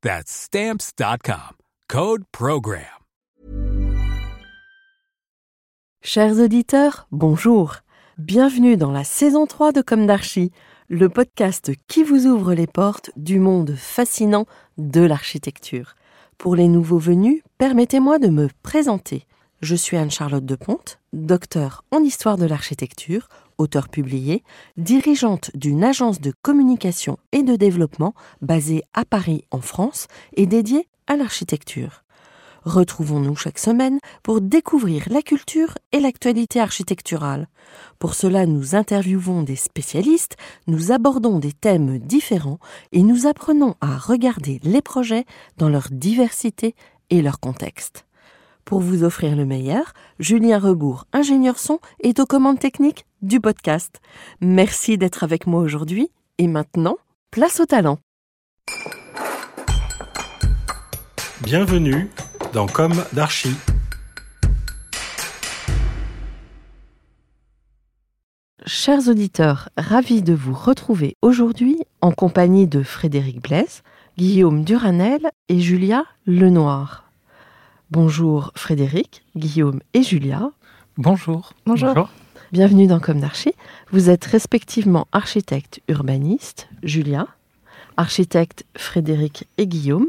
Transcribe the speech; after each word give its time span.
That's 0.00 0.30
Stamps.com. 0.30 1.56
Code 1.88 2.22
PROGRAM. 2.30 2.84
Chers 6.04 6.38
auditeurs, 6.38 7.08
bonjour. 7.10 7.78
Bienvenue 8.16 8.76
dans 8.76 8.92
la 8.92 9.02
saison 9.02 9.46
3 9.46 9.72
de 9.72 9.80
Comme 9.80 10.06
d'Archie, 10.06 10.52
le 10.88 11.08
podcast 11.08 11.72
qui 11.88 12.04
vous 12.04 12.28
ouvre 12.28 12.54
les 12.54 12.68
portes 12.68 13.10
du 13.16 13.40
monde 13.40 13.74
fascinant 13.76 14.46
de 14.76 15.00
l'architecture. 15.00 15.96
Pour 16.36 16.54
les 16.54 16.68
nouveaux 16.68 16.98
venus, 16.98 17.42
permettez-moi 17.58 18.20
de 18.20 18.28
me 18.28 18.48
présenter. 18.62 19.26
Je 19.62 19.74
suis 19.74 19.96
Anne-Charlotte 19.96 20.46
Deponte, 20.46 21.00
docteur 21.12 21.82
en 21.90 22.04
histoire 22.04 22.38
de 22.38 22.46
l'architecture, 22.46 23.28
auteur 23.58 23.88
publié, 23.88 24.42
dirigeante 24.76 25.50
d'une 25.54 25.84
agence 25.84 26.20
de 26.20 26.32
communication 26.42 27.18
et 27.32 27.42
de 27.42 27.56
développement 27.56 28.14
basée 28.40 28.82
à 28.94 29.04
Paris 29.04 29.44
en 29.50 29.60
France 29.60 30.06
et 30.34 30.46
dédiée 30.46 30.88
à 31.06 31.16
l'architecture. 31.16 32.04
Retrouvons-nous 32.64 33.36
chaque 33.36 33.58
semaine 33.58 33.98
pour 34.22 34.40
découvrir 34.40 35.04
la 35.10 35.22
culture 35.22 35.78
et 35.92 36.00
l'actualité 36.00 36.60
architecturale. 36.60 37.48
Pour 37.98 38.14
cela, 38.14 38.46
nous 38.46 38.74
interviewons 38.74 39.42
des 39.42 39.56
spécialistes, 39.56 40.36
nous 40.66 40.92
abordons 40.92 41.38
des 41.38 41.52
thèmes 41.52 41.98
différents 41.98 42.58
et 42.92 43.02
nous 43.02 43.26
apprenons 43.26 43.74
à 43.80 43.96
regarder 43.96 44.60
les 44.64 44.82
projets 44.82 45.24
dans 45.56 45.68
leur 45.68 45.88
diversité 45.90 46.74
et 47.10 47.22
leur 47.22 47.40
contexte. 47.40 48.07
Pour 48.68 48.80
vous 48.80 49.02
offrir 49.02 49.34
le 49.34 49.46
meilleur, 49.46 49.94
Julien 50.18 50.58
Rebourg, 50.58 51.06
ingénieur 51.14 51.58
son, 51.58 51.78
est 52.00 52.20
aux 52.20 52.26
commandes 52.26 52.58
techniques 52.58 53.06
du 53.22 53.40
podcast. 53.40 53.98
Merci 54.42 54.98
d'être 54.98 55.24
avec 55.24 55.46
moi 55.46 55.62
aujourd'hui 55.62 56.10
et 56.36 56.46
maintenant, 56.48 56.98
place 57.30 57.60
au 57.60 57.64
talent. 57.64 57.96
Bienvenue 61.40 62.10
dans 62.52 62.66
Comme 62.66 63.02
d'Archie. 63.14 63.56
Chers 68.66 69.08
auditeurs, 69.08 69.70
ravis 69.78 70.20
de 70.20 70.34
vous 70.34 70.52
retrouver 70.52 71.16
aujourd'hui 71.22 71.80
en 72.02 72.12
compagnie 72.12 72.66
de 72.66 72.82
Frédéric 72.82 73.42
Blaise, 73.42 73.80
Guillaume 74.18 74.62
Duranel 74.62 75.30
et 75.48 75.58
Julia 75.58 76.04
Lenoir. 76.26 77.07
Bonjour 77.90 78.52
Frédéric, 78.54 79.22
Guillaume 79.34 79.80
et 79.94 80.02
Julia. 80.02 80.50
Bonjour. 80.98 81.54
Bonjour. 81.64 82.10
Bienvenue 82.52 82.86
dans 82.86 83.00
Comme. 83.00 83.24
Vous 83.92 84.10
êtes 84.10 84.26
respectivement 84.26 85.08
architecte 85.12 85.80
urbaniste, 85.88 86.68
Julia, 86.82 87.28
architecte 87.96 88.66
Frédéric 88.76 89.48
et 89.56 89.66
Guillaume, 89.66 90.08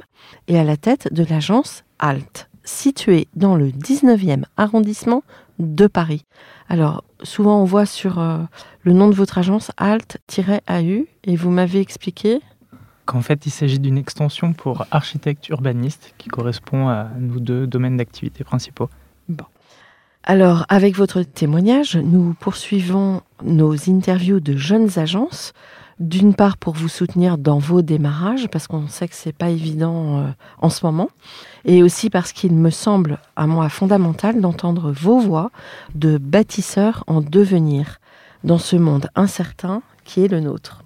et 0.50 0.60
à 0.60 0.66
la 0.66 0.76
tête 0.76 1.14
de 1.14 1.24
l'agence 1.24 1.86
ALT, 2.00 2.50
située 2.66 3.30
dans 3.38 3.56
le 3.56 3.70
19e 3.70 4.44
arrondissement 4.58 5.24
de 5.58 5.88
Paris. 5.88 6.26
Alors, 6.68 7.06
souvent 7.24 7.62
on 7.62 7.66
voit 7.66 7.86
sur 7.86 8.20
euh, 8.20 8.40
le 8.84 8.92
nom 8.92 9.08
de 9.08 9.16
votre 9.16 9.38
agence 9.38 9.72
ALT-AU, 9.78 11.08
et 11.24 11.36
vous 11.38 11.50
m'avez 11.50 11.80
expliqué 11.80 12.42
Qu'en 13.10 13.22
fait, 13.22 13.48
il 13.48 13.50
s'agit 13.50 13.80
d'une 13.80 13.98
extension 13.98 14.54
pour 14.54 14.86
architecte 14.92 15.50
urbaniste 15.50 16.14
qui 16.20 16.30
correspond 16.30 16.90
à 16.90 17.08
nos 17.18 17.40
deux 17.40 17.66
domaines 17.66 17.98
d'activité 17.98 18.44
principaux. 18.44 18.88
Bon. 19.28 19.46
Alors, 20.24 20.68
avec 20.70 20.96
votre 20.96 21.24
témoignage, 21.24 21.98
nous 21.98 22.36
poursuivons 22.40 23.24
nos 23.44 23.74
interviews 23.90 24.40
de 24.40 24.56
jeunes 24.56 25.00
agences. 25.00 25.54
D'une 26.00 26.36
part 26.36 26.56
pour 26.56 26.76
vous 26.76 26.88
soutenir 26.88 27.40
dans 27.40 27.58
vos 27.58 27.82
démarrages, 27.82 28.48
parce 28.48 28.68
qu'on 28.68 28.88
sait 28.88 29.08
que 29.08 29.16
c'est 29.16 29.36
pas 29.36 29.50
évident 29.50 30.20
euh, 30.20 30.28
en 30.60 30.70
ce 30.70 30.86
moment, 30.86 31.10
et 31.66 31.82
aussi 31.82 32.12
parce 32.12 32.32
qu'il 32.32 32.54
me 32.54 32.70
semble 32.70 33.18
à 33.36 33.48
moi 33.48 33.70
fondamental 33.70 34.40
d'entendre 34.40 34.92
vos 34.92 35.20
voix 35.20 35.50
de 35.96 36.20
bâtisseurs 36.20 37.04
en 37.08 37.22
devenir 37.22 38.00
dans 38.44 38.60
ce 38.60 38.76
monde 38.76 39.10
incertain 39.16 39.82
qui 40.06 40.24
est 40.24 40.28
le 40.28 40.42
nôtre. 40.42 40.84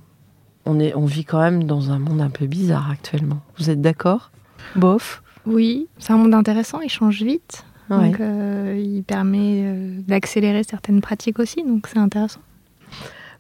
On, 0.66 0.80
est, 0.80 0.96
on 0.96 1.06
vit 1.06 1.26
quand 1.26 1.40
même 1.40 1.66
dans 1.66 1.92
un 1.92 2.00
monde 2.00 2.22
un 2.22 2.30
peu 2.30 2.46
bizarre 2.46 2.90
actuellement. 2.90 3.42
Vous 3.58 3.70
êtes 3.70 3.82
d'accord? 3.82 4.32
Bof? 4.76 5.22
Oui, 5.46 5.88
c'est 5.98 6.14
un 6.14 6.18
monde 6.18 6.34
intéressant, 6.34 6.80
il 6.82 6.90
change 6.90 7.22
vite. 7.22 7.66
Ouais. 7.90 8.10
Donc, 8.10 8.20
euh, 8.22 8.82
il 8.82 9.04
permet 9.04 9.64
euh, 9.64 10.02
d'accélérer 10.08 10.64
certaines 10.64 11.02
pratiques 11.02 11.40
aussi, 11.40 11.64
donc 11.64 11.88
c'est 11.88 12.00
intéressant. 12.00 12.40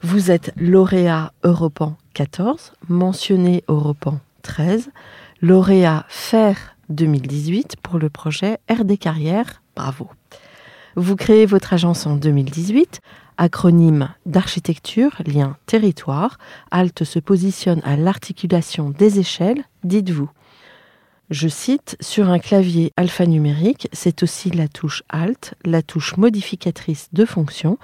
Vous 0.01 0.31
êtes 0.31 0.51
lauréat 0.57 1.31
Europan 1.43 1.95
14, 2.13 2.73
mentionné 2.89 3.63
Europan 3.69 4.19
13, 4.41 4.89
lauréat 5.41 6.05
FAIR 6.09 6.75
2018 6.89 7.77
pour 7.81 7.99
le 7.99 8.09
projet 8.09 8.57
RD 8.69 8.99
Carrière. 8.99 9.61
Bravo. 9.75 10.09
Vous 10.95 11.15
créez 11.15 11.45
votre 11.45 11.73
agence 11.73 12.05
en 12.05 12.15
2018, 12.17 12.99
acronyme 13.37 14.09
d'architecture, 14.25 15.11
lien 15.25 15.57
territoire. 15.65 16.37
ALT 16.71 17.03
se 17.03 17.19
positionne 17.19 17.81
à 17.83 17.95
l'articulation 17.95 18.89
des 18.89 19.19
échelles, 19.19 19.63
dites-vous. 19.83 20.29
Je 21.29 21.47
cite, 21.47 21.97
sur 21.99 22.29
un 22.29 22.39
clavier 22.39 22.91
alphanumérique, 22.97 23.87
c'est 23.93 24.23
aussi 24.23 24.51
la 24.51 24.67
touche 24.67 25.03
Alt, 25.09 25.55
la 25.65 25.81
touche 25.81 26.17
modificatrice 26.17 27.09
de 27.13 27.25
fonction. 27.25 27.77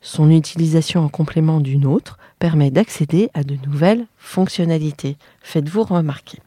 Son 0.00 0.30
utilisation 0.30 1.04
en 1.04 1.08
complément 1.08 1.60
d'une 1.60 1.86
autre 1.86 2.18
permet 2.38 2.70
d'accéder 2.70 3.30
à 3.34 3.42
de 3.42 3.56
nouvelles 3.66 4.06
fonctionnalités. 4.16 5.16
Faites-vous 5.42 5.82
remarquer. 5.82 6.38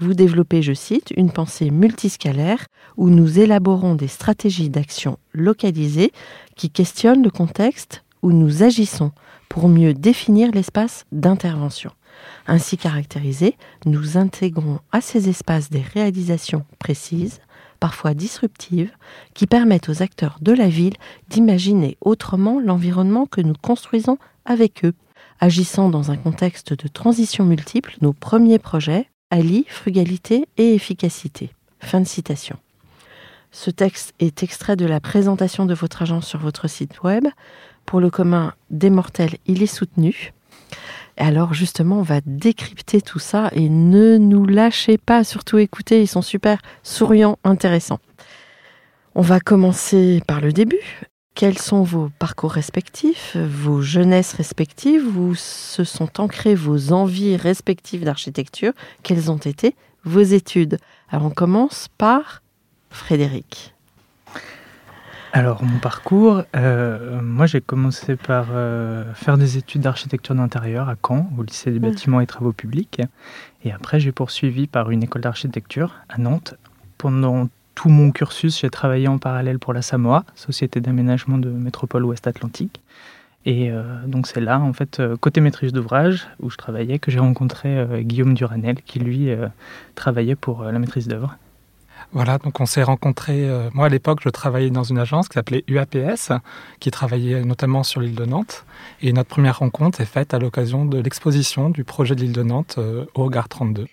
Vous 0.00 0.14
développez, 0.14 0.62
je 0.62 0.72
cite, 0.72 1.12
une 1.16 1.30
pensée 1.30 1.70
multiscalaire 1.70 2.66
où 2.96 3.10
nous 3.10 3.38
élaborons 3.38 3.94
des 3.94 4.08
stratégies 4.08 4.70
d'action 4.70 5.18
localisées 5.32 6.12
qui 6.56 6.70
questionnent 6.70 7.22
le 7.22 7.30
contexte 7.30 8.04
où 8.22 8.32
nous 8.32 8.62
agissons 8.62 9.12
pour 9.48 9.68
mieux 9.68 9.94
définir 9.94 10.50
l'espace 10.52 11.04
d'intervention. 11.12 11.90
Ainsi 12.46 12.76
caractérisés, 12.76 13.56
nous 13.84 14.16
intégrons 14.16 14.80
à 14.92 15.00
ces 15.00 15.28
espaces 15.28 15.70
des 15.70 15.80
réalisations 15.80 16.64
précises, 16.78 17.40
parfois 17.80 18.14
disruptives, 18.14 18.92
qui 19.34 19.46
permettent 19.46 19.88
aux 19.88 20.02
acteurs 20.02 20.38
de 20.40 20.52
la 20.52 20.68
ville 20.68 20.96
d'imaginer 21.28 21.96
autrement 22.00 22.60
l'environnement 22.60 23.26
que 23.26 23.40
nous 23.40 23.54
construisons 23.60 24.18
avec 24.44 24.84
eux. 24.84 24.94
Agissant 25.40 25.88
dans 25.88 26.10
un 26.10 26.16
contexte 26.16 26.72
de 26.72 26.88
transition 26.88 27.44
multiple, 27.44 27.96
nos 28.00 28.12
premiers 28.12 28.58
projets 28.60 29.08
allient 29.32 29.64
frugalité 29.68 30.46
et 30.58 30.74
efficacité. 30.74 31.50
Fin 31.80 32.00
de 32.00 32.06
citation. 32.06 32.56
Ce 33.50 33.70
texte 33.70 34.14
est 34.20 34.42
extrait 34.42 34.76
de 34.76 34.86
la 34.86 35.00
présentation 35.00 35.66
de 35.66 35.74
votre 35.74 36.02
agence 36.02 36.26
sur 36.26 36.38
votre 36.38 36.68
site 36.68 37.02
web. 37.02 37.26
Pour 37.84 38.00
le 38.00 38.10
commun 38.10 38.54
des 38.70 38.90
mortels, 38.90 39.36
il 39.46 39.62
est 39.62 39.66
soutenu. 39.66 40.32
Alors 41.16 41.52
justement, 41.52 41.98
on 41.98 42.02
va 42.02 42.20
décrypter 42.24 43.02
tout 43.02 43.18
ça 43.18 43.50
et 43.52 43.68
ne 43.68 44.16
nous 44.16 44.46
lâchez 44.46 44.98
pas, 44.98 45.24
surtout 45.24 45.58
écoutez, 45.58 46.00
ils 46.00 46.08
sont 46.08 46.22
super 46.22 46.62
souriants, 46.82 47.38
intéressants. 47.42 48.00
On 49.14 49.22
va 49.22 49.40
commencer 49.40 50.22
par 50.26 50.40
le 50.40 50.52
début. 50.52 51.02
Quels 51.34 51.58
sont 51.58 51.82
vos 51.82 52.10
parcours 52.18 52.52
respectifs, 52.52 53.36
vos 53.36 53.80
jeunesses 53.80 54.34
respectives, 54.34 55.16
où 55.16 55.34
se 55.34 55.82
sont 55.82 56.20
ancrées 56.20 56.54
vos 56.54 56.92
envies 56.92 57.36
respectives 57.36 58.04
d'architecture? 58.04 58.72
Quelles 59.02 59.30
ont 59.30 59.38
été 59.38 59.74
vos 60.04 60.20
études? 60.20 60.78
Alors 61.08 61.26
on 61.26 61.30
commence 61.30 61.88
par 61.96 62.42
Frédéric. 62.90 63.74
Alors, 65.32 65.64
mon 65.64 65.78
parcours, 65.78 66.42
moi 66.52 67.46
j'ai 67.46 67.62
commencé 67.62 68.16
par 68.16 68.48
faire 69.14 69.38
des 69.38 69.56
études 69.56 69.80
d'architecture 69.80 70.34
d'intérieur 70.34 70.90
à 70.90 70.96
Caen, 71.02 71.30
au 71.38 71.42
lycée 71.42 71.70
des 71.70 71.78
bâtiments 71.78 72.20
et 72.20 72.26
travaux 72.26 72.52
publics. 72.52 73.00
Et 73.64 73.72
après, 73.72 73.98
j'ai 73.98 74.12
poursuivi 74.12 74.66
par 74.66 74.90
une 74.90 75.02
école 75.02 75.22
d'architecture 75.22 75.94
à 76.10 76.18
Nantes. 76.18 76.54
Pendant 76.98 77.48
tout 77.74 77.88
mon 77.88 78.10
cursus, 78.10 78.60
j'ai 78.60 78.70
travaillé 78.70 79.08
en 79.08 79.18
parallèle 79.18 79.58
pour 79.58 79.72
la 79.72 79.82
Samoa, 79.82 80.24
Société 80.34 80.80
d'aménagement 80.80 81.38
de 81.38 81.48
métropole 81.48 82.04
ouest 82.04 82.26
Atlantique. 82.26 82.80
Et 83.44 83.70
euh, 83.70 83.82
donc 84.06 84.26
c'est 84.26 84.40
là, 84.40 84.60
en 84.60 84.72
fait, 84.72 85.00
euh, 85.00 85.16
côté 85.16 85.40
maîtrise 85.40 85.72
d'ouvrage, 85.72 86.28
où 86.40 86.50
je 86.50 86.56
travaillais, 86.56 86.98
que 86.98 87.10
j'ai 87.10 87.18
rencontré 87.18 87.76
euh, 87.76 88.00
Guillaume 88.02 88.34
Duranel, 88.34 88.76
qui 88.82 89.00
lui 89.00 89.30
travaillait 89.94 90.36
pour 90.36 90.64
la 90.64 90.78
maîtrise 90.78 91.08
d'œuvre. 91.08 91.36
Voilà, 92.12 92.38
donc 92.38 92.60
on 92.60 92.66
s'est 92.66 92.82
rencontrés. 92.82 93.48
moi, 93.72 93.86
à 93.86 93.88
l'époque, 93.88 94.20
je 94.22 94.28
travaillais 94.28 94.70
dans 94.70 94.82
une 94.82 94.98
agence 94.98 95.28
qui 95.28 95.34
s'appelait 95.34 95.64
UAPS, 95.66 96.32
qui 96.78 96.90
travaillait 96.90 97.42
notamment 97.42 97.84
sur 97.84 98.00
l'île 98.00 98.14
de 98.14 98.26
Nantes. 98.26 98.66
Et 99.00 99.12
notre 99.12 99.30
première 99.30 99.60
rencontre 99.60 100.00
est 100.00 100.06
faite 100.06 100.34
à 100.34 100.38
l'occasion 100.38 100.84
de 100.84 100.98
l'exposition 100.98 101.70
du 101.70 101.84
projet 101.84 102.14
de 102.14 102.20
l'île 102.20 102.32
de 102.32 102.42
Nantes 102.42 102.78
au 103.14 103.24
Regard 103.24 103.48
32 103.48 103.86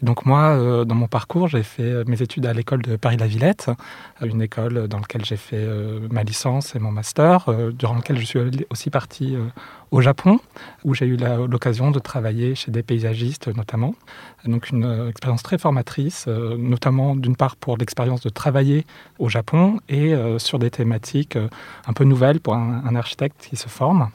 donc 0.00 0.26
moi, 0.26 0.50
euh, 0.50 0.84
dans 0.84 0.94
mon 0.94 1.08
parcours, 1.08 1.48
j'ai 1.48 1.64
fait 1.64 1.82
euh, 1.82 2.04
mes 2.06 2.22
études 2.22 2.46
à 2.46 2.52
l'école 2.52 2.82
de 2.82 2.94
Paris-la-Villette, 2.96 3.70
une 4.22 4.42
école 4.42 4.86
dans 4.86 4.98
laquelle 4.98 5.24
j'ai 5.24 5.36
fait 5.36 5.56
euh, 5.56 6.06
ma 6.10 6.22
licence 6.22 6.76
et 6.76 6.78
mon 6.78 6.92
master, 6.92 7.50
durant 7.72 7.96
laquelle 7.96 8.18
je 8.18 8.24
suis 8.24 8.38
aussi 8.70 8.90
parti 8.90 9.36
au 9.90 10.00
Japon, 10.00 10.40
où 10.84 10.94
j'ai 10.94 11.06
eu 11.06 11.16
l'occasion 11.16 11.90
de 11.90 11.98
travailler 11.98 12.54
chez 12.54 12.70
des 12.70 12.82
paysagistes 12.82 13.48
notamment. 13.48 13.94
Donc 14.44 14.70
une 14.70 15.08
expérience 15.08 15.42
très 15.42 15.58
formatrice, 15.58 16.26
notamment 16.26 17.16
d'une 17.16 17.36
part 17.36 17.56
pour 17.56 17.76
l'expérience 17.76 18.20
de 18.20 18.28
travailler 18.28 18.86
au 19.18 19.28
Japon 19.28 19.80
et 19.88 20.14
sur 20.38 20.58
des 20.58 20.70
thématiques 20.70 21.38
un 21.86 21.92
peu 21.92 22.04
nouvelles 22.04 22.40
pour 22.40 22.54
un 22.54 22.94
architecte 22.94 23.46
qui 23.48 23.56
se 23.56 23.68
forme. 23.68 24.10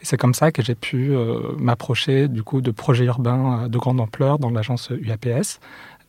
Et 0.00 0.04
c'est 0.04 0.16
comme 0.16 0.34
ça 0.34 0.50
que 0.50 0.62
j'ai 0.62 0.74
pu 0.74 1.14
euh, 1.14 1.52
m'approcher 1.58 2.28
du 2.28 2.42
coup 2.42 2.60
de 2.60 2.70
projets 2.70 3.04
urbains 3.04 3.64
euh, 3.64 3.68
de 3.68 3.78
grande 3.78 4.00
ampleur 4.00 4.38
dans 4.38 4.50
l'agence 4.50 4.90
UAPS. 4.90 5.60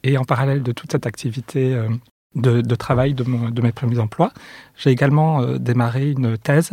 Et 0.04 0.18
en 0.18 0.24
parallèle 0.24 0.64
de 0.64 0.72
toute 0.72 0.92
cette 0.92 1.06
activité 1.06 1.74
euh, 1.76 1.90
de, 2.36 2.76
travail 2.76 3.14
de, 3.14 3.24
mes 3.62 3.72
premiers 3.72 4.00
emplois, 4.00 4.32
j'ai 4.76 4.90
également 4.90 5.46
démarré 5.58 6.10
une 6.10 6.36
thèse 6.36 6.72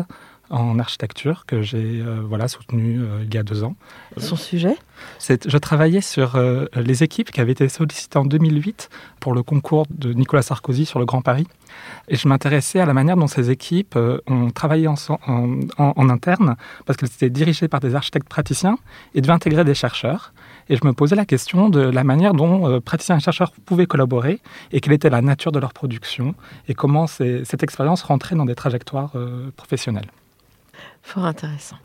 en 0.50 0.78
architecture 0.80 1.44
que 1.46 1.62
j'ai 1.62 2.00
euh, 2.00 2.20
voilà, 2.28 2.48
soutenu 2.48 3.00
euh, 3.00 3.24
il 3.24 3.32
y 3.32 3.38
a 3.38 3.42
deux 3.42 3.62
ans. 3.62 3.76
Son 4.16 4.36
sujet? 4.36 4.76
Je 5.20 5.56
travaillais 5.56 6.00
sur 6.00 6.36
euh, 6.36 6.66
les 6.74 7.02
équipes 7.02 7.30
qui 7.30 7.40
avaient 7.40 7.52
été 7.52 7.68
sollicitées 7.68 8.18
en 8.18 8.24
2008 8.24 8.90
pour 9.20 9.32
le 9.32 9.42
concours 9.42 9.86
de 9.90 10.12
Nicolas 10.12 10.42
Sarkozy 10.42 10.84
sur 10.84 10.98
le 10.98 11.06
Grand 11.06 11.22
Paris. 11.22 11.46
Et 12.08 12.16
je 12.16 12.26
m'intéressais 12.26 12.80
à 12.80 12.86
la 12.86 12.92
manière 12.92 13.16
dont 13.16 13.28
ces 13.28 13.50
équipes 13.50 13.96
ont 14.26 14.50
travaillé 14.50 14.88
en, 14.88 14.96
en, 15.26 15.60
en, 15.78 16.08
interne, 16.08 16.56
parce 16.84 16.96
qu'elles 16.96 17.10
étaient 17.10 17.30
dirigées 17.30 17.68
par 17.68 17.78
des 17.78 17.94
architectes 17.94 18.28
praticiens 18.28 18.76
et 19.14 19.20
devaient 19.20 19.32
intégrer 19.32 19.64
des 19.64 19.74
chercheurs. 19.74 20.32
Et 20.68 20.76
je 20.76 20.84
me 20.84 20.92
posais 20.92 21.14
la 21.14 21.24
question 21.24 21.68
de 21.68 21.80
la 21.80 22.02
manière 22.02 22.34
dont 22.34 22.80
praticiens 22.80 23.18
et 23.18 23.20
chercheurs 23.20 23.52
pouvaient 23.64 23.86
collaborer 23.86 24.40
et 24.72 24.80
quelle 24.80 24.94
était 24.94 25.10
la 25.10 25.22
nature 25.22 25.52
de 25.52 25.60
leur 25.60 25.72
production 25.72 26.34
et 26.66 26.74
comment 26.74 27.06
cette 27.06 27.62
expérience 27.62 28.02
rentrait 28.02 28.34
dans 28.34 28.44
des 28.44 28.56
trajectoires 28.56 29.12
professionnelles. 29.56 30.10
Fort 31.02 31.24
intéressant. 31.24 31.76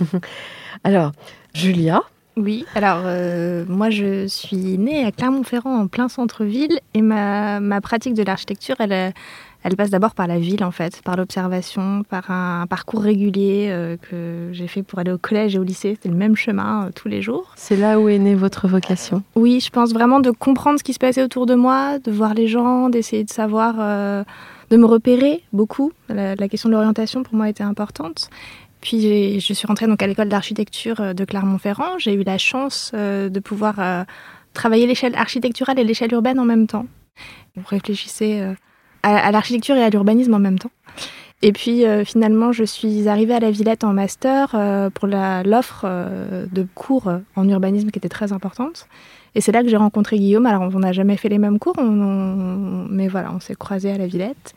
alors, 0.84 1.12
Julia 1.54 2.02
Oui, 2.36 2.64
alors 2.74 3.02
euh, 3.04 3.64
moi 3.68 3.90
je 3.90 4.26
suis 4.26 4.78
née 4.78 5.04
à 5.04 5.12
Clermont-Ferrand 5.12 5.82
en 5.82 5.86
plein 5.86 6.08
centre-ville 6.08 6.80
et 6.94 7.02
ma, 7.02 7.60
ma, 7.60 7.80
pratique 7.80 8.14
de 8.14 8.22
l'architecture, 8.22 8.76
elle, 8.78 9.12
elle 9.64 9.76
passe 9.76 9.90
d'abord 9.90 10.14
par 10.14 10.26
la 10.26 10.38
ville 10.38 10.64
en 10.64 10.70
fait, 10.70 11.02
par 11.02 11.16
l'observation, 11.16 12.02
par 12.08 12.30
un, 12.30 12.66
parcours 12.66 13.02
régulier 13.02 13.68
euh, 13.70 13.96
que 13.96 14.48
j'ai 14.52 14.66
fait 14.66 14.82
pour 14.82 14.98
aller 14.98 15.12
au 15.12 15.18
collège 15.18 15.54
et 15.54 15.58
au 15.58 15.62
lycée. 15.62 15.94
C'était 15.94 16.08
le 16.08 16.16
même 16.16 16.36
chemin 16.36 16.86
euh, 16.86 16.90
tous 16.94 17.08
les 17.08 17.22
jours. 17.22 17.52
C'est 17.56 17.76
là 17.76 18.00
où 18.00 18.08
est 18.08 18.18
née 18.18 18.34
votre 18.34 18.66
vocation? 18.66 19.22
Oui, 19.34 19.60
je 19.60 19.70
pense 19.70 19.92
vraiment 19.92 20.20
de 20.20 20.30
comprendre 20.30 20.78
ce 20.78 20.84
qui 20.84 20.94
se 20.94 20.98
passait 20.98 21.22
autour 21.22 21.46
de 21.46 21.54
moi, 21.54 21.98
de 21.98 22.10
voir 22.10 22.34
les 22.34 22.48
gens, 22.48 22.88
d'essayer 22.88 23.24
de 23.24 23.30
savoir 23.30 24.24
de 24.72 24.78
me 24.78 24.86
repérer 24.86 25.42
beaucoup. 25.52 25.92
La, 26.08 26.48
question 26.48 26.70
de 26.70 26.74
l'orientation 26.74 27.22
pour 27.22 27.34
moi 27.34 27.50
était 27.50 27.62
importante. 27.62 28.30
Puis 28.80 29.38
je 29.38 29.52
suis 29.52 29.66
rentrée 29.66 29.86
donc 29.86 30.02
à 30.02 30.06
l'école 30.06 30.30
d'architecture 30.30 31.00
euh, 31.00 31.12
de 31.12 31.24
Clermont-Ferrand. 31.26 31.98
J'ai 31.98 32.14
eu 32.14 32.24
la 32.24 32.38
chance 32.38 32.90
euh, 32.94 33.28
de 33.28 33.38
pouvoir 33.38 33.74
euh, 33.78 34.02
travailler 34.54 34.86
l'échelle 34.86 35.14
architecturale 35.14 35.78
et 35.78 35.84
l'échelle 35.84 36.12
urbaine 36.12 36.40
en 36.40 36.46
même 36.46 36.66
temps. 36.66 36.86
On 37.56 37.60
réfléchissait 37.60 38.56
à, 39.02 39.30
l'architecture 39.30 39.76
et 39.76 39.84
à 39.84 39.90
l'urbanisme 39.90 40.32
en 40.32 40.38
même 40.38 40.58
temps. 40.58 40.70
Et 41.42 41.52
puis 41.52 41.84
finalement, 42.06 42.52
je 42.52 42.64
suis 42.64 43.08
arrivée 43.08 43.34
à 43.34 43.40
la 43.40 43.50
Villette 43.50 43.84
en 43.84 43.92
master 43.92 44.56
pour 44.94 45.06
l'offre 45.06 45.86
de 46.50 46.66
cours 46.74 47.12
en 47.36 47.48
urbanisme 47.48 47.90
qui 47.90 47.98
était 47.98 48.08
très 48.08 48.32
importante. 48.32 48.88
Et 49.34 49.40
c'est 49.40 49.52
là 49.52 49.62
que 49.62 49.68
j'ai 49.68 49.76
rencontré 49.76 50.18
Guillaume. 50.18 50.46
Alors, 50.46 50.62
on 50.62 50.78
n'a 50.78 50.92
jamais 50.92 51.16
fait 51.16 51.28
les 51.28 51.38
mêmes 51.38 51.58
cours, 51.58 51.76
mais 51.82 53.08
voilà, 53.08 53.32
on 53.32 53.40
s'est 53.40 53.54
croisés 53.54 53.90
à 53.90 53.98
la 53.98 54.06
Villette. 54.06 54.54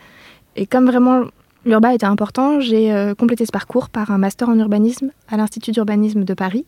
Et 0.55 0.65
comme 0.65 0.85
vraiment 0.85 1.25
l'urba 1.65 1.93
était 1.93 2.05
important, 2.05 2.59
j'ai 2.59 2.93
euh, 2.93 3.15
complété 3.15 3.45
ce 3.45 3.51
parcours 3.51 3.89
par 3.89 4.11
un 4.11 4.17
master 4.17 4.49
en 4.49 4.57
urbanisme 4.57 5.11
à 5.27 5.37
l'Institut 5.37 5.71
d'urbanisme 5.71 6.23
de 6.23 6.33
Paris. 6.33 6.65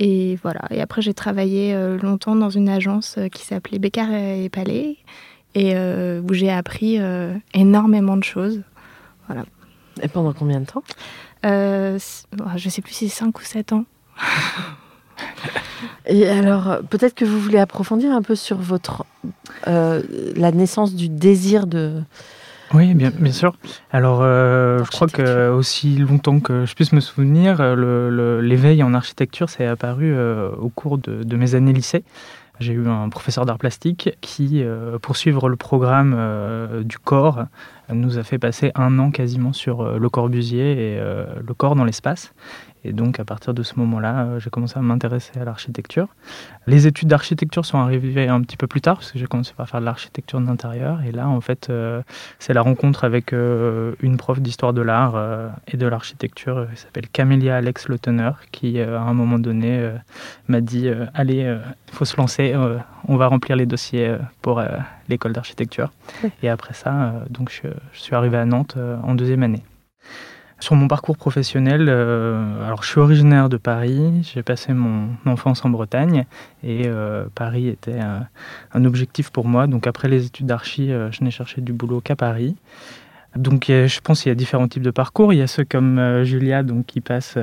Et 0.00 0.38
voilà. 0.42 0.62
Et 0.70 0.80
après, 0.80 1.02
j'ai 1.02 1.14
travaillé 1.14 1.74
euh, 1.74 1.98
longtemps 1.98 2.34
dans 2.34 2.50
une 2.50 2.68
agence 2.68 3.16
euh, 3.18 3.28
qui 3.28 3.44
s'appelait 3.44 3.78
Bécard 3.78 4.12
et 4.12 4.48
Palais, 4.48 4.96
et 5.54 5.76
où 5.76 6.34
j'ai 6.34 6.50
appris 6.50 6.98
énormément 7.52 8.16
de 8.16 8.24
choses. 8.24 8.62
Voilà. 9.28 9.44
Et 10.02 10.08
pendant 10.08 10.32
combien 10.32 10.58
de 10.58 10.66
temps? 10.66 10.82
Je 11.44 11.94
ne 11.94 12.70
sais 12.70 12.82
plus 12.82 12.92
si 12.92 13.08
c'est 13.08 13.18
5 13.18 13.38
ou 13.38 13.42
7 13.44 13.72
ans. 13.72 13.84
Et 16.06 16.28
alors, 16.28 16.78
peut-être 16.90 17.14
que 17.14 17.24
vous 17.24 17.40
voulez 17.40 17.58
approfondir 17.58 18.12
un 18.12 18.22
peu 18.22 18.34
sur 18.34 18.58
votre 18.58 19.04
euh, 19.66 20.02
la 20.36 20.52
naissance 20.52 20.94
du 20.94 21.08
désir 21.08 21.66
de. 21.66 22.02
Oui, 22.72 22.94
bien, 22.94 23.10
bien 23.10 23.32
sûr. 23.32 23.56
Alors, 23.92 24.20
euh, 24.22 24.82
je 24.84 24.90
crois 24.90 25.06
que 25.06 25.50
aussi 25.50 25.96
longtemps 25.96 26.40
que 26.40 26.66
je 26.66 26.74
puisse 26.74 26.92
me 26.92 27.00
souvenir, 27.00 27.62
l'éveil 27.76 28.82
en 28.82 28.94
architecture 28.94 29.48
s'est 29.48 29.66
apparu 29.66 30.12
euh, 30.12 30.50
au 30.58 30.70
cours 30.70 30.98
de, 30.98 31.22
de, 31.22 31.36
mes 31.36 31.54
années 31.54 31.72
lycée. 31.72 32.04
J'ai 32.60 32.72
eu 32.72 32.86
un 32.88 33.08
professeur 33.08 33.46
d'art 33.46 33.58
plastique 33.58 34.10
qui, 34.20 34.62
pour 35.02 35.16
suivre 35.16 35.48
le 35.48 35.56
programme 35.56 36.16
du 36.84 37.00
corps, 37.00 37.46
nous 37.92 38.16
a 38.16 38.22
fait 38.22 38.38
passer 38.38 38.70
un 38.76 39.00
an 39.00 39.10
quasiment 39.10 39.52
sur 39.52 39.98
le 39.98 40.08
Corbusier 40.08 40.94
et 40.94 41.00
le 41.00 41.54
corps 41.54 41.74
dans 41.74 41.82
l'espace. 41.82 42.32
Et 42.84 42.92
donc, 42.92 43.18
à 43.18 43.24
partir 43.24 43.54
de 43.54 43.62
ce 43.62 43.78
moment-là, 43.78 44.24
euh, 44.24 44.38
j'ai 44.38 44.50
commencé 44.50 44.78
à 44.78 44.82
m'intéresser 44.82 45.38
à 45.38 45.44
l'architecture. 45.44 46.08
Les 46.66 46.86
études 46.86 47.08
d'architecture 47.08 47.64
sont 47.64 47.78
arrivées 47.78 48.28
un 48.28 48.42
petit 48.42 48.58
peu 48.58 48.66
plus 48.66 48.82
tard, 48.82 48.96
parce 48.96 49.12
que 49.12 49.18
j'ai 49.18 49.26
commencé 49.26 49.52
par 49.56 49.68
faire 49.68 49.80
de 49.80 49.86
l'architecture 49.86 50.40
d'intérieur. 50.40 51.02
Et 51.02 51.12
là, 51.12 51.28
en 51.28 51.40
fait, 51.40 51.70
euh, 51.70 52.02
c'est 52.38 52.52
la 52.52 52.60
rencontre 52.60 53.04
avec 53.04 53.32
euh, 53.32 53.94
une 54.00 54.18
prof 54.18 54.40
d'histoire 54.40 54.74
de 54.74 54.82
l'art 54.82 55.14
et 55.68 55.76
de 55.76 55.86
l'architecture 55.86 56.66
qui 56.74 56.80
s'appelle 56.80 57.08
Camélia 57.08 57.56
Alex 57.56 57.88
Le 57.88 57.98
Teneur, 57.98 58.40
qui, 58.52 58.80
à 58.80 59.00
un 59.00 59.14
moment 59.14 59.38
donné, 59.38 59.90
m'a 60.48 60.60
dit 60.60 60.88
Allez, 61.14 61.56
il 61.88 61.94
faut 61.94 62.04
se 62.04 62.16
lancer, 62.16 62.54
on 63.08 63.16
va 63.16 63.26
remplir 63.28 63.56
les 63.56 63.66
dossiers 63.66 64.16
pour 64.42 64.62
l'école 65.08 65.32
d'architecture. 65.32 65.90
Et 66.42 66.48
après 66.48 66.74
ça, 66.74 67.14
donc, 67.30 67.50
je, 67.50 67.68
je 67.92 68.00
suis 68.00 68.14
arrivé 68.14 68.36
à 68.36 68.44
Nantes 68.44 68.76
en 69.02 69.14
deuxième 69.14 69.42
année. 69.42 69.62
Sur 70.64 70.76
mon 70.76 70.88
parcours 70.88 71.18
professionnel, 71.18 71.88
euh, 71.90 72.64
alors 72.64 72.82
je 72.84 72.88
suis 72.88 72.98
originaire 72.98 73.50
de 73.50 73.58
Paris, 73.58 74.26
j'ai 74.32 74.42
passé 74.42 74.72
mon 74.72 75.10
enfance 75.26 75.62
en 75.62 75.68
Bretagne 75.68 76.24
et 76.62 76.84
euh, 76.86 77.26
Paris 77.34 77.68
était 77.68 78.00
un, 78.00 78.84
objectif 78.86 79.28
pour 79.28 79.46
moi. 79.46 79.66
Donc 79.66 79.86
après 79.86 80.08
les 80.08 80.24
études 80.24 80.46
d'archi, 80.46 80.90
euh, 80.90 81.12
je 81.12 81.22
n'ai 81.22 81.30
cherché 81.30 81.60
du 81.60 81.74
boulot 81.74 82.00
qu'à 82.00 82.16
Paris. 82.16 82.56
Donc 83.36 83.66
je 83.68 84.00
pense 84.00 84.22
qu'il 84.22 84.30
y 84.30 84.32
a 84.32 84.34
différents 84.34 84.66
types 84.66 84.82
de 84.82 84.90
parcours. 84.90 85.34
Il 85.34 85.36
y 85.38 85.42
a 85.42 85.46
ceux 85.48 85.66
comme 85.66 86.24
Julia 86.24 86.62
donc, 86.62 86.86
qui 86.86 87.02
passent 87.02 87.36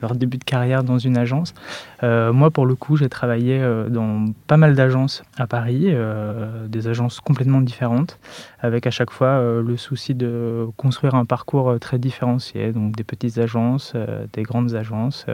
leur 0.00 0.14
début 0.14 0.38
de 0.38 0.44
carrière 0.44 0.84
dans 0.84 0.98
une 0.98 1.16
agence. 1.16 1.54
Euh, 2.02 2.32
moi, 2.32 2.50
pour 2.50 2.66
le 2.66 2.74
coup, 2.74 2.96
j'ai 2.96 3.08
travaillé 3.08 3.58
euh, 3.60 3.88
dans 3.88 4.26
pas 4.46 4.56
mal 4.56 4.74
d'agences 4.74 5.22
à 5.36 5.46
Paris, 5.46 5.84
euh, 5.86 6.66
des 6.66 6.88
agences 6.88 7.20
complètement 7.20 7.60
différentes, 7.60 8.18
avec 8.60 8.86
à 8.86 8.90
chaque 8.90 9.10
fois 9.10 9.40
le 9.40 9.76
souci 9.76 10.14
de 10.14 10.66
construire 10.76 11.14
un 11.14 11.24
parcours 11.24 11.78
très 11.80 11.98
différencié, 11.98 12.72
donc 12.72 12.96
des 12.96 13.04
petites 13.04 13.38
agences, 13.38 13.94
des 14.32 14.42
grandes 14.42 14.74
agences, 14.74 15.26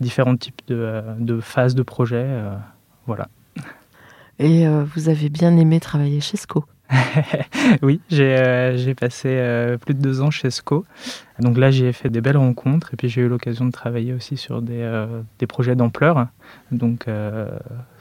différents 0.00 0.36
types 0.36 0.62
de, 0.68 1.02
de, 1.18 1.40
phases 1.40 1.74
de 1.74 1.82
projet. 1.82 2.26
voilà. 3.06 3.28
Et 4.38 4.66
vous 4.66 5.08
avez 5.08 5.28
bien 5.28 5.56
aimé 5.56 5.80
travailler 5.80 6.20
chez 6.20 6.36
SCO? 6.36 6.64
oui, 7.82 8.00
euh, 8.12 8.76
j'ai 8.76 8.94
passé 8.94 9.28
euh, 9.30 9.78
plus 9.78 9.94
de 9.94 10.00
deux 10.00 10.20
ans 10.20 10.30
chez 10.30 10.50
SCO. 10.50 10.84
Donc 11.38 11.56
là, 11.58 11.70
j'ai 11.70 11.92
fait 11.92 12.10
des 12.10 12.20
belles 12.20 12.36
rencontres 12.36 12.92
et 12.92 12.96
puis 12.96 13.08
j'ai 13.08 13.22
eu 13.22 13.28
l'occasion 13.28 13.64
de 13.64 13.70
travailler 13.70 14.12
aussi 14.12 14.36
sur 14.36 14.62
des, 14.62 14.80
euh, 14.80 15.22
des 15.38 15.46
projets 15.46 15.74
d'ampleur. 15.74 16.26
Donc 16.70 17.06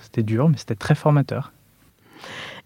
c'était 0.01 0.23
dur, 0.23 0.49
mais 0.49 0.57
c'était 0.57 0.75
très 0.75 0.95
formateur. 0.95 1.51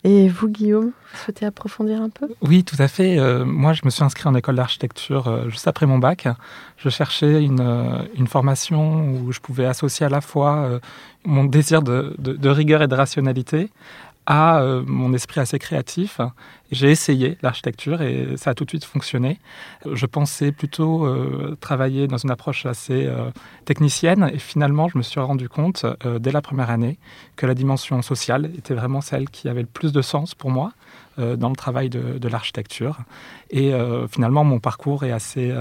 Et 0.03 0.27
vous, 0.27 0.50
Guillaume, 0.50 0.91
vous 0.91 1.17
souhaitez 1.17 1.48
approfondir 1.48 2.00
un 2.00 2.10
peu? 2.10 2.27
Oui, 2.41 2.63
tout 2.63 2.75
à 2.77 2.88
fait. 2.88 3.17
moi, 3.44 3.74
je 3.74 3.82
me 3.86 3.89
suis 3.89 4.03
inscrit 4.03 4.27
en 4.29 4.36
école 4.36 4.55
d'architecture 4.55 5.50
juste 5.50 5.67
après 5.67 5.88
mon 5.88 5.98
bac. 5.98 6.27
Je 6.77 6.89
cherchais 6.89 7.44
une, 7.44 8.05
une, 8.15 8.27
formation 8.27 9.10
où 9.10 9.32
je 9.32 9.39
pouvais 9.39 9.65
associer 9.65 10.05
à 10.05 10.10
la 10.10 10.22
fois 10.22 10.79
mon 11.24 11.44
désir 11.44 11.82
de, 11.82 12.13
de, 12.20 12.34
de, 12.34 12.50
rigueur 12.50 12.84
et 12.84 12.88
de 12.88 12.94
rationalité 12.94 13.72
à 14.25 14.60
euh, 14.60 14.84
mon 14.86 15.13
esprit 15.13 15.39
assez 15.39 15.60
créatif. 15.60 16.20
J'ai 16.72 16.89
essayé 16.89 17.38
l'architecture 17.44 18.01
et 18.01 18.38
ça 18.38 18.51
a 18.51 18.53
tout 18.55 18.65
de 18.65 18.72
suite 18.72 18.86
fonctionné. 18.86 19.39
Je 19.91 20.05
pensais 20.05 20.51
plutôt 20.51 21.05
euh, 21.05 21.55
travailler 21.62 22.08
dans 22.08 22.17
une 22.17 22.32
approche 22.32 22.65
assez 22.65 23.05
euh, 23.05 23.29
technicienne 23.65 24.29
et 24.34 24.39
finalement 24.39 24.88
je 24.88 24.98
me 24.98 25.03
suis 25.03 25.20
rendu 25.20 25.48
compte 25.48 25.86
dès 26.20 26.32
la 26.32 26.41
première 26.41 26.70
année 26.72 26.98
que 27.36 27.46
la 27.46 27.53
dimension 27.53 28.01
sociale 28.01 28.50
était 28.58 28.74
vraiment 28.74 29.01
celle 29.01 29.29
qui 29.29 29.48
avait 29.48 29.62
le 29.62 29.67
plus 29.67 29.91
de 29.91 30.01
sens 30.01 30.34
pour 30.34 30.50
moi 30.50 30.72
dans 31.17 31.48
le 31.48 31.55
travail 31.55 31.89
de, 31.89 32.27
l'architecture. 32.27 32.98
Et 33.50 33.72
finalement, 34.12 34.44
mon 34.44 34.60
parcours 34.60 35.05
est 35.05 35.13
assez, 35.13 35.53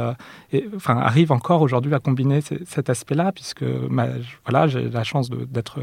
enfin, 0.75 0.97
arrive 0.97 1.31
encore 1.31 1.63
aujourd'hui 1.63 1.95
à 1.95 2.01
combiner 2.01 2.41
cet 2.41 2.91
aspect-là, 2.91 3.31
puisque 3.31 3.63
voilà, 3.63 4.67
j'ai 4.67 4.89
la 4.89 5.05
chance 5.05 5.31
d'être 5.31 5.79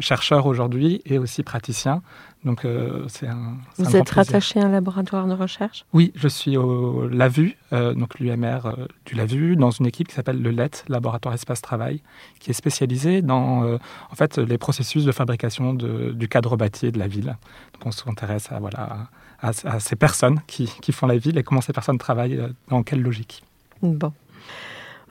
chercheur 0.00 0.46
aujourd'hui 0.46 1.02
et 1.04 1.18
aussi 1.18 1.42
praticien. 1.42 2.02
Donc, 2.44 2.64
euh, 2.64 3.04
c'est 3.06 3.28
un. 3.28 3.56
Vous 3.78 3.96
êtes 3.96 4.10
rattaché 4.10 4.60
à 4.60 4.66
un 4.66 4.68
laboratoire 4.68 5.26
de 5.28 5.32
recherche? 5.32 5.84
Oui, 5.92 6.12
je 6.16 6.26
suis 6.26 6.56
au 6.56 7.06
LAVU, 7.06 7.56
euh, 7.72 7.94
donc 7.94 8.18
l'UMR 8.18 8.66
euh, 8.66 8.86
du 9.06 9.14
LAVU, 9.14 9.54
dans 9.54 9.70
une 9.70 9.86
équipe 9.86 10.08
qui 10.08 10.14
s'appelle 10.14 10.42
le 10.42 10.50
LET, 10.50 10.70
Laboratoire 10.88 11.34
Espace 11.34 11.62
Travail, 11.62 12.02
qui 12.40 12.50
est 12.50 12.54
spécialisée 12.54 13.22
dans 13.22 13.42
en 13.62 14.14
fait, 14.16 14.38
les 14.38 14.58
processus 14.58 15.04
de 15.04 15.12
fabrication 15.12 15.74
du 15.74 16.28
cadre 16.28 16.56
bâti 16.56 16.90
de 16.90 16.98
la 16.98 17.06
ville. 17.06 17.36
Donc, 17.74 17.86
on 17.86 17.90
s'intéresse 17.92 18.50
à, 18.50 18.58
voilà, 18.58 19.08
à, 19.40 19.50
à, 19.64 19.80
ces 19.80 19.96
personnes 19.96 20.40
qui, 20.46 20.66
qui, 20.80 20.92
font 20.92 21.06
la 21.06 21.16
ville 21.16 21.38
et 21.38 21.42
comment 21.42 21.60
ces 21.60 21.72
personnes 21.72 21.98
travaillent, 21.98 22.40
dans 22.68 22.82
quelle 22.82 23.02
logique. 23.02 23.44
Bon. 23.82 24.12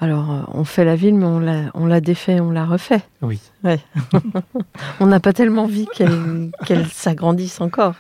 Alors, 0.01 0.31
euh, 0.31 0.41
on 0.47 0.63
fait 0.63 0.83
la 0.83 0.95
ville, 0.95 1.13
mais 1.13 1.69
on 1.75 1.85
la, 1.85 2.01
défait, 2.01 2.39
on 2.39 2.49
la 2.49 2.65
refait. 2.65 3.01
Oui. 3.21 3.39
on 4.99 5.05
n'a 5.05 5.19
pas 5.19 5.31
tellement 5.31 5.63
envie 5.63 5.87
qu'elle 5.95 6.87
s'agrandisse 6.87 7.61
encore. 7.61 7.93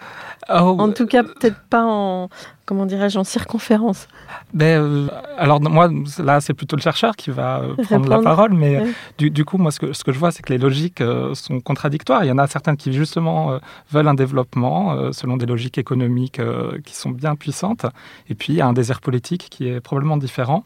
Oh, 0.49 0.75
en 0.79 0.91
tout 0.91 1.05
cas, 1.05 1.23
peut-être 1.23 1.59
pas 1.69 1.83
en, 1.85 2.29
comment 2.65 2.85
dirais-je, 2.85 3.19
en 3.19 3.23
circonférence. 3.23 4.07
Ben, 4.53 4.81
euh, 4.81 5.07
alors 5.37 5.61
moi, 5.61 5.89
là, 6.19 6.41
c'est 6.41 6.53
plutôt 6.53 6.75
le 6.75 6.81
chercheur 6.81 7.15
qui 7.15 7.29
va 7.29 7.59
euh, 7.59 7.75
prendre 7.83 8.09
la 8.09 8.19
parole, 8.19 8.53
mais 8.53 8.83
du, 9.17 9.45
coup, 9.45 9.57
moi, 9.57 9.71
ce 9.71 9.79
que, 9.79 9.93
ce 9.93 10.03
que 10.03 10.11
je 10.11 10.19
vois, 10.19 10.31
c'est 10.31 10.41
que 10.43 10.51
les 10.51 10.57
logiques 10.57 11.03
sont 11.33 11.59
contradictoires. 11.59 12.23
Il 12.23 12.27
y 12.27 12.31
en 12.31 12.37
a 12.37 12.47
certaines 12.47 12.77
qui, 12.77 12.91
justement, 12.91 13.59
veulent 13.91 14.07
un 14.07 14.13
développement 14.13 15.11
selon 15.11 15.37
des 15.37 15.45
logiques 15.45 15.77
économiques 15.77 16.41
qui 16.85 16.95
sont 16.95 17.11
bien 17.11 17.35
puissantes, 17.35 17.85
et 18.29 18.35
puis 18.35 18.53
il 18.53 18.55
y 18.57 18.61
a 18.61 18.67
un 18.67 18.73
désir 18.73 19.01
politique 19.01 19.47
qui 19.49 19.67
est 19.67 19.79
probablement 19.79 20.17
différent. 20.17 20.65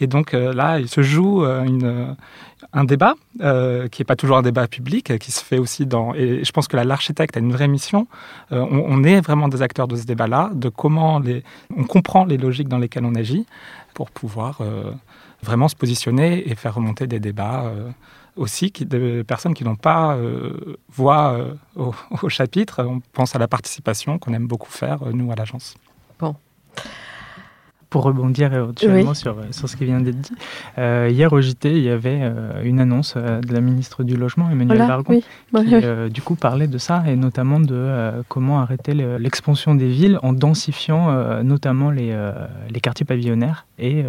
Et 0.00 0.06
donc 0.06 0.32
là, 0.32 0.78
il 0.80 0.88
se 0.88 1.02
joue 1.02 1.44
une, 1.44 2.16
un 2.72 2.84
débat 2.84 3.14
euh, 3.40 3.88
qui 3.88 4.00
n'est 4.00 4.04
pas 4.04 4.16
toujours 4.16 4.36
un 4.36 4.42
débat 4.42 4.66
public, 4.66 5.18
qui 5.18 5.32
se 5.32 5.42
fait 5.42 5.58
aussi 5.58 5.86
dans. 5.86 6.14
Et 6.14 6.44
je 6.44 6.52
pense 6.52 6.68
que 6.68 6.76
l'architecte 6.76 7.36
a 7.36 7.40
une 7.40 7.52
vraie 7.52 7.68
mission. 7.68 8.06
Euh, 8.52 8.64
on, 8.70 9.04
est 9.04 9.20
vraiment 9.20 9.48
des 9.48 9.62
acteurs 9.62 9.88
de 9.88 9.96
ce 9.96 10.04
débat-là, 10.04 10.50
de 10.54 10.68
comment 10.68 11.20
on 11.76 11.84
comprend 11.84 12.24
les 12.24 12.36
logiques 12.36 12.68
dans 12.68 12.78
lesquelles 12.78 13.04
on 13.04 13.14
agit 13.14 13.46
pour 13.94 14.10
pouvoir 14.10 14.60
euh, 14.60 14.90
vraiment 15.42 15.68
se 15.68 15.76
positionner 15.76 16.48
et 16.48 16.54
faire 16.54 16.74
remonter 16.74 17.06
des 17.06 17.20
débats 17.20 17.70
aussi 18.36 18.72
qui, 18.72 18.86
de 18.86 19.22
personnes 19.22 19.54
qui 19.54 19.62
n'ont 19.62 19.76
pas 19.76 20.16
voix 20.90 21.38
au, 21.76 21.94
au, 22.22 22.28
chapitre. 22.28 22.84
On 22.84 23.00
pense 23.12 23.36
à 23.36 23.38
la 23.38 23.46
participation 23.46 24.18
qu'on 24.18 24.32
aime 24.32 24.46
beaucoup 24.46 24.70
faire, 24.70 25.00
nous, 25.12 25.30
à 25.30 25.34
l'agence. 25.34 25.74
Bon 26.18 26.34
pour 27.94 28.02
rebondir 28.02 28.52
éventuellement 28.52 29.14
sur, 29.14 29.36
sur 29.52 29.68
ce 29.68 29.76
qui 29.76 29.84
vient 29.84 30.00
d'être 30.00 30.20
dit, 30.20 30.32
euh, 30.78 31.08
hier 31.08 31.32
au 31.32 31.40
JT, 31.40 31.70
il 31.70 31.84
y 31.84 31.90
avait 31.90 32.18
euh, 32.22 32.60
une 32.64 32.80
annonce 32.80 33.14
euh, 33.16 33.40
de 33.40 33.54
la 33.54 33.60
ministre 33.60 34.02
du 34.02 34.16
Logement, 34.16 34.50
Emmanuel 34.50 34.78
voilà, 35.52 35.68
qui 35.70 36.10
du 36.12 36.20
coup 36.20 36.34
parlait 36.34 36.66
de 36.66 36.76
ça 36.76 37.04
et 37.06 37.14
notamment 37.14 37.60
de 37.60 38.24
comment 38.26 38.58
arrêter 38.58 38.94
l'expansion 38.94 39.76
des 39.76 39.86
villes 39.86 40.18
en 40.24 40.32
densifiant 40.32 41.44
notamment 41.44 41.92
les, 41.92 42.12
les 42.68 42.80
quartiers 42.80 43.06
pavillonnaires 43.06 43.64
et 43.78 44.04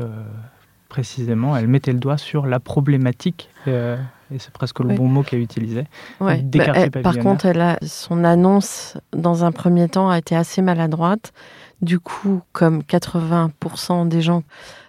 précisément, 0.90 1.56
elle 1.56 1.68
mettait 1.68 1.94
le 1.94 2.00
doigt 2.00 2.18
sur 2.18 2.48
la 2.48 2.60
problématique, 2.60 3.50
et 3.68 4.40
c'est 4.40 4.52
presque 4.52 4.80
le 4.80 4.96
bon 4.96 5.08
mot 5.08 5.22
qu'elle 5.22 5.42
utilisait, 5.42 5.86
des 6.22 6.58
bah, 6.58 6.66
quartiers 6.66 6.90
Par 6.90 7.20
contre, 7.20 7.46
elle 7.46 7.62
a, 7.62 7.78
son 7.86 8.24
annonce, 8.24 8.98
dans 9.12 9.44
un 9.44 9.52
premier 9.52 9.88
temps, 9.90 10.10
a 10.10 10.18
été 10.18 10.36
assez 10.36 10.64
maladroite. 10.64 11.34
Du 11.82 12.00
coup, 12.00 12.42
comme 12.54 12.82
80% 12.82 14.08
des 14.08 14.22
gens 14.22 14.44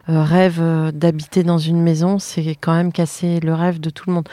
euh, 0.09 0.23
rêvent 0.23 0.61
euh, 0.61 0.93
d'habiter 0.93 1.43
dans 1.43 1.59
une 1.59 1.83
maison, 1.83 2.19
c'est 2.19 2.55
quand 2.55 2.75
même 2.75 2.93
casser 2.93 3.41
le 3.41 3.55
rêve 3.55 3.81
de 3.81 3.91
tout 3.91 4.05
le 4.09 4.15
monde. 4.15 4.29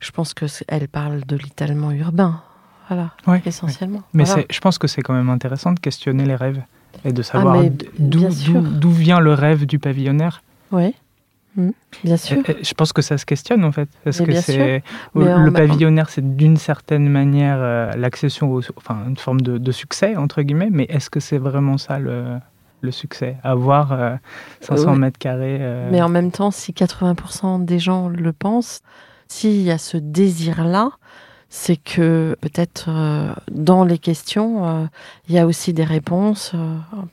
Je 0.00 0.10
pense 0.10 0.34
qu'elle 0.34 0.88
parle 0.88 1.22
de 1.26 1.36
l'étalement 1.36 1.92
urbain, 1.92 2.42
voilà, 2.88 3.12
essentiellement. 3.46 4.02
Mais 4.12 4.24
je 4.50 4.60
pense 4.60 4.78
que 4.78 4.86
c'est 4.86 5.02
quand 5.02 5.14
même 5.14 5.30
intéressant 5.30 5.72
de 5.72 5.80
questionner 5.80 6.26
les 6.26 6.36
rêves 6.36 6.62
et 7.04 7.12
de 7.12 7.22
savoir 7.22 7.56
ah, 7.56 7.68
d'où 7.98 8.90
vient 8.90 9.20
le 9.20 9.32
rêve 9.32 9.66
du 9.66 9.78
pavillonnaire. 9.78 10.42
Oui. 10.72 10.94
Mmh, 11.56 11.70
bien 12.02 12.16
sûr. 12.16 12.42
Je 12.62 12.74
pense 12.74 12.92
que 12.92 13.02
ça 13.02 13.16
se 13.16 13.24
questionne 13.24 13.64
en 13.64 13.72
fait. 13.72 13.88
Parce 14.02 14.20
que 14.20 14.34
c'est 14.40 14.82
le 15.14 15.50
pavillonnaire, 15.50 16.10
c'est 16.10 16.36
d'une 16.36 16.56
certaine 16.56 17.08
manière 17.08 17.58
euh, 17.60 17.92
l'accession, 17.96 18.60
enfin 18.76 19.04
une 19.08 19.16
forme 19.16 19.40
de, 19.40 19.72
succès 19.72 20.16
entre 20.16 20.42
guillemets. 20.42 20.70
Mais 20.70 20.84
est-ce 20.88 21.10
que 21.10 21.20
c'est 21.20 21.38
vraiment 21.38 21.78
ça 21.78 21.98
le, 21.98 22.38
le 22.80 22.90
succès? 22.90 23.36
Avoir 23.42 24.18
500 24.60 24.92
euh, 24.92 24.96
mètres 24.96 25.18
carrés. 25.18 25.58
Euh, 25.60 25.88
mais 25.90 26.02
en 26.02 26.08
même 26.08 26.32
temps, 26.32 26.50
si 26.50 26.72
80% 26.72 27.64
des 27.64 27.78
gens 27.78 28.08
le 28.08 28.32
pensent, 28.32 28.80
s'il 29.28 29.62
y 29.62 29.70
a 29.70 29.78
ce 29.78 29.96
désir-là, 29.96 30.90
c'est 31.48 31.76
que 31.76 32.36
peut-être 32.40 32.90
dans 33.52 33.84
les 33.84 33.98
questions, 33.98 34.88
il 35.28 35.34
y 35.36 35.38
a 35.38 35.46
aussi 35.46 35.72
des 35.72 35.84
réponses 35.84 36.52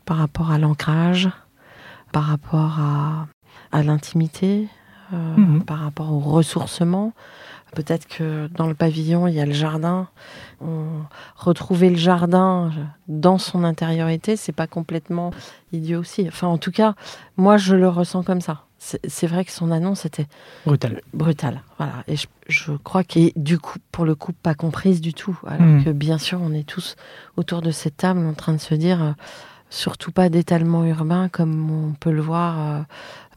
par 0.06 0.18
rapport 0.18 0.50
à 0.50 0.58
l'ancrage, 0.58 1.30
par 2.12 2.24
rapport 2.24 2.80
à 2.80 3.28
à 3.72 3.84
l'intimité, 3.84 4.68
euh, 5.14 5.36
mhm. 5.38 5.64
par 5.64 5.80
rapport 5.80 6.12
au 6.12 6.20
ressourcement. 6.20 7.14
Peut-être 7.76 8.08
que 8.08 8.48
dans 8.48 8.68
le 8.68 8.74
pavillon, 8.74 9.28
il 9.28 9.34
y 9.34 9.40
a 9.40 9.46
le 9.46 9.54
jardin. 9.54 10.08
retrouver 11.38 11.90
le 11.90 11.96
jardin 11.96 12.72
dans 13.08 13.38
son 13.38 13.64
intériorité, 13.64 14.36
c'est 14.36 14.52
pas 14.52 14.68
complètement 14.68 15.32
idiot 15.72 16.02
aussi. 16.02 16.28
Enfin, 16.28 16.48
en 16.48 16.58
tout 16.58 16.72
cas, 16.72 16.96
moi, 17.38 17.58
je 17.58 17.76
le 17.76 17.88
ressens 17.88 18.24
comme 18.24 18.42
ça. 18.42 18.66
C'est 18.78 19.28
vrai 19.28 19.46
que 19.46 19.52
son 19.52 19.70
annonce 19.70 20.06
était 20.06 20.28
brutale. 20.66 21.02
Brutale, 21.14 21.62
voilà. 21.78 22.04
Et 22.08 22.16
je, 22.48 22.72
crois 22.72 23.04
qu'elle 23.04 23.28
est 23.28 23.38
du 23.38 23.60
coup, 23.60 23.78
pour 23.92 24.06
le 24.06 24.16
coup, 24.16 24.34
pas 24.34 24.56
comprise 24.56 25.02
du 25.02 25.14
tout. 25.14 25.40
Alors 25.46 25.62
mhm. 25.62 25.84
que 25.84 25.90
bien 25.92 26.18
sûr, 26.18 26.40
on 26.42 26.52
est 26.52 26.68
tous 26.68 26.96
autour 27.38 27.62
de 27.62 27.70
cette 27.72 27.98
table 27.98 28.26
en 28.26 28.34
train 28.34 28.54
de 28.54 28.60
se 28.60 28.74
dire. 28.74 29.02
Euh, 29.04 29.12
surtout 29.72 30.12
pas 30.12 30.30
d'étalement 30.30 30.86
urbain 30.86 31.30
comme 31.30 31.72
on 31.72 31.94
peut 31.94 32.12
le 32.12 32.22
voir 32.22 32.60
euh, 32.60 32.82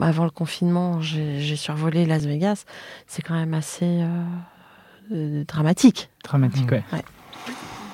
avant 0.03 0.25
le 0.25 0.31
confinement. 0.31 1.01
J'ai 1.01 1.57
survolé 1.57 2.05
Las 2.05 2.27
Vegas. 2.27 2.65
C'est 3.07 3.23
quand 3.23 3.35
même 3.35 3.55
assez 3.55 3.85
euh, 4.03 4.25
euh, 5.13 5.45
dramatique. 5.45 6.11
Dramatique, 6.25 6.71
ouais. 6.71 6.83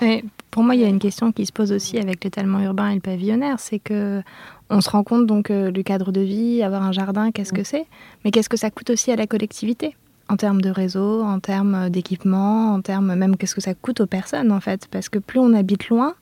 ouais. 0.00 0.24
pour 0.50 0.64
moi, 0.64 0.74
il 0.74 0.80
y 0.80 0.84
a 0.84 0.88
une 0.88 0.98
question 0.98 1.30
qui 1.32 1.44
se 1.46 1.52
pose 1.52 1.70
aussi 1.70 1.98
avec 1.98 2.24
l'étalement 2.24 2.60
urbain 2.60 2.88
et 2.88 2.94
le 2.94 3.00
pavillonnaire, 3.00 3.60
c'est 3.60 3.78
que 3.78 4.22
on 4.70 4.80
se 4.80 4.88
rend 4.88 5.02
compte 5.02 5.26
donc 5.26 5.52
du 5.52 5.84
cadre 5.84 6.10
de 6.10 6.20
vie, 6.20 6.62
avoir 6.62 6.82
un 6.82 6.92
jardin, 6.92 7.32
qu'est-ce 7.32 7.52
que 7.52 7.64
c'est, 7.64 7.86
mais 8.24 8.30
qu'est-ce 8.30 8.48
que 8.48 8.56
ça 8.56 8.70
coûte 8.70 8.90
aussi 8.90 9.10
à 9.10 9.16
la 9.16 9.26
collectivité? 9.26 9.96
En 10.30 10.36
termes 10.36 10.60
de 10.60 10.70
réseau, 10.70 11.22
en 11.22 11.40
termes 11.40 11.90
d'équipement, 11.90 12.72
en 12.72 12.80
termes 12.80 13.14
même 13.16 13.36
qu'est-ce 13.36 13.54
que 13.54 13.60
ça 13.60 13.74
coûte 13.74 14.00
aux 14.00 14.06
personnes 14.06 14.52
en 14.52 14.60
fait, 14.60 14.86
parce 14.90 15.08
que 15.08 15.18
plus 15.18 15.40
on 15.40 15.52
habite 15.52 15.88
loin, 15.88 16.14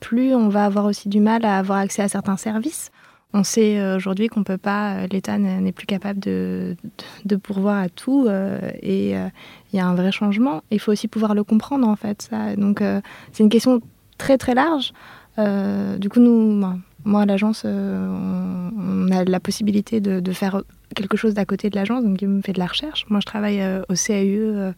plus 0.00 0.34
on 0.34 0.48
va 0.48 0.66
avoir 0.66 0.84
aussi 0.84 1.08
du 1.08 1.20
mal 1.20 1.44
à 1.44 1.58
avoir 1.58 1.78
accès 1.78 2.02
à 2.02 2.08
certains 2.08 2.36
services. 2.36 2.90
On 3.32 3.42
sait 3.42 3.80
euh, 3.80 3.96
aujourd'hui 3.96 4.28
qu'on 4.28 4.44
peut 4.44 4.58
pas, 4.58 4.94
euh, 4.94 5.06
l'État 5.10 5.38
n'est 5.38 5.72
plus 5.72 5.86
capable 5.86 6.20
de, 6.20 6.76
de, 7.24 7.36
pourvoir 7.36 7.78
à 7.78 7.88
tout 7.88 8.26
euh, 8.28 8.60
et 8.80 9.10
il 9.12 9.76
y 9.76 9.80
a 9.80 9.86
un 9.86 9.94
vrai 9.94 10.12
changement. 10.12 10.62
Il 10.70 10.78
faut 10.78 10.92
aussi 10.92 11.08
pouvoir 11.08 11.34
le 11.34 11.42
comprendre 11.42 11.88
en 11.88 11.96
fait. 11.96 12.28
Ça. 12.30 12.54
Donc 12.56 12.82
c'est 13.32 13.42
une 13.42 13.48
question 13.48 13.80
très 14.18 14.38
très 14.38 14.54
large. 14.54 14.92
du 15.38 16.08
coup, 16.08 16.20
nous, 16.20 16.64
moi 17.04 17.22
à 17.22 17.26
l'agence, 17.26 17.64
on, 17.64 19.10
a 19.12 19.24
la 19.24 19.40
possibilité 19.40 20.00
de, 20.00 20.20
de 20.20 20.32
faire 20.32 20.62
quelque 20.94 21.16
chose 21.16 21.34
d'à 21.34 21.44
côté 21.44 21.70
de 21.70 21.76
l'agence, 21.76 22.04
donc 22.04 22.20
me 22.22 22.40
fait 22.40 22.52
de 22.52 22.58
la 22.58 22.66
recherche. 22.66 23.06
Moi, 23.08 23.20
je 23.20 23.26
travaille 23.26 23.62
au 23.88 23.94
CAUE 23.94 24.72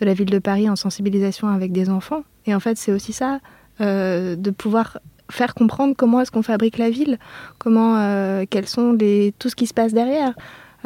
de 0.00 0.04
la 0.04 0.14
ville 0.14 0.30
de 0.30 0.38
Paris 0.38 0.68
en 0.68 0.76
sensibilisation 0.76 1.48
avec 1.48 1.72
des 1.72 1.90
enfants. 1.90 2.22
Et 2.46 2.54
en 2.54 2.60
fait, 2.60 2.78
c'est 2.78 2.92
aussi 2.92 3.12
ça, 3.12 3.40
euh, 3.82 4.36
de 4.36 4.50
pouvoir 4.50 4.98
faire 5.30 5.54
comprendre 5.54 5.94
comment 5.96 6.20
est-ce 6.20 6.30
qu'on 6.30 6.42
fabrique 6.42 6.78
la 6.78 6.88
ville, 6.88 7.18
comment, 7.58 7.98
euh, 7.98 8.44
quels 8.48 8.66
sont 8.66 8.92
les, 8.92 9.34
tout 9.38 9.50
ce 9.50 9.56
qui 9.56 9.66
se 9.66 9.74
passe 9.74 9.92
derrière. 9.92 10.32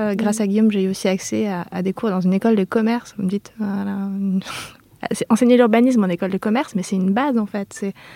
Euh, 0.00 0.14
grâce 0.14 0.40
à 0.40 0.47
Guillaume, 0.47 0.73
j'ai 0.73 0.82
eu 0.82 0.90
aussi 0.90 1.06
accès 1.06 1.47
à, 1.49 1.82
des 1.82 1.92
cours 1.92 2.11
dans 2.11 2.20
une 2.20 2.32
école 2.32 2.56
de 2.56 2.64
commerce. 2.64 3.14
Vous 3.16 3.25
me 3.25 3.28
dites, 3.28 3.52
voilà, 3.59 4.09
enseigner 5.28 5.57
l'urbanisme 5.57 6.04
en 6.04 6.09
école 6.09 6.30
de 6.30 6.38
commerce, 6.38 6.75
mais 6.75 6.83
c'est 6.83 6.97
une 6.97 7.12
base 7.12 7.38
en 7.38 7.47
fait. 7.47 7.73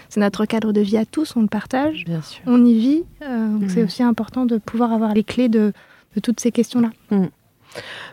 C'est 0.09 0.21
notre 0.21 0.45
cadre 0.47 0.73
de 0.73 0.81
vie 0.81 0.97
à 0.97 1.05
tous, 1.07 1.37
on 1.37 1.43
le 1.43 1.49
partage, 1.49 2.05
Bien 2.05 2.23
sûr. 2.23 2.43
on 2.47 2.65
y 2.65 2.75
vit. 2.79 3.05
donc 3.21 3.71
c'est 3.71 3.83
aussi 3.83 4.03
important 4.03 4.47
de 4.47 4.59
pouvoir 4.59 4.93
avoir 4.93 5.15
les 5.15 5.25
clés 5.25 5.49
de, 5.49 5.73
de 6.15 6.21
toutes 6.21 6.41
ces 6.41 6.53
questions-là. 6.53 6.91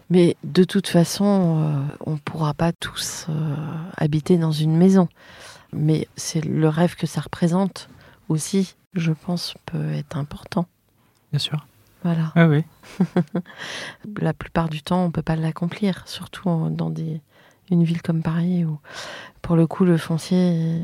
Mais 0.10 0.36
de 0.44 0.64
toute 0.64 0.88
façon, 0.88 1.86
on 2.06 2.12
ne 2.14 2.18
pourra 2.18 2.54
pas 2.54 2.72
tous 2.72 3.28
habiter 3.98 4.38
dans 4.38 4.52
une 4.52 4.76
maison. 4.76 5.08
Mais 5.74 6.08
c'est 6.16 6.44
le 6.44 6.68
rêve 6.68 6.96
que 6.96 7.08
ça 7.08 7.22
représente 7.22 7.90
aussi, 8.28 8.76
je 8.94 9.12
pense, 9.12 9.54
peut 9.66 9.92
être 9.94 10.18
important. 10.18 10.66
Bien 11.32 11.40
sûr. 11.40 11.66
Voilà. 12.04 12.32
Ah 12.36 12.48
oui. 12.48 12.64
La 14.20 14.34
plupart 14.34 14.70
du 14.70 14.82
temps, 14.82 15.04
on 15.04 15.08
ne 15.08 15.12
peut 15.12 15.22
pas 15.22 15.36
l'accomplir, 15.36 16.04
surtout 16.08 16.50
dans 16.72 16.90
des, 16.90 17.22
une 17.72 17.84
ville 17.84 18.02
comme 18.02 18.22
Paris 18.22 18.66
où, 18.66 18.80
pour 19.42 19.56
le 19.56 19.68
coup, 19.68 19.86
le 19.86 19.98
foncier 19.98 20.82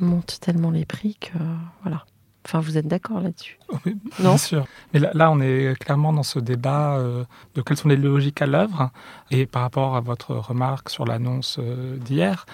monte 0.00 0.38
tellement 0.40 0.70
les 0.70 0.84
prix 0.84 1.16
que 1.20 1.38
voilà. 1.82 2.04
Enfin, 2.46 2.60
vous 2.60 2.76
êtes 2.76 2.86
d'accord 2.86 3.20
là-dessus? 3.20 3.58
Oui, 3.86 3.96
Bien 4.18 4.36
sûr. 4.36 4.66
Mais 4.92 5.00
là, 5.00 5.30
on 5.30 5.40
est 5.40 5.78
clairement 5.78 6.12
dans 6.12 6.22
ce 6.22 6.38
débat 6.38 6.96
euh, 6.96 7.24
de 7.54 7.62
quelles 7.62 7.78
sont 7.78 7.88
les 7.88 7.96
logiques 7.96 8.42
à 8.42 8.46
l'œuvre. 8.46 8.90
Et 9.30 9.46
par 9.46 9.62
rapport 9.62 9.96
à 9.96 10.00
votre 10.00 10.34
remarque 10.34 10.90
sur 10.90 11.06
l'annonce 11.06 11.56
euh, 11.58 11.96
d'hier, 11.96 12.44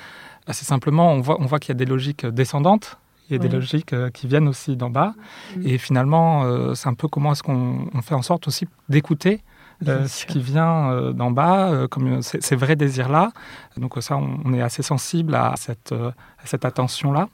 assez 0.46 0.64
simplement, 0.64 1.12
on 1.12 1.20
voit, 1.20 1.40
on 1.40 1.46
voit 1.46 1.58
qu'il 1.58 1.70
y 1.70 1.76
a 1.76 1.78
des 1.78 1.86
logiques 1.86 2.26
descendantes 2.26 2.98
il 3.28 3.34
y 3.34 3.36
a 3.36 3.38
des 3.38 3.48
logiques 3.48 3.92
euh, 3.92 4.10
qui 4.10 4.26
viennent 4.26 4.48
aussi 4.48 4.76
d'en 4.76 4.90
bas. 4.90 5.14
Mm. 5.56 5.66
Et 5.66 5.78
finalement, 5.78 6.74
c'est 6.74 6.88
un 6.88 6.94
peu 6.94 7.06
comment 7.06 7.30
est-ce 7.30 7.44
qu'on 7.44 7.88
fait 8.02 8.16
en 8.16 8.22
sorte 8.22 8.48
aussi 8.48 8.66
d'écouter 8.88 9.40
euh, 9.88 10.06
ce 10.06 10.26
qui 10.26 10.40
vient 10.40 11.12
d'en 11.12 11.30
bas, 11.30 11.87
comme 11.90 12.22
ces 12.22 12.56
vrais 12.56 12.76
désirs-là. 12.76 13.32
Donc 13.76 13.94
ça, 14.00 14.16
on, 14.16 14.52
est 14.52 14.62
assez 14.62 14.82
sensible 14.82 15.34
à 15.34 15.54
cette, 15.56 15.92
à 15.92 16.46
cette 16.46 16.64
attention-là. 16.64 17.28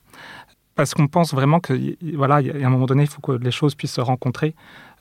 Parce 0.74 0.92
qu'on 0.92 1.08
pense 1.08 1.32
vraiment 1.32 1.58
que, 1.58 1.96
voilà, 2.14 2.42
il 2.42 2.48
y 2.48 2.62
a 2.62 2.66
un 2.66 2.70
moment 2.70 2.86
donné, 2.86 3.04
il 3.04 3.08
faut 3.08 3.22
que 3.22 3.32
les 3.32 3.50
choses 3.50 3.74
puissent 3.74 3.94
se 3.94 4.00
rencontrer 4.02 4.54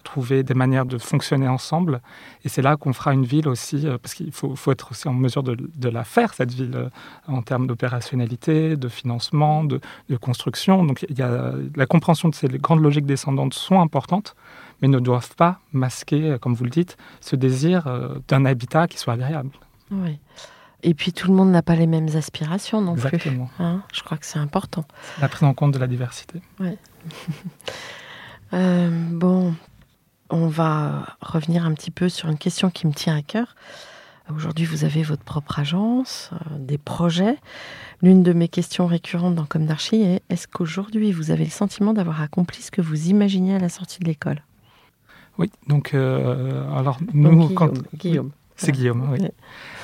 trouver 0.05 0.43
des 0.43 0.53
manières 0.53 0.85
de 0.85 0.97
fonctionner 0.97 1.49
ensemble. 1.49 1.99
Et 2.45 2.49
c'est 2.49 2.61
là 2.61 2.77
qu'on 2.77 2.93
fera 2.93 3.13
une 3.13 3.25
ville 3.25 3.49
aussi, 3.49 3.85
euh, 3.85 3.97
parce 3.97 4.13
qu'il 4.13 4.31
faut, 4.31 4.55
faut, 4.55 4.71
être 4.71 4.91
aussi 4.91 5.09
en 5.09 5.13
mesure 5.13 5.43
de, 5.43 5.57
de 5.59 5.89
la 5.89 6.05
faire, 6.05 6.33
cette 6.33 6.53
ville, 6.53 6.75
euh, 6.75 6.89
en 7.27 7.41
termes 7.41 7.67
d'opérationnalité, 7.67 8.77
de 8.77 8.87
financement, 8.87 9.65
de, 9.65 9.81
de, 10.07 10.15
construction. 10.15 10.85
Donc 10.85 11.05
il 11.09 11.17
y 11.17 11.21
a, 11.21 11.53
la 11.75 11.85
compréhension 11.85 12.29
de 12.29 12.35
ces 12.35 12.47
grandes 12.47 12.81
logiques 12.81 13.05
descendantes 13.05 13.53
sont 13.53 13.81
importantes, 13.81 14.35
mais 14.81 14.87
ne 14.87 14.99
doivent 14.99 15.35
pas 15.35 15.59
masquer, 15.73 16.31
euh, 16.31 16.37
comme 16.37 16.53
vous 16.53 16.63
le 16.63 16.69
dites, 16.69 16.97
ce 17.21 17.35
désir 17.35 17.87
d'un 18.27 18.45
habitat 18.45 18.87
qui 18.87 18.97
soit 18.97 19.13
agréable. 19.13 19.51
Oui. 19.91 20.19
Et 20.83 20.93
puis 20.93 21.13
tout 21.13 21.27
le 21.27 21.33
monde 21.33 21.49
n'a 21.51 21.63
pas 21.63 21.75
les 21.75 21.87
mêmes 21.87 22.09
aspirations 22.15 22.79
non 22.79 22.93
Exactement. 22.93 23.49
plus. 23.55 23.63
Hein 23.63 23.81
Je 23.91 24.03
crois 24.03 24.17
que 24.17 24.25
c'est 24.25 24.39
important. 24.39 24.85
La 25.19 25.27
prise 25.27 25.43
en 25.43 25.53
compte 25.55 25.73
de 25.73 25.79
la 25.79 25.87
diversité. 25.87 26.41
Oui. 26.59 26.77
euh, 28.53 28.89
bon, 29.09 29.55
on 30.29 30.47
va 30.47 31.17
revenir 31.21 31.65
un 31.65 31.73
petit 31.73 31.89
peu 31.89 32.07
sur 32.07 32.29
une 32.29 32.37
question 32.37 32.69
qui 32.69 32.85
me 32.85 32.93
tient 32.93 33.17
à 33.17 33.23
cœur. 33.23 33.55
Aujourd'hui, 34.29 34.65
vous 34.65 34.83
avez 34.85 35.01
votre 35.01 35.23
propre 35.23 35.57
agence, 35.59 36.29
euh, 36.33 36.57
des 36.59 36.77
projets. 36.77 37.37
L'une 38.03 38.21
de 38.21 38.33
mes 38.33 38.47
questions 38.47 38.85
récurrentes 38.85 39.33
dans 39.33 39.45
Comme 39.45 39.65
d'Archie 39.65 40.03
est 40.03 40.21
est-ce 40.29 40.47
qu'aujourd'hui, 40.47 41.11
vous 41.11 41.31
avez 41.31 41.45
le 41.45 41.51
sentiment 41.51 41.93
d'avoir 41.93 42.21
accompli 42.21 42.61
ce 42.61 42.69
que 42.69 42.81
vous 42.81 43.09
imaginiez 43.09 43.55
à 43.55 43.59
la 43.59 43.69
sortie 43.69 43.99
de 43.99 44.05
l'école? 44.05 44.41
Oui, 45.37 45.51
donc, 45.67 45.93
euh, 45.93 46.63
alors 46.77 46.99
nous, 47.13 47.49
Guillaume. 47.95 48.31
C'est 48.57 48.71
Guillaume, 48.71 49.09
oui. 49.11 49.27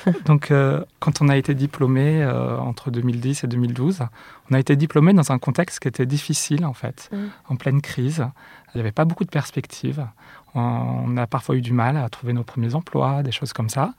Donc, 0.26 0.50
euh, 0.50 0.86
quand 1.00 1.22
on 1.22 1.28
a 1.28 1.36
été 1.36 1.54
diplômé 1.54 2.26
entre 2.26 2.90
2010 2.90 3.44
et 3.44 3.48
2012, 3.48 4.00
on 4.50 4.56
a 4.56 4.60
été 4.60 4.78
diplômé 4.78 5.12
dans 5.12 5.30
un 5.34 5.40
contexte 5.40 5.80
qui 5.80 5.90
était 5.90 6.06
difficile, 6.06 6.64
en 6.64 6.72
fait, 6.72 7.10
mm. 7.12 7.18
en 7.50 7.56
pleine 7.58 7.82
crise. 7.82 8.26
Il 8.74 8.78
n'y 8.78 8.82
avait 8.82 8.94
pas 8.94 9.04
beaucoup 9.04 9.26
de 9.26 9.30
perspectives. 9.30 10.08
On 10.56 11.18
a 11.18 11.28
parfois 11.28 11.56
eu 11.56 11.62
du 11.62 11.74
mal 11.74 11.98
à 11.98 12.08
trouver 12.08 12.32
nos 12.32 12.44
premiers 12.44 12.74
emplois, 12.74 13.24
des 13.24 13.34
choses 13.34 13.52
comme 13.52 13.70
ça. 13.70 13.94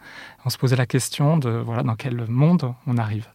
On 0.46 0.50
se 0.50 0.57
posait 0.57 0.77
la 0.77 0.87
question 0.87 1.37
de 1.37 1.50
voilà 1.50 1.83
dans 1.83 1.94
quel 1.94 2.27
monde 2.29 2.74
on 2.87 2.96
arrive. 2.96 3.29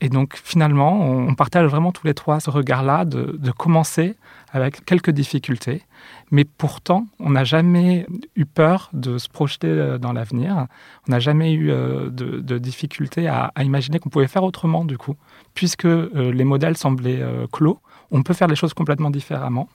Et 0.00 0.08
donc 0.08 0.36
finalement, 0.36 1.00
on 1.00 1.34
partage 1.34 1.66
vraiment 1.68 1.90
tous 1.90 2.06
les 2.06 2.14
trois 2.14 2.38
ce 2.38 2.50
regard-là 2.50 3.04
de, 3.04 3.36
de, 3.36 3.50
commencer 3.50 4.14
avec 4.52 4.84
quelques 4.84 5.10
difficultés, 5.10 5.82
mais 6.30 6.44
pourtant, 6.44 7.06
on 7.18 7.30
n'a 7.30 7.42
jamais 7.42 8.06
eu 8.36 8.46
peur 8.46 8.90
de 8.92 9.18
se 9.18 9.28
projeter 9.28 9.66
euh, 9.66 9.98
dans 9.98 10.12
l'avenir. 10.12 10.66
On 11.08 11.10
n'a 11.10 11.18
jamais 11.18 11.52
eu 11.52 11.72
euh, 11.72 12.10
de, 12.10 12.38
de 12.38 12.58
difficultés 12.58 13.26
à, 13.26 13.50
à 13.56 13.64
imaginer 13.64 13.98
qu'on 13.98 14.08
pouvait 14.08 14.28
faire 14.28 14.44
autrement 14.44 14.84
du 14.84 14.96
coup, 14.96 15.16
puisque 15.54 15.86
euh, 15.86 16.32
les 16.32 16.44
modèles 16.44 16.76
semblaient 16.76 17.24
clos. 17.50 17.80
On 18.10 18.22
peut 18.22 18.34
faire 18.34 18.48
les 18.48 18.56
choses 18.56 18.74
complètement 18.74 19.10
différemment. 19.10 19.68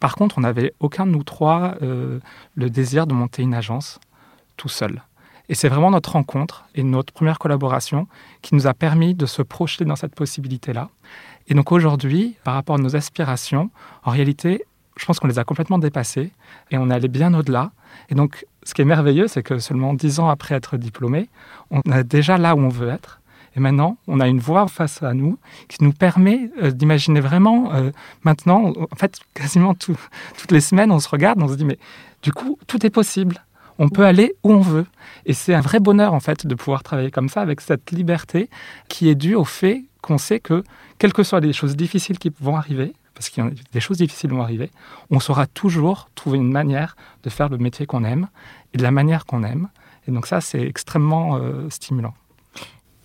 Par 0.00 0.16
contre, 0.16 0.38
on 0.38 0.40
n'avait 0.40 0.74
aucun 0.80 1.06
de 1.06 1.12
nous 1.12 1.22
trois 1.22 1.76
le 1.80 2.70
désir 2.70 3.06
de 3.06 3.14
monter 3.14 3.42
une 3.42 3.54
agence 3.54 4.00
tout 4.56 4.68
seul. 4.68 5.02
Et 5.50 5.56
c'est 5.56 5.68
vraiment 5.68 5.90
notre 5.90 6.12
rencontre 6.12 6.64
et 6.76 6.84
notre 6.84 7.12
première 7.12 7.40
collaboration 7.40 8.06
qui 8.40 8.54
nous 8.54 8.68
a 8.68 8.72
permis 8.72 9.16
de 9.16 9.26
se 9.26 9.42
projeter 9.42 9.84
dans 9.84 9.96
cette 9.96 10.14
possibilité-là. 10.14 10.90
Et 11.48 11.54
donc 11.54 11.72
aujourd'hui, 11.72 12.36
par 12.44 12.54
rapport 12.54 12.76
à 12.76 12.78
nos 12.78 12.94
aspirations, 12.94 13.68
en 14.04 14.12
réalité, 14.12 14.64
je 14.96 15.04
pense 15.04 15.18
qu'on 15.18 15.26
les 15.26 15.40
a 15.40 15.44
complètement 15.44 15.80
dépassées 15.80 16.30
et 16.70 16.78
on 16.78 16.88
est 16.88 16.94
allé 16.94 17.08
bien 17.08 17.34
au-delà. 17.34 17.72
Et 18.10 18.14
donc, 18.14 18.46
ce 18.62 18.74
qui 18.74 18.82
est 18.82 18.84
merveilleux, 18.84 19.26
c'est 19.26 19.42
que 19.42 19.58
seulement 19.58 19.92
dix 19.92 20.20
ans 20.20 20.28
après 20.28 20.54
être 20.54 20.76
diplômé, 20.76 21.28
on 21.72 21.80
est 21.80 22.04
déjà 22.04 22.38
là 22.38 22.54
où 22.54 22.60
on 22.60 22.68
veut 22.68 22.88
être. 22.88 23.20
Et 23.56 23.60
maintenant, 23.60 23.96
on 24.06 24.20
a 24.20 24.28
une 24.28 24.38
voix 24.38 24.68
face 24.68 25.02
à 25.02 25.14
nous 25.14 25.36
qui 25.66 25.82
nous 25.82 25.92
permet 25.92 26.52
euh, 26.62 26.70
d'imaginer 26.70 27.18
vraiment, 27.18 27.74
euh, 27.74 27.90
maintenant, 28.22 28.72
en 28.88 28.96
fait, 28.96 29.18
quasiment 29.34 29.74
toutes 29.74 30.52
les 30.52 30.60
semaines, 30.60 30.92
on 30.92 31.00
se 31.00 31.08
regarde, 31.08 31.42
on 31.42 31.48
se 31.48 31.54
dit, 31.54 31.64
mais 31.64 31.78
du 32.22 32.32
coup, 32.32 32.56
tout 32.68 32.86
est 32.86 32.90
possible. 32.90 33.42
On 33.82 33.88
peut 33.88 34.04
aller 34.04 34.34
où 34.44 34.52
on 34.52 34.60
veut. 34.60 34.84
Et 35.24 35.32
c'est 35.32 35.54
un 35.54 35.62
vrai 35.62 35.80
bonheur, 35.80 36.12
en 36.12 36.20
fait, 36.20 36.46
de 36.46 36.54
pouvoir 36.54 36.82
travailler 36.82 37.10
comme 37.10 37.30
ça, 37.30 37.40
avec 37.40 37.62
cette 37.62 37.90
liberté 37.92 38.50
qui 38.88 39.08
est 39.08 39.14
due 39.14 39.34
au 39.34 39.46
fait 39.46 39.84
qu'on 40.02 40.18
sait 40.18 40.38
que, 40.38 40.62
quelles 40.98 41.14
que 41.14 41.22
soient 41.22 41.40
les 41.40 41.54
choses 41.54 41.76
difficiles 41.76 42.18
qui 42.18 42.30
vont 42.40 42.56
arriver, 42.56 42.92
parce 43.14 43.30
qu'il 43.30 43.42
y 43.42 43.46
a 43.46 43.50
des 43.72 43.80
choses 43.80 43.96
difficiles 43.96 44.30
vont 44.30 44.42
arriver, 44.42 44.70
on 45.10 45.18
saura 45.18 45.46
toujours 45.46 46.10
trouver 46.14 46.36
une 46.36 46.52
manière 46.52 46.94
de 47.22 47.30
faire 47.30 47.48
le 47.48 47.56
métier 47.56 47.86
qu'on 47.86 48.04
aime 48.04 48.28
et 48.74 48.78
de 48.78 48.82
la 48.82 48.90
manière 48.90 49.24
qu'on 49.24 49.44
aime. 49.44 49.68
Et 50.06 50.12
donc 50.12 50.26
ça, 50.26 50.42
c'est 50.42 50.60
extrêmement 50.60 51.36
euh, 51.36 51.68
stimulant. 51.70 52.12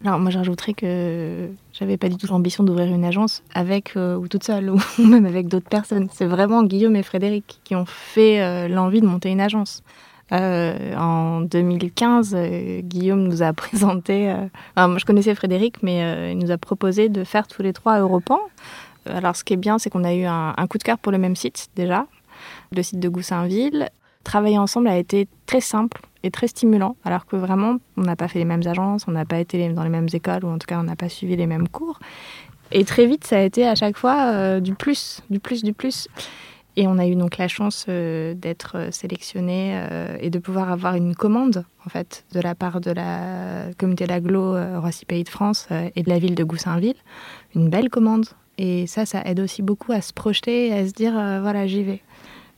Alors 0.04 0.20
moi 0.20 0.30
je 0.30 0.38
rajouterais 0.38 0.74
que 0.74 1.50
j'avais 1.72 1.98
pas 1.98 2.10
du 2.10 2.18
tout 2.18 2.28
l'ambition 2.28 2.64
d'ouvrir 2.64 2.94
une 2.94 3.06
agence 3.06 3.44
avec 3.54 3.94
euh, 3.96 4.18
ou 4.18 4.28
toute 4.28 4.44
seule 4.44 4.70
ou 4.70 4.80
même 5.00 5.26
avec 5.26 5.48
d'autres 5.48 5.70
personnes. 5.70 6.10
C'est 6.12 6.26
vraiment 6.26 6.64
Guillaume 6.64 6.98
et 6.98 7.04
Frédéric 7.04 7.62
qui 7.64 7.76
ont 7.76 7.86
fait 7.86 8.42
euh, 8.42 8.68
l'envie 8.68 9.00
de 9.00 9.08
monter 9.08 9.30
une 9.30 9.42
agence. 9.42 9.84
Euh, 10.32 10.96
en 10.96 11.42
2015, 11.42 12.36
Guillaume 12.82 13.24
nous 13.24 13.44
a 13.44 13.54
présenté. 13.54 14.34
moi 14.76 14.98
je 14.98 15.06
connaissais 15.06 15.36
Frédéric, 15.36 15.84
mais 15.84 16.32
il 16.32 16.38
nous 16.38 16.52
a 16.52 16.58
proposé 16.58 17.10
de 17.10 17.24
faire 17.24 17.48
tous 17.48 17.62
les 17.62 17.74
trois 17.74 18.00
Europan. 18.00 18.40
Alors 19.06 19.36
ce 19.36 19.44
qui 19.44 19.54
est 19.54 19.58
bien, 19.58 19.78
c'est 19.78 19.90
qu'on 19.90 20.04
a 20.04 20.14
eu 20.14 20.26
un, 20.26 20.54
coup 20.68 20.78
de 20.78 20.84
cœur 20.84 20.98
pour 20.98 21.12
le 21.12 21.18
même 21.18 21.36
site 21.36 21.70
déjà, 21.76 22.08
le 22.76 22.82
site 22.82 23.00
de 23.00 23.10
Goussainville. 23.10 23.90
Travailler 24.24 24.58
ensemble 24.58 24.88
a 24.88 24.98
été 24.98 25.28
très 25.46 25.62
simple 25.62 26.02
très 26.32 26.48
stimulant, 26.48 26.96
alors 27.04 27.26
que 27.26 27.36
vraiment, 27.36 27.78
on 27.98 28.02
n'a 28.02 28.16
pas 28.16 28.28
fait 28.28 28.40
les 28.40 28.46
mêmes 28.46 28.66
agences, 28.66 29.08
on 29.08 29.12
n'a 29.12 29.26
pas 29.26 29.40
été 29.40 29.70
dans 29.70 29.84
les 29.84 29.90
mêmes 29.90 30.08
écoles, 30.12 30.46
ou 30.46 30.50
en 30.50 30.58
tout 30.58 30.68
cas, 30.68 30.80
on 30.80 30.84
n'a 30.84 30.96
pas 30.96 31.10
suivi 31.10 31.36
les 31.36 31.48
mêmes 31.48 31.68
cours. 31.68 32.00
Et 32.72 32.84
très 32.84 33.06
vite, 33.06 33.26
ça 33.26 33.38
a 33.38 33.42
été 33.42 33.68
à 33.68 33.76
chaque 33.76 33.98
fois 33.98 34.32
euh, 34.32 34.60
du 34.60 34.74
plus, 34.74 35.22
du 35.30 35.40
plus, 35.40 35.64
du 35.64 35.74
plus. 35.74 36.08
Et 36.78 36.88
on 36.88 36.98
a 36.98 37.08
eu 37.08 37.16
donc 37.16 37.38
la 37.38 37.48
chance 37.48 37.86
euh, 37.88 38.34
d'être 38.34 38.74
euh, 38.76 38.92
sélectionné 38.92 39.82
et 40.20 40.30
de 40.30 40.40
pouvoir 40.40 40.72
avoir 40.72 40.96
une 40.96 41.16
commande, 41.16 41.66
en 41.86 41.90
fait, 41.90 42.26
de 42.34 42.40
la 42.40 42.56
part 42.56 42.82
de 42.82 42.92
la 42.92 43.74
communauté 43.78 44.08
d'aglo 44.08 44.56
Roissy 44.80 45.06
Pays 45.06 45.24
de 45.24 45.30
France 45.30 45.68
et 45.96 46.04
de 46.04 46.10
la 46.10 46.20
ville 46.20 46.36
de 46.36 46.44
Goussainville. 46.44 46.96
Une 47.56 47.70
belle 47.70 47.90
commande. 47.90 48.26
Et 48.58 48.88
ça, 48.88 49.06
ça 49.06 49.22
aide 49.26 49.40
aussi 49.40 49.62
beaucoup 49.62 49.92
à 49.92 50.02
se 50.02 50.14
projeter 50.14 50.68
et 50.68 50.74
à 50.74 50.88
se 50.88 50.94
dire, 50.94 51.14
voilà, 51.14 51.68
j'y 51.68 51.84
vais. 51.84 52.02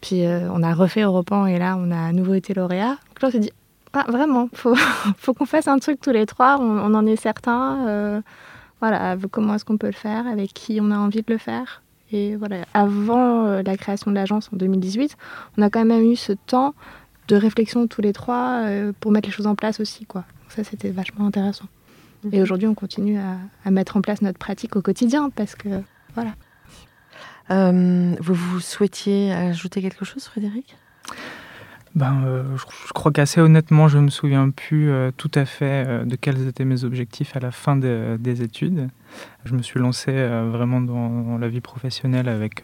Puis 0.02 0.24
on 0.26 0.64
a 0.64 0.74
refait 0.74 1.02
Europan 1.02 1.46
et 1.48 1.58
là, 1.58 1.76
on 1.78 1.92
a 1.92 2.08
à 2.08 2.12
nouveau 2.12 2.36
été 2.36 2.54
lauréat. 2.54 2.98
Donc 3.10 3.22
là, 3.22 3.28
on 3.30 3.32
s'est 3.32 3.40
dit, 3.40 3.52
ah, 3.94 4.06
vraiment, 4.08 4.50
faut, 4.54 4.76
faut 5.18 5.34
qu'on 5.34 5.46
fasse 5.46 5.68
un 5.68 5.80
truc 5.80 6.00
tous 6.02 6.12
les 6.12 6.26
trois, 6.26 6.58
on, 6.60 6.94
en 6.94 7.06
est 7.06 7.16
certain. 7.16 7.88
Euh, 7.88 8.22
voilà, 8.80 9.18
comment 9.32 9.56
est-ce 9.56 9.66
qu'on 9.66 9.78
peut 9.78 9.88
le 9.88 9.94
faire, 9.94 10.28
avec 10.28 10.54
qui 10.54 10.80
on 10.82 10.92
a 10.92 10.98
envie 10.98 11.24
de 11.24 11.34
le 11.34 11.40
faire. 11.40 11.82
Et 12.12 12.36
voilà, 12.36 12.66
avant 12.74 13.46
euh, 13.46 13.64
la 13.64 13.78
création 13.78 14.12
de 14.12 14.16
l'agence 14.16 14.50
en 14.54 14.58
2018, 14.58 15.18
on 15.58 15.62
a 15.62 15.70
quand 15.70 15.84
même 15.84 16.12
eu 16.12 16.16
ce 16.16 16.34
temps 16.34 16.74
de 17.28 17.36
réflexion 17.36 17.88
tous 17.88 18.02
les 18.02 18.14
trois 18.14 18.62
euh, 18.64 18.94
pour 19.00 19.12
mettre 19.12 19.28
les 19.28 19.34
choses 19.34 19.48
en 19.48 19.56
place 19.56 19.80
aussi, 19.80 20.06
quoi. 20.06 20.24
ça, 20.50 20.64
c'était 20.64 20.92
vachement 20.92 21.28
intéressant. 21.28 21.66
Mhm. 22.24 22.34
Et 22.34 22.42
aujourd'hui, 22.42 22.68
on 22.68 22.76
continue 22.76 23.18
à, 23.18 23.38
à, 23.66 23.72
mettre 23.72 23.98
en 23.98 24.02
place 24.02 24.22
notre 24.22 24.40
pratique 24.40 24.76
au 24.76 24.82
quotidien 24.82 25.30
parce 25.30 25.56
que, 25.56 25.82
voilà. 26.16 26.34
vous, 27.50 28.34
vous 28.34 28.60
souhaitiez 28.60 29.34
ajouter 29.34 29.82
quelque 29.82 30.06
chose, 30.06 30.24
Frédéric? 30.26 30.78
Ben, 31.98 32.22
euh, 32.26 32.44
je, 32.58 32.94
crois 32.94 33.12
qu'assez 33.12 33.42
honnêtement, 33.42 33.88
je 33.88 33.98
ne 33.98 34.04
me 34.04 34.10
souviens 34.10 34.52
plus 34.52 34.92
euh, 34.92 35.10
tout 35.18 35.32
à 35.34 35.46
fait 35.46 35.84
euh, 35.88 36.06
de 36.06 36.16
quels 36.16 36.48
étaient 36.48 36.64
mes 36.64 36.84
objectifs 36.84 37.36
à 37.36 37.40
la 37.40 37.50
fin 37.50 37.76
des 37.76 38.44
études. 38.44 38.90
Je 39.46 39.54
me 39.54 39.62
suis 39.62 39.80
lancé 39.80 40.12
vraiment 40.12 40.82
dans, 40.82 41.38
la 41.38 41.48
vie 41.48 41.62
professionnelle 41.62 42.28
avec 42.28 42.64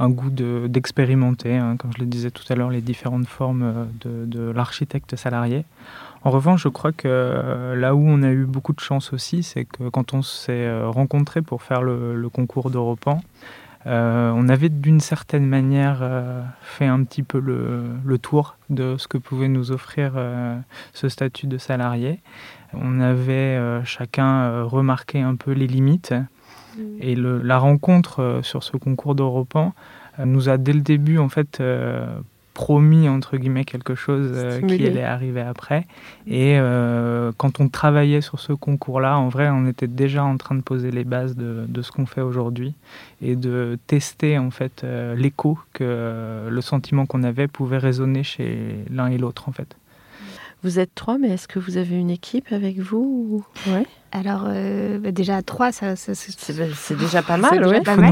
un 0.00 0.10
goût 0.10 0.30
d'expérimenter, 0.30 1.56
hein, 1.56 1.76
comme 1.76 1.92
je 1.92 2.00
le 2.00 2.06
disais 2.06 2.30
tout 2.30 2.44
à 2.50 2.54
l'heure, 2.54 2.70
les 2.70 2.80
différentes 2.80 3.26
formes 3.26 3.88
de, 4.00 4.50
l'architecte 4.50 5.16
salarié. 5.16 5.64
En 6.24 6.30
revanche, 6.30 6.62
je 6.62 6.68
crois 6.68 6.92
que 6.92 7.74
là 7.76 7.94
où 7.94 8.06
on 8.06 8.22
a 8.22 8.30
eu 8.30 8.44
beaucoup 8.44 8.72
de 8.72 8.80
chance 8.80 9.12
aussi, 9.12 9.42
c'est 9.42 9.64
que 9.64 9.88
quand 9.88 10.14
on 10.14 10.22
s'est 10.22 10.70
rencontrés 10.82 11.42
pour 11.42 11.62
faire 11.62 11.82
le, 11.82 12.14
le 12.14 12.28
concours 12.28 12.70
d'Europan, 12.70 13.20
euh, 13.86 14.32
on 14.34 14.48
avait 14.48 14.68
d'une 14.68 15.00
certaine 15.00 15.46
manière 15.46 16.00
euh, 16.02 16.42
fait 16.62 16.86
un 16.86 17.04
petit 17.04 17.22
peu 17.22 17.38
le, 17.38 18.18
tour 18.18 18.56
de 18.70 18.96
ce 18.98 19.06
que 19.06 19.18
pouvait 19.18 19.48
nous 19.48 19.70
offrir 19.70 20.12
euh, 20.16 20.58
ce 20.92 21.08
statut 21.08 21.46
de 21.46 21.58
salarié. 21.58 22.20
On 22.74 23.00
avait 23.00 23.58
chacun 23.84 24.62
remarqué 24.64 25.22
un 25.22 25.36
peu 25.36 25.52
les 25.52 25.66
limites 25.66 26.12
mmh. 26.12 26.82
et 27.00 27.16
la 27.16 27.58
rencontre 27.58 28.40
sur 28.42 28.62
ce 28.62 28.76
concours 28.76 29.14
d'Europan 29.14 29.72
nous 30.22 30.50
a 30.50 30.58
dès 30.58 30.74
le 30.74 30.82
début 30.82 31.16
en 31.16 31.30
fait 31.30 31.62
promis 32.58 33.08
entre 33.08 33.36
guillemets 33.36 33.64
quelque 33.64 33.94
chose 33.94 34.32
euh, 34.34 34.60
qui 34.60 34.84
allait 34.84 35.04
arriver 35.04 35.42
après. 35.42 35.86
Et 36.26 36.58
euh, 36.58 37.30
quand 37.36 37.60
on 37.60 37.68
travaillait 37.68 38.20
sur 38.20 38.40
ce 38.40 38.52
concours-là, 38.52 39.16
en 39.16 39.28
vrai, 39.28 39.48
on 39.48 39.68
était 39.68 39.86
déjà 39.86 40.24
en 40.24 40.36
train 40.36 40.56
de 40.56 40.62
poser 40.62 40.90
les 40.90 41.04
bases 41.04 41.36
de, 41.36 41.66
de 41.68 41.82
ce 41.82 41.92
qu'on 41.92 42.04
fait 42.04 42.20
aujourd'hui 42.20 42.74
et 43.22 43.36
de 43.36 43.78
tester 43.86 44.38
en 44.38 44.50
fait 44.50 44.82
euh, 44.82 45.14
l'écho 45.14 45.56
que 45.72 46.48
le 46.50 46.60
sentiment 46.60 47.06
qu'on 47.06 47.22
avait 47.22 47.46
pouvait 47.46 47.78
résonner 47.78 48.24
chez 48.24 48.84
l'un 48.90 49.06
et 49.06 49.18
l'autre 49.18 49.48
en 49.48 49.52
fait. 49.52 49.76
Vous 50.64 50.80
êtes 50.80 50.92
trois, 50.96 51.16
mais 51.16 51.28
est-ce 51.28 51.46
que 51.46 51.60
vous 51.60 51.76
avez 51.76 51.94
une 51.94 52.10
équipe 52.10 52.50
avec 52.50 52.80
vous 52.80 53.46
ouais. 53.68 53.86
Alors 54.10 54.48
bah, 55.00 55.12
déjà 55.12 55.42
trois, 55.42 55.70
ça, 55.70 55.94
c'est 55.94 56.98
déjà 56.98 57.22
pas 57.22 57.36
mal. 57.36 57.64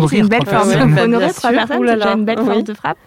C'est 0.09 0.19
une 0.19 0.29
belle 0.29 0.47
forme. 0.47 0.71
Honorer 0.71 1.33
trois 1.33 1.51
personnes, 1.51 1.85
c'est 1.85 1.97
déjà 1.97 2.13
une 2.13 2.25
belle 2.25 2.39
force 2.39 2.63
de 2.63 2.75
frappe. 2.75 2.99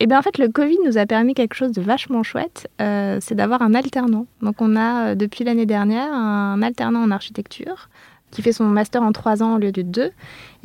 Eh 0.00 0.06
bien, 0.06 0.18
en 0.18 0.22
fait, 0.22 0.38
le 0.38 0.48
Covid 0.48 0.78
nous 0.84 0.98
a 0.98 1.06
permis 1.06 1.34
quelque 1.34 1.54
chose 1.54 1.72
de 1.72 1.80
vachement 1.80 2.22
chouette, 2.22 2.68
euh, 2.80 3.18
c'est 3.20 3.34
d'avoir 3.34 3.62
un 3.62 3.74
alternant. 3.74 4.26
Donc, 4.42 4.60
on 4.60 4.76
a 4.76 5.10
euh, 5.10 5.14
depuis 5.14 5.44
l'année 5.44 5.66
dernière 5.66 6.12
un 6.12 6.62
alternant 6.62 7.02
en 7.02 7.10
architecture 7.10 7.88
qui 8.30 8.42
fait 8.42 8.52
son 8.52 8.64
master 8.64 9.02
en 9.02 9.12
trois 9.12 9.42
ans 9.42 9.54
au 9.54 9.58
lieu 9.58 9.70
de 9.70 9.82
deux 9.82 10.10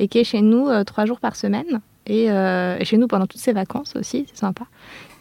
et 0.00 0.08
qui 0.08 0.18
est 0.18 0.24
chez 0.24 0.42
nous 0.42 0.68
euh, 0.68 0.82
trois 0.82 1.06
jours 1.06 1.20
par 1.20 1.36
semaine 1.36 1.80
et, 2.06 2.24
et, 2.24 2.84
chez 2.84 2.96
nous 2.96 3.06
pendant 3.06 3.26
toutes 3.26 3.40
ses 3.40 3.52
vacances 3.52 3.94
aussi, 3.94 4.26
c'est 4.28 4.40
sympa. 4.40 4.64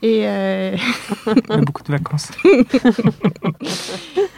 Et 0.01 0.21
euh... 0.23 0.77
a 1.49 1.57
beaucoup 1.57 1.83
de 1.83 1.91
vacances. 1.91 2.31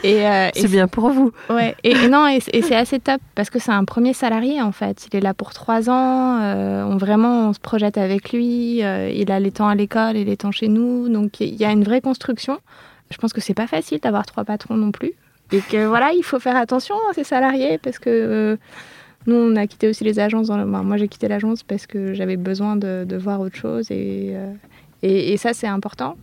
et, 0.04 0.28
euh, 0.28 0.50
c'est 0.56 0.67
bien 0.67 0.88
pour 0.88 1.10
vous. 1.10 1.32
Ouais. 1.50 1.76
Et, 1.84 2.08
non, 2.08 2.28
et, 2.28 2.39
c'est 2.39 2.76
assez 2.76 3.00
top 3.00 3.21
parce 3.36 3.50
que 3.52 3.60
c'est 3.60 3.71
un 3.71 3.86
premier 3.86 4.13
salarié 4.13 4.62
en 4.62 4.71
fait. 4.71 5.08
Il 5.12 5.17
est 5.17 5.21
là 5.21 5.34
pour 5.34 5.54
trois 5.54 5.89
ans. 5.89 6.39
Euh, 6.41 6.84
on 6.84 6.97
vraiment 6.97 7.50
on 7.50 7.54
se 7.54 7.60
projette 7.60 7.97
avec 7.97 8.34
lui. 8.34 8.84
Euh, 8.84 9.12
il 9.13 9.32
a 9.32 9.39
les 9.39 9.52
temps 9.52 9.67
à 9.67 9.76
l'école 9.76 10.17
et 10.17 10.26
les 10.26 10.38
temps 10.38 10.52
chez 10.52 10.67
nous. 10.67 11.10
Donc 11.10 11.39
il 11.39 11.56
y 11.56 11.65
a 11.65 11.71
une 11.71 11.84
vraie 11.84 12.02
construction. 12.02 12.60
Je 13.12 13.17
pense 13.17 13.34
que 13.34 13.41
c'est 13.41 13.54
pas 13.54 13.67
facile 13.67 14.00
d'avoir 14.00 14.26
trois 14.26 14.43
patrons 14.43 14.76
non 14.76 14.91
plus. 14.91 15.12
Et 15.52 15.60
que 15.60 15.86
voilà, 15.86 16.13
il 16.13 16.24
faut 16.24 16.39
faire 16.39 16.56
attention 16.56 16.95
à 17.10 17.13
ces 17.13 17.26
salariés 17.26 17.78
parce 17.78 18.00
que 18.00 18.58
nous, 19.28 19.36
on 19.36 19.56
a 19.58 19.67
quitté 19.67 19.88
aussi 19.89 20.04
les 20.06 20.17
agences. 20.17 20.47
Dans 20.47 20.65
moi, 20.65 20.97
j'ai 20.97 21.10
quitté 21.10 21.28
l'agence 21.28 21.62
parce 21.62 21.86
que 21.86 22.13
j'avais 22.13 22.38
besoin 22.38 22.78
de, 22.78 23.06
de, 23.08 23.17
voir 23.17 23.41
autre 23.41 23.58
chose 23.58 23.91
et, 23.91 24.34
et, 25.03 25.37
ça, 25.37 25.53
c'est 25.53 25.67
important. 25.67 26.15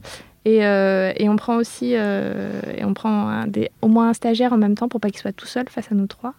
Et, 0.45 0.65
euh, 0.65 1.13
et, 1.17 1.29
on 1.29 1.37
prend 1.37 1.57
aussi 1.57 1.93
euh, 1.95 2.61
et 2.77 2.85
on 2.85 2.95
prend 2.95 3.45
des, 3.47 3.71
au 3.83 3.89
moins 3.89 4.11
un 4.11 4.13
stagiaire 4.15 4.53
en 4.53 4.57
même 4.57 4.77
temps 4.77 4.89
pour 4.89 5.01
pas 5.01 5.11
qu'il 5.11 5.19
soit 5.19 5.33
tout 5.33 5.47
seul 5.47 5.69
face 5.69 5.91
à 5.91 5.95
nous 5.95 6.07
trois. 6.07 6.35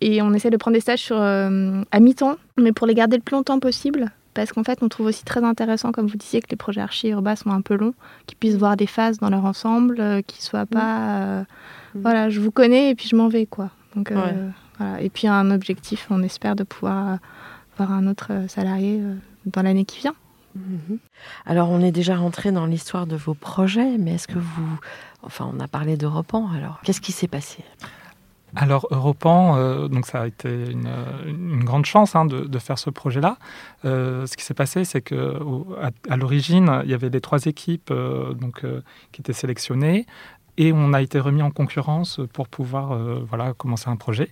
Et 0.00 0.20
on 0.20 0.34
essaie 0.34 0.50
de 0.50 0.56
prendre 0.56 0.74
des 0.74 0.80
stages 0.80 1.00
sur, 1.00 1.16
euh, 1.16 1.82
à 1.90 2.00
mi-temps, 2.00 2.36
mais 2.58 2.72
pour 2.72 2.86
les 2.86 2.94
garder 2.94 3.16
le 3.16 3.22
plus 3.22 3.34
longtemps 3.34 3.58
possible. 3.58 4.10
Parce 4.34 4.52
qu'en 4.52 4.64
fait, 4.64 4.82
on 4.82 4.88
trouve 4.88 5.06
aussi 5.06 5.24
très 5.24 5.42
intéressant, 5.42 5.92
comme 5.92 6.08
vous 6.08 6.18
disiez, 6.18 6.42
que 6.42 6.48
les 6.50 6.56
projets 6.56 6.82
archi 6.82 7.08
urbains 7.08 7.36
sont 7.36 7.48
un 7.48 7.62
peu 7.62 7.74
longs, 7.74 7.94
qu'ils 8.26 8.36
puissent 8.36 8.56
voir 8.56 8.76
des 8.76 8.86
phases 8.86 9.18
dans 9.18 9.30
leur 9.30 9.46
ensemble, 9.46 10.22
qu'ils 10.26 10.42
soient 10.42 10.66
pas. 10.66 11.40
Mm. 11.40 11.46
Voilà, 11.94 12.28
je 12.28 12.40
vous 12.40 12.50
connais 12.50 12.90
et 12.90 12.94
puis 12.94 13.08
je 13.08 13.16
m'en 13.16 13.28
vais, 13.28 13.46
quoi. 13.46 13.70
Donc, 13.94 14.12
voilà. 14.12 15.00
Et 15.00 15.08
puis 15.08 15.26
un 15.26 15.50
objectif, 15.50 16.08
on 16.10 16.22
espère 16.22 16.54
de 16.54 16.64
pouvoir 16.64 17.18
avoir 17.78 17.96
un 17.96 18.06
autre 18.06 18.30
salarié 18.48 19.00
dans 19.46 19.62
l'année 19.62 19.86
qui 19.86 20.00
vient. 20.00 20.14
Mhm. 20.56 20.98
Alors, 21.44 21.70
on 21.70 21.80
est 21.80 21.92
déjà 21.92 22.16
rentré 22.16 22.52
dans 22.52 22.66
l'histoire 22.66 23.06
de 23.06 23.16
vos 23.16 23.34
projets, 23.34 23.98
mais 23.98 24.14
est-ce 24.14 24.28
que 24.28 24.38
vous. 24.38 24.80
Enfin, 25.22 25.50
on 25.52 25.60
a 25.60 25.68
parlé 25.68 25.96
d'Europan, 25.96 26.48
alors 26.54 26.80
qu'est-ce 26.82 27.00
qui 27.00 27.12
s'est 27.12 27.28
passé? 27.28 27.64
Alors 28.54 28.86
Europan, 28.90 29.56
euh, 29.56 29.88
donc 29.88 30.06
ça 30.06 30.22
a 30.22 30.26
été 30.26 30.48
une, 30.48 31.64
grande 31.64 31.84
chance 31.84 32.16
hein, 32.16 32.24
de, 32.24 32.58
faire 32.58 32.78
ce 32.78 32.88
projet-là. 32.88 33.36
Euh, 33.84 34.24
ce 34.26 34.36
qui 34.36 34.44
s'est 34.44 34.54
passé, 34.54 34.84
c'est 34.84 35.02
que 35.02 35.38
à, 36.08 36.16
l'origine, 36.16 36.80
il 36.84 36.90
y 36.90 36.94
avait 36.94 37.10
les 37.10 37.20
trois 37.20 37.44
équipes 37.44 37.90
euh, 37.90 38.32
donc 38.32 38.64
qui 39.12 39.20
étaient 39.20 39.34
sélectionnées 39.34 40.06
et 40.58 40.72
on 40.72 40.92
a 40.92 41.02
été 41.02 41.18
remis 41.18 41.42
en 41.42 41.50
concurrence 41.50 42.20
pour 42.32 42.48
pouvoir 42.48 42.92
euh, 42.92 43.24
voilà, 43.28 43.52
commencer 43.52 43.88
un 43.88 43.96
projet. 43.96 44.30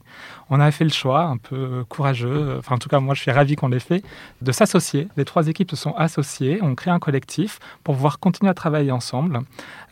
On 0.50 0.60
a 0.60 0.70
fait 0.70 0.84
le 0.84 0.90
choix, 0.90 1.22
un 1.22 1.36
peu 1.36 1.84
courageux, 1.88 2.56
enfin 2.58 2.76
en 2.76 2.78
tout 2.78 2.88
cas 2.88 3.00
moi 3.00 3.14
je 3.14 3.20
suis 3.20 3.30
ravi 3.30 3.56
qu'on 3.56 3.68
l'ait 3.68 3.80
fait, 3.80 4.02
de 4.42 4.52
s'associer. 4.52 5.08
Les 5.16 5.24
trois 5.24 5.48
équipes 5.48 5.70
se 5.70 5.76
sont 5.76 5.94
associées, 5.96 6.60
on 6.62 6.74
crée 6.74 6.90
un 6.90 6.98
collectif 6.98 7.58
pour 7.82 7.94
pouvoir 7.94 8.18
continuer 8.18 8.50
à 8.50 8.54
travailler 8.54 8.92
ensemble 8.92 9.40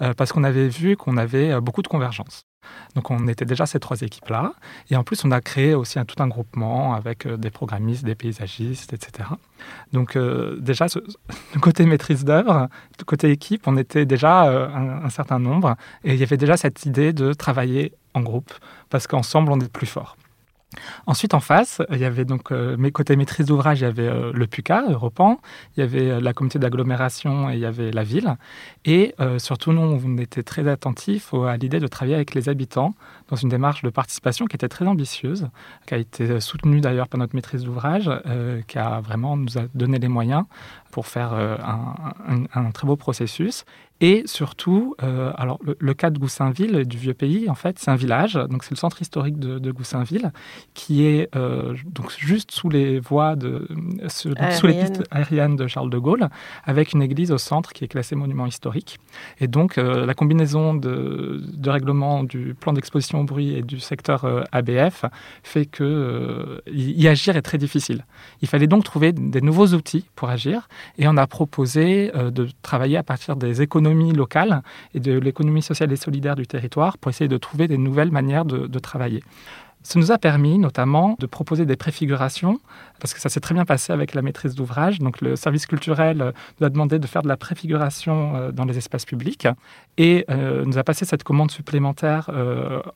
euh, 0.00 0.14
parce 0.14 0.32
qu'on 0.32 0.44
avait 0.44 0.68
vu 0.68 0.96
qu'on 0.96 1.16
avait 1.16 1.52
euh, 1.52 1.60
beaucoup 1.60 1.82
de 1.82 1.88
convergence. 1.88 2.42
Donc 2.94 3.10
on 3.10 3.28
était 3.28 3.44
déjà 3.44 3.66
ces 3.66 3.80
trois 3.80 4.00
équipes-là. 4.00 4.52
Et 4.90 4.96
en 4.96 5.04
plus, 5.04 5.24
on 5.24 5.30
a 5.30 5.40
créé 5.40 5.74
aussi 5.74 5.98
un, 5.98 6.04
tout 6.04 6.22
un 6.22 6.28
groupement 6.28 6.94
avec 6.94 7.26
des 7.26 7.50
programmistes, 7.50 8.04
des 8.04 8.14
paysagistes, 8.14 8.92
etc. 8.92 9.28
Donc 9.92 10.16
euh, 10.16 10.56
déjà, 10.60 10.88
ce, 10.88 10.98
côté 11.60 11.86
maîtrise 11.86 12.24
d'œuvre, 12.24 12.68
côté 13.06 13.30
équipe, 13.30 13.66
on 13.66 13.76
était 13.76 14.06
déjà 14.06 14.46
euh, 14.46 14.68
un, 14.68 15.10
certain 15.10 15.38
nombre 15.38 15.76
et 16.04 16.14
il 16.14 16.20
y 16.20 16.22
avait 16.22 16.36
déjà 16.36 16.56
cette 16.56 16.86
idée 16.86 17.12
de 17.12 17.32
travailler 17.32 17.92
en 18.14 18.20
groupe 18.20 18.52
parce 18.90 19.06
qu'ensemble, 19.06 19.52
on 19.52 19.60
est 19.60 19.72
plus 19.72 19.86
fort. 19.86 20.16
Ensuite, 21.06 21.34
en 21.34 21.40
face, 21.40 21.82
il 21.90 21.98
y 21.98 22.04
avait 22.04 22.24
donc 22.24 22.52
euh, 22.52 22.76
maîtrise 22.76 23.46
d'ouvrage, 23.46 23.80
il 23.80 23.84
y 23.84 23.86
avait 23.86 24.10
le 24.32 24.46
PUCA, 24.46 24.84
Europan, 24.88 25.38
il 25.76 25.80
y 25.80 25.82
avait 25.82 26.20
la 26.20 26.32
communauté 26.32 26.58
d'agglomération 26.58 27.50
et 27.50 27.54
il 27.54 27.60
y 27.60 27.66
avait 27.66 27.90
la 27.90 28.02
ville. 28.02 28.36
Et 28.84 29.14
surtout, 29.38 29.72
nous, 29.72 29.82
on 29.82 30.18
était 30.18 30.42
très 30.42 30.66
attentifs 30.68 31.34
à 31.34 31.56
l'idée 31.56 31.80
de 31.80 31.86
travailler 31.86 32.14
avec 32.14 32.34
les 32.34 32.48
habitants 32.48 32.94
dans 33.28 33.36
une 33.36 33.48
démarche 33.48 33.82
de 33.82 33.90
participation 33.90 34.46
qui 34.46 34.56
était 34.56 34.68
très 34.68 34.86
ambitieuse, 34.86 35.48
qui 35.86 35.94
a 35.94 35.98
été 35.98 36.40
soutenue 36.40 36.80
d'ailleurs 36.80 37.08
par 37.08 37.18
notre 37.18 37.34
maîtrise 37.34 37.64
d'ouvrage, 37.64 38.10
qui 38.66 38.78
a 38.78 39.00
vraiment 39.00 39.36
nous 39.36 39.58
a 39.58 39.62
donné 39.74 39.98
les 39.98 40.08
moyens 40.08 40.44
pour 40.90 41.06
faire 41.06 41.32
un, 41.32 42.70
très 42.72 42.86
beau 42.86 42.96
processus. 42.96 43.64
Et 44.02 44.24
surtout, 44.26 44.96
euh, 45.04 45.30
alors 45.36 45.60
le, 45.78 45.94
cas 45.94 46.10
de 46.10 46.18
Goussainville, 46.18 46.84
du 46.86 46.98
vieux 46.98 47.14
pays, 47.14 47.48
en 47.48 47.54
fait, 47.54 47.78
c'est 47.78 47.92
un 47.92 47.94
village, 47.94 48.34
donc 48.34 48.64
c'est 48.64 48.72
le 48.72 48.76
centre 48.76 49.00
historique 49.00 49.38
de, 49.38 49.70
Goussainville, 49.70 50.32
qui 50.74 51.06
est 51.06 51.28
euh, 51.36 51.74
donc 51.86 52.12
juste 52.18 52.50
sous 52.50 52.68
les 52.68 52.98
voies 52.98 53.36
de 53.36 53.68
sous, 54.08 54.34
les 54.66 54.74
pistes 54.74 55.04
aériennes 55.12 55.54
de 55.54 55.68
Charles 55.68 55.88
de 55.88 55.98
Gaulle, 55.98 56.30
avec 56.64 56.94
une 56.94 57.00
église 57.00 57.30
au 57.30 57.38
centre 57.38 57.72
qui 57.72 57.84
est 57.84 57.88
classée 57.88 58.16
monument 58.16 58.46
historique. 58.46 58.98
Et 59.38 59.46
donc 59.46 59.78
euh, 59.78 60.04
la 60.04 60.14
combinaison 60.14 60.74
de, 60.74 61.40
de 61.40 61.70
règlement 61.70 62.24
du 62.24 62.56
plan 62.58 62.72
d'exposition 62.72 63.20
au 63.20 63.24
bruit 63.24 63.54
et 63.54 63.62
du 63.62 63.78
secteur 63.78 64.44
ABF 64.50 65.04
fait 65.44 65.66
que 65.66 66.60
y 66.66 67.06
agir 67.06 67.36
est 67.36 67.42
très 67.42 67.58
difficile. 67.58 68.04
Il 68.40 68.48
fallait 68.48 68.66
donc 68.66 68.82
trouver 68.82 69.12
des 69.12 69.40
nouveaux 69.40 69.68
outils 69.68 70.06
pour 70.16 70.28
agir, 70.28 70.68
et 70.98 71.06
on 71.06 71.16
a 71.16 71.28
proposé 71.28 72.10
de 72.12 72.48
travailler 72.62 72.96
à 72.96 73.04
partir 73.04 73.36
des 73.36 73.62
économies 73.62 73.91
locale 73.92 74.62
et 74.94 75.00
de 75.00 75.18
l'économie 75.18 75.62
sociale 75.62 75.92
et 75.92 75.96
solidaire 75.96 76.36
du 76.36 76.46
territoire 76.46 76.98
pour 76.98 77.10
essayer 77.10 77.28
de 77.28 77.36
trouver 77.38 77.68
des 77.68 77.78
nouvelles 77.78 78.10
manières 78.10 78.44
de, 78.44 78.78
travailler. 78.78 79.22
Ça 79.84 79.98
nous 79.98 80.12
a 80.12 80.18
permis 80.18 80.58
notamment 80.58 81.16
de 81.18 81.26
proposer 81.26 81.66
des 81.66 81.76
préfigurations, 81.76 82.60
parce 83.00 83.14
que 83.14 83.20
ça 83.20 83.28
s'est 83.28 83.40
très 83.40 83.54
bien 83.54 83.64
passé 83.64 83.92
avec 83.92 84.14
la 84.14 84.22
maîtrise 84.22 84.54
d'ouvrage. 84.54 85.00
Donc 85.00 85.20
le 85.20 85.34
service 85.34 85.66
culturel 85.66 86.22
euh, 86.22 86.32
nous 86.60 86.66
a 86.66 86.70
demandé 86.70 87.00
de 87.00 87.06
faire 87.06 87.22
de 87.22 87.28
la 87.28 87.36
préfiguration 87.36 88.36
euh, 88.36 88.52
dans 88.52 88.64
les 88.64 88.78
espaces 88.78 89.04
publics 89.04 89.48
et 89.98 90.24
euh, 90.30 90.64
nous 90.64 90.78
a 90.78 90.84
passé 90.84 91.04
cette 91.04 91.24
commande 91.24 91.50
supplémentaire 91.50 92.30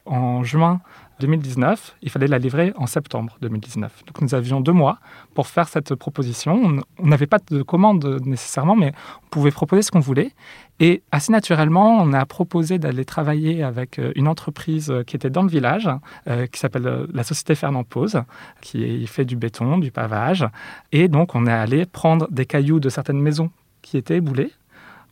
en 0.06 0.44
juin 0.44 0.80
2019, 1.20 1.96
il 2.02 2.10
fallait 2.10 2.26
la 2.26 2.38
livrer 2.38 2.72
en 2.76 2.86
septembre 2.86 3.38
2019. 3.40 4.04
Donc 4.06 4.20
nous 4.20 4.34
avions 4.34 4.60
deux 4.60 4.72
mois 4.72 4.98
pour 5.34 5.46
faire 5.46 5.68
cette 5.68 5.94
proposition. 5.94 6.82
On 6.98 7.06
n'avait 7.06 7.26
pas 7.26 7.38
de 7.50 7.62
commande 7.62 8.20
nécessairement, 8.24 8.76
mais 8.76 8.92
on 9.24 9.28
pouvait 9.28 9.50
proposer 9.50 9.82
ce 9.82 9.90
qu'on 9.90 10.00
voulait. 10.00 10.32
Et 10.78 11.02
assez 11.10 11.32
naturellement, 11.32 11.98
on 12.02 12.12
a 12.12 12.26
proposé 12.26 12.78
d'aller 12.78 13.06
travailler 13.06 13.62
avec 13.62 13.98
euh, 13.98 14.12
une 14.14 14.28
entreprise 14.28 14.92
qui 15.06 15.16
était 15.16 15.30
dans 15.30 15.42
le 15.42 15.48
village, 15.48 15.88
euh, 16.28 16.46
qui 16.46 16.60
s'appelle 16.60 16.86
euh, 16.86 17.06
la 17.14 17.22
Société 17.22 17.54
Fernand 17.54 17.82
Pose, 17.82 18.22
qui 18.60 19.06
fait 19.06 19.24
du 19.24 19.36
béton, 19.36 19.78
du 19.78 19.90
pavage. 19.90 20.46
Et 20.92 21.08
donc 21.08 21.34
on 21.34 21.46
est 21.46 21.52
allé 21.52 21.86
prendre 21.86 22.28
des 22.30 22.44
cailloux 22.44 22.78
de 22.78 22.90
certaines 22.90 23.20
maisons 23.20 23.50
qui 23.80 23.96
étaient 23.96 24.16
éboulés 24.16 24.52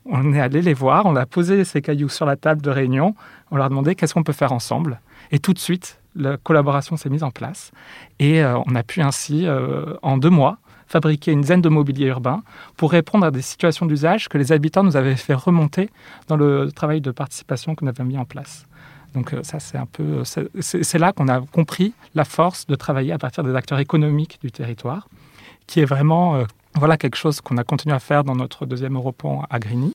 on 0.07 0.33
est 0.35 0.41
allé 0.41 0.61
les 0.61 0.75
voir, 0.75 1.07
on 1.07 1.17
a 1.17 1.27
posé 1.27 1.65
ces 1.65 1.81
cailloux 1.81 2.09
sur 2.09 2.27
la 2.27 2.37
table 2.37 2.61
de 2.61 2.71
réunion, 2.71 3.15
on 3.51 3.57
leur 3.57 3.67
a 3.67 3.69
demandé 3.69 3.95
qu'est-ce 3.95 4.15
qu'on 4.15 4.23
peut 4.23 4.33
faire 4.33 4.53
ensemble. 4.53 5.01
Et 5.31 5.39
tout 5.39 5.53
de 5.53 5.59
suite, 5.59 6.01
la 6.17 6.37
collaboration 6.37 6.97
s'est 6.97 7.11
mise 7.11 7.23
en 7.23 7.31
place. 7.31 7.73
Et 8.19 8.43
euh, 8.43 8.59
on 8.67 8.75
a 8.75 8.83
pu 8.83 9.01
ainsi, 9.01 9.47
euh, 9.47 9.97
en 10.03 10.17
deux 10.17 10.31
mois, 10.31 10.59
fabriquer 10.87 11.33
une 11.33 11.41
dizaine 11.41 11.63
de 11.63 11.69
mobilier 11.69 12.07
urbain 12.07 12.43
pour 12.77 12.93
répondre 12.93 13.27
à 13.27 13.31
des 13.31 13.43
situations 13.43 13.87
d'usage 13.87 14.29
que 14.29 14.39
les 14.39 14.53
habitants 14.53 14.85
nous 14.85 14.97
avaient 14.97 15.17
fait 15.17 15.35
remonter 15.35 15.91
dans 16.29 16.37
le 16.37 16.71
travail 16.71 17.01
de 17.01 17.11
participation 17.11 17.75
qu'on 17.75 17.87
avait 17.87 18.05
mis 18.05 18.19
en 18.19 18.25
place. 18.25 18.67
Donc 19.15 19.33
euh, 19.33 19.43
ça, 19.43 19.61
c'est 19.61 19.79
un 19.79 19.87
peu, 19.87 20.23
c'est 20.25 20.99
là 20.99 21.13
qu'on 21.13 21.29
a 21.29 21.41
compris 21.41 21.95
la 22.15 22.25
force 22.25 22.67
de 22.67 22.75
travailler 22.75 23.13
à 23.13 23.19
partir 23.19 23.45
des 23.45 23.55
acteurs 23.55 23.79
économiques 23.79 24.39
du 24.43 24.53
territoire, 24.53 25.09
qui 25.67 25.81
est 25.81 25.85
vraiment 25.85 26.45
voilà 26.75 26.97
quelque 26.97 27.17
chose 27.17 27.41
qu'on 27.41 27.57
a 27.57 27.65
continué 27.65 27.95
à 27.95 28.01
faire 28.01 28.25
dans 28.25 28.35
notre 28.35 28.67
deuxième 28.67 28.97
Europon 28.97 29.43
à 29.49 29.59
Grigny 29.59 29.93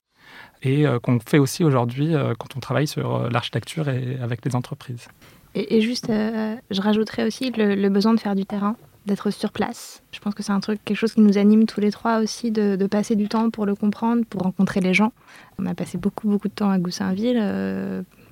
et 0.62 0.86
euh, 0.86 0.98
qu'on 0.98 1.18
fait 1.20 1.38
aussi 1.38 1.64
aujourd'hui 1.64 2.14
euh, 2.14 2.34
quand 2.38 2.56
on 2.56 2.60
travaille 2.60 2.86
sur 2.86 3.16
euh, 3.16 3.30
l'architecture 3.30 3.88
et 3.88 4.18
avec 4.22 4.44
les 4.44 4.54
entreprises. 4.54 5.08
Et, 5.56 5.80
juste, 5.80 6.06
je 6.06 6.80
rajouterais 6.80 7.24
aussi 7.24 7.50
le, 7.50 7.88
besoin 7.88 8.14
de 8.14 8.20
faire 8.20 8.36
du 8.36 8.46
terrain, 8.46 8.76
d'être 9.06 9.30
sur 9.30 9.50
place. 9.50 10.00
Je 10.12 10.20
pense 10.20 10.32
que 10.32 10.44
c'est 10.44 10.52
un 10.52 10.60
truc, 10.60 10.78
quelque 10.84 10.96
chose 10.96 11.14
qui 11.14 11.22
nous 11.22 11.38
anime 11.38 11.66
tous 11.66 11.80
les 11.80 11.90
trois 11.90 12.20
aussi, 12.20 12.52
de, 12.52 12.86
passer 12.86 13.16
du 13.16 13.26
temps 13.26 13.50
pour 13.50 13.66
le 13.66 13.74
comprendre, 13.74 14.24
pour 14.30 14.42
rencontrer 14.42 14.78
les 14.78 14.94
gens. 14.94 15.12
On 15.58 15.66
a 15.66 15.74
passé 15.74 15.98
beaucoup, 15.98 16.28
beaucoup 16.28 16.46
de 16.46 16.52
temps 16.52 16.70
à 16.70 16.78
Goussainville. 16.78 17.42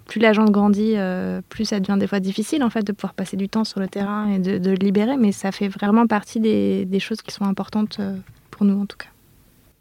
plus 0.07 0.21
la 0.21 0.33
gente 0.33 0.53
grandit, 0.53 0.95
plus 1.49 1.65
ça 1.65 1.81
devient 1.81 1.99
des 1.99 2.07
fois 2.07 2.21
difficile 2.21 2.63
en 2.63 2.71
fait 2.71 2.85
de 2.85 2.93
pouvoir 2.93 3.15
passer 3.15 3.37
du 3.37 3.49
temps 3.49 3.65
sur 3.65 3.81
le 3.81 3.89
terrain 3.89 4.31
et 4.31 4.39
de, 4.39 4.71
le 4.71 4.77
libérer, 4.77 5.17
mais 5.17 5.33
ça 5.33 5.51
fait 5.51 5.67
vraiment 5.67 6.07
partie 6.07 6.39
des 6.39 7.01
choses 7.01 7.21
qui 7.21 7.33
sont 7.33 7.47
importantes 7.47 8.01
pour 8.53 8.65
nous 8.65 8.81
en 8.81 8.87
tout 8.87 8.97
cas. 8.97 9.09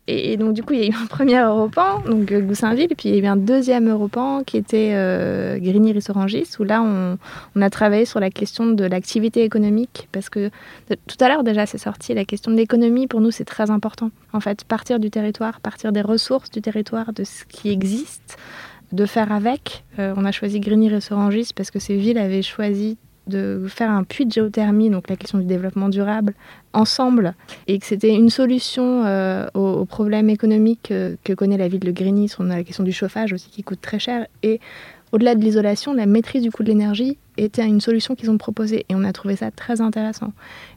Et, 0.10 0.38
donc, 0.38 0.54
du 0.54 0.64
coup, 0.64 0.74
il 0.74 0.80
y 0.80 0.84
a 0.84 0.88
eu 0.88 1.04
un 1.04 1.06
premier 1.10 1.40
Europan, 1.40 2.02
donc 2.06 2.32
euh, 2.32 2.40
Goussainville, 2.40 2.94
puis 2.98 3.10
il 3.10 3.16
y 3.16 3.20
a 3.20 3.24
eu 3.24 3.26
un 3.26 3.36
deuxième 3.36 3.90
Europan 3.90 4.44
qui 4.46 4.58
était 4.58 4.92
euh, 4.94 5.58
Grigny-Rissorangis, 5.60 6.48
où 6.60 6.64
là, 6.64 6.82
on, 6.82 7.18
on, 7.56 7.62
a 7.62 7.70
travaillé 7.70 8.06
sur 8.06 8.20
la 8.20 8.30
question 8.30 8.68
de 8.68 8.86
l'activité 8.86 9.44
économique, 9.44 10.08
parce 10.14 10.30
que 10.30 10.50
tout 11.08 11.18
à 11.20 11.28
l'heure 11.28 11.44
déjà, 11.44 11.66
c'est 11.66 11.78
sorti, 11.78 12.14
la 12.14 12.26
question 12.26 12.52
de 12.52 12.58
l'économie, 12.58 13.08
pour 13.08 13.20
nous, 13.20 13.32
c'est 13.32 13.46
très 13.46 13.70
important. 13.70 14.12
En 14.32 14.40
fait, 14.40 14.64
partir 14.64 15.00
du 15.00 15.10
territoire, 15.10 15.60
partir 15.60 15.92
des 15.92 16.02
ressources 16.02 16.50
du 16.50 16.62
territoire, 16.62 17.12
de 17.12 17.26
ce 17.26 17.44
qui 17.46 17.70
existe, 17.70 18.38
de 18.94 19.06
faire 19.06 19.32
avec. 19.32 19.84
Euh, 20.00 20.14
on 20.16 20.26
a 20.26 20.32
choisi 20.32 20.60
Grigny-Rissorangis 20.60 21.50
parce 21.56 21.72
que 21.72 21.80
ces 21.80 21.98
villes 21.98 22.18
avaient 22.18 22.42
choisi 22.42 22.98
de 23.28 23.66
faire 23.68 23.92
un 23.92 24.04
puits 24.04 24.26
de 24.26 24.32
géothermie, 24.32 24.90
donc 24.90 25.10
la 25.10 25.16
question 25.16 25.38
du 25.38 25.46
développement 25.46 25.90
durable, 25.90 26.34
ensemble, 26.74 27.34
et 27.68 27.80
que 27.80 27.86
c'était 27.86 28.14
une 28.14 28.30
solution 28.30 29.04
euh, 29.06 29.48
aux, 29.54 29.86
problèmes 29.86 30.30
économiques 30.30 30.92
euh, 30.92 31.16
que 31.24 31.34
connaît 31.34 31.58
la 31.58 31.68
ville 31.68 31.80
de 31.80 31.92
Grigny. 31.92 32.32
On 32.40 32.50
a 32.50 32.58
la 32.58 32.64
question 32.64 32.84
du 32.84 32.92
chauffage 32.92 33.34
aussi 33.34 33.50
qui 33.50 33.64
coûte 33.64 33.82
très 33.82 34.00
cher. 34.00 34.28
Et 34.44 34.60
au-delà 35.12 35.36
de 35.36 35.42
l'isolation, 35.42 35.94
la 35.94 36.06
maîtrise 36.06 36.42
du 36.42 36.52
coût 36.52 36.64
de 36.64 36.70
l'énergie 36.70 37.18
était 37.38 37.66
une 37.66 37.82
solution 37.82 38.16
qu'ils 38.16 38.30
ont 38.30 38.38
proposée. 38.38 38.86
Et 38.90 38.96
on 38.96 39.04
a 39.04 39.14
trouvé 39.14 39.36
ça 39.36 39.52
très 39.52 39.82
intéressant. 39.82 40.34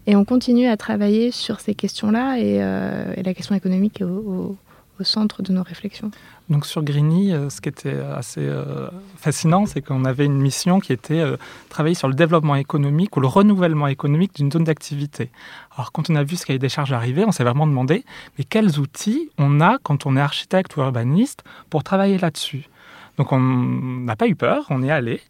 Et 0.07 0.17
on 0.17 0.25
continue 0.25 0.67
à 0.67 0.77
travailler 0.77 1.31
sur 1.31 1.61
ces 1.61 1.75
questions-là 1.75 2.39
et, 2.39 2.63
euh, 2.63 3.15
la 3.23 3.35
question 3.35 3.55
économique 3.55 4.03
au 4.03 4.57
centre 5.05 5.43
de 5.43 5.53
nos 5.53 5.63
réflexions. 5.63 6.11
Donc 6.51 6.67
sur 6.67 6.83
Grigny, 6.83 7.33
euh, 7.33 7.49
ce 7.49 7.61
qui 7.61 7.69
était 7.69 8.01
assez 8.01 8.41
euh, 8.41 8.89
fascinant, 9.17 9.67
c'est 9.67 9.83
qu'on 9.83 10.05
avait 10.05 10.25
une 10.25 10.41
mission 10.41 10.81
qui 10.81 10.93
était 10.93 11.21
euh, 11.21 11.37
travailler 11.69 11.95
sur 11.95 12.09
le 12.09 12.15
développement 12.15 12.57
économique 12.57 13.17
ou 13.17 13.21
le 13.21 13.29
renouvellement 13.29 13.87
économique 13.87 14.35
d'une 14.35 14.51
zone 14.51 14.65
d'activité. 14.65 15.31
Alors 15.77 15.93
quand 15.93 16.11
on 16.11 16.17
a 16.17 16.25
vu 16.25 16.35
ce 16.35 16.45
cahier 16.45 16.59
des 16.59 16.69
charges 16.69 16.93
arriver, 16.93 17.25
on 17.25 17.31
s'est 17.31 17.45
vraiment 17.45 17.69
demandé, 17.69 18.05
mais 18.37 18.45
quels 18.45 18.81
outils 18.81 19.31
on 19.39 19.61
a 19.61 19.79
quand 19.85 20.07
on 20.07 20.17
est 20.17 20.21
architecte 20.21 20.77
ou 20.77 20.81
urbaniste 20.81 21.45
pour 21.71 21.85
travailler 21.85 22.19
là-dessus? 22.19 22.69
Donc 23.17 23.33
on 23.33 23.39
n'a 23.39 24.17
pas 24.17 24.27
eu 24.27 24.35
peur, 24.35 24.67
on 24.71 24.83
est 24.83 24.91
allé. 24.91 25.21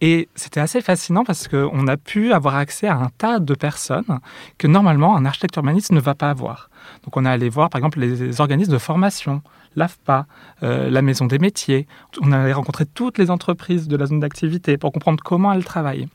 Et 0.00 0.28
c'était 0.34 0.60
assez 0.60 0.80
fascinant 0.80 1.24
parce 1.24 1.48
qu'on 1.48 1.86
a 1.86 1.96
pu 1.96 2.32
avoir 2.32 2.56
accès 2.56 2.88
à 2.88 2.96
un 2.96 3.10
tas 3.16 3.38
de 3.38 3.54
personnes 3.54 4.18
que 4.58 4.66
normalement 4.66 5.16
un 5.16 5.24
architecte 5.24 5.56
urbaniste 5.56 5.92
ne 5.92 6.00
va 6.00 6.14
pas 6.14 6.30
avoir. 6.30 6.68
Donc 7.04 7.16
on 7.16 7.24
est 7.24 7.28
allé 7.28 7.48
voir 7.48 7.70
par 7.70 7.78
exemple 7.78 8.00
les 8.00 8.40
organismes 8.40 8.72
de 8.72 8.78
formation, 8.78 9.42
l'AFPA, 9.76 10.26
euh, 10.62 10.90
la 10.90 11.00
Maison 11.00 11.26
des 11.26 11.38
métiers. 11.38 11.86
On 12.20 12.32
allé 12.32 12.52
rencontrer 12.52 12.86
toutes 12.86 13.18
les 13.18 13.30
entreprises 13.30 13.88
de 13.88 13.96
la 13.96 14.06
zone 14.06 14.20
d'activité 14.20 14.76
pour 14.76 14.92
comprendre 14.92 15.22
comment 15.22 15.52
elles 15.52 15.64
travaillent. 15.64 16.08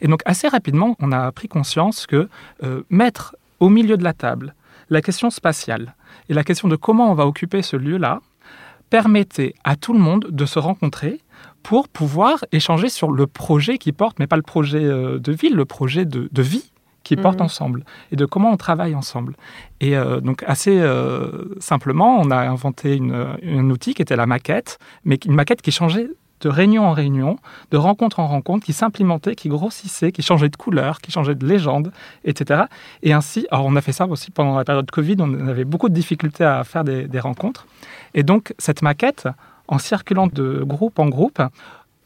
Et 0.00 0.08
donc 0.08 0.22
assez 0.24 0.48
rapidement, 0.48 0.96
on 1.00 1.12
a 1.12 1.30
pris 1.32 1.48
conscience 1.48 2.06
que 2.06 2.28
euh, 2.62 2.82
mettre 2.90 3.36
au 3.60 3.68
milieu 3.68 3.96
de 3.96 4.04
la 4.04 4.12
table 4.12 4.54
la 4.88 5.02
question 5.02 5.30
spatiale 5.30 5.94
et 6.28 6.34
la 6.34 6.44
question 6.44 6.68
de 6.68 6.76
comment 6.76 7.10
on 7.10 7.14
va 7.14 7.26
occuper 7.26 7.62
ce 7.62 7.76
lieu-là 7.76 8.20
permettait 8.90 9.54
à 9.64 9.76
tout 9.76 9.92
le 9.92 9.98
monde 9.98 10.28
de 10.30 10.46
se 10.46 10.58
rencontrer 10.58 11.20
pour 11.66 11.88
pouvoir 11.88 12.44
échanger 12.52 12.88
sur 12.88 13.10
le 13.10 13.26
projet 13.26 13.76
qui 13.76 13.90
porte, 13.90 14.20
mais 14.20 14.28
pas 14.28 14.36
le 14.36 14.42
projet 14.42 14.84
euh, 14.84 15.18
de 15.18 15.32
ville, 15.32 15.56
le 15.56 15.64
projet 15.64 16.04
de, 16.04 16.28
de 16.30 16.42
vie 16.42 16.70
qui 17.02 17.16
portent 17.16 17.40
mhm. 17.40 17.46
ensemble 17.46 17.84
et 18.12 18.16
de 18.16 18.24
comment 18.24 18.52
on 18.52 18.56
travaille 18.56 18.94
ensemble. 18.94 19.34
Et 19.80 19.96
euh, 19.96 20.20
donc 20.20 20.44
assez 20.46 20.78
euh, 20.78 21.56
simplement, 21.58 22.20
on 22.20 22.30
a 22.30 22.36
inventé 22.36 23.00
un 23.02 23.68
outil 23.68 23.94
qui 23.94 24.02
était 24.02 24.14
la 24.14 24.26
maquette, 24.26 24.78
mais 25.04 25.16
une 25.26 25.34
maquette 25.34 25.60
qui 25.60 25.72
changeait 25.72 26.08
de 26.40 26.48
réunion 26.48 26.86
en 26.86 26.92
réunion, 26.92 27.36
de 27.72 27.76
rencontre 27.76 28.20
en 28.20 28.28
rencontre, 28.28 28.64
qui 28.64 28.72
s'implémentait, 28.72 29.34
qui 29.34 29.48
grossissait, 29.48 30.12
qui 30.12 30.22
changeait 30.22 30.50
de 30.50 30.56
couleur, 30.56 31.00
qui 31.00 31.10
changeait 31.10 31.34
de 31.34 31.44
légende, 31.44 31.90
etc. 32.24 32.66
Et 33.02 33.12
ainsi, 33.12 33.48
alors 33.50 33.66
on 33.66 33.74
a 33.74 33.80
fait 33.80 33.90
ça 33.90 34.06
aussi 34.06 34.30
pendant 34.30 34.56
la 34.56 34.64
période 34.64 34.88
Covid, 34.88 35.16
on 35.18 35.48
avait 35.48 35.64
beaucoup 35.64 35.88
de 35.88 35.94
difficultés 35.94 36.44
à 36.44 36.62
faire 36.62 36.84
des, 36.84 37.08
des 37.08 37.18
rencontres. 37.18 37.66
Et 38.14 38.22
donc 38.22 38.54
cette 38.56 38.82
maquette, 38.82 39.26
en 39.68 39.78
circulant 39.78 40.26
de 40.26 40.62
groupe 40.64 40.98
en 40.98 41.08
groupe, 41.08 41.40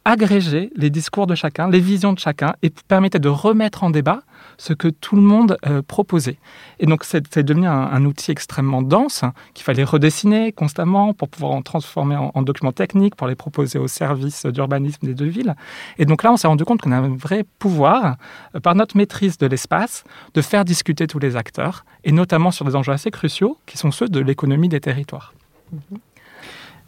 agrégeait 0.04 0.70
les 0.76 0.90
discours 0.90 1.26
de 1.26 1.34
chacun, 1.34 1.68
les 1.68 1.80
visions 1.80 2.12
de 2.12 2.18
chacun, 2.18 2.54
et 2.62 2.70
permettait 2.88 3.18
de 3.18 3.28
remettre 3.28 3.84
en 3.84 3.90
débat 3.90 4.22
ce 4.56 4.72
que 4.72 4.88
tout 4.88 5.14
le 5.14 5.22
monde 5.22 5.58
euh, 5.66 5.82
proposait. 5.82 6.38
Et 6.78 6.86
donc, 6.86 7.04
c'est 7.04 7.38
devenu 7.38 7.66
un, 7.66 8.04
outil 8.04 8.30
extrêmement 8.30 8.82
dense 8.82 9.22
hein, 9.22 9.34
qu'il 9.54 9.64
fallait 9.64 9.84
redessiner 9.84 10.52
constamment 10.52 11.12
pour 11.12 11.28
pouvoir 11.28 11.52
en 11.52 11.62
transformer 11.62 12.16
en, 12.16 12.42
documents 12.42 12.72
techniques, 12.72 13.14
pour 13.14 13.26
les 13.26 13.34
proposer 13.34 13.78
aux 13.78 13.88
services 13.88 14.46
d'urbanisme 14.46 15.06
des 15.06 15.14
deux 15.14 15.26
villes. 15.26 15.54
Et 15.98 16.06
donc 16.06 16.22
là, 16.22 16.32
on 16.32 16.36
s'est 16.36 16.48
rendu 16.48 16.64
compte 16.64 16.80
qu'on 16.80 16.92
a 16.92 16.96
un 16.96 17.16
vrai 17.16 17.44
pouvoir, 17.58 18.16
euh, 18.54 18.60
par 18.60 18.74
notre 18.74 18.96
maîtrise 18.96 19.36
de 19.36 19.46
l'espace, 19.46 20.04
de 20.34 20.40
faire 20.40 20.64
discuter 20.64 21.06
tous 21.06 21.18
les 21.18 21.36
acteurs, 21.36 21.84
et 22.04 22.12
notamment 22.12 22.50
sur 22.50 22.64
des 22.64 22.74
enjeux 22.74 22.92
assez 22.92 23.10
cruciaux, 23.10 23.58
qui 23.66 23.76
sont 23.76 23.90
ceux 23.90 24.08
de 24.08 24.20
l'économie 24.20 24.68
des 24.68 24.80
territoires. 24.80 25.34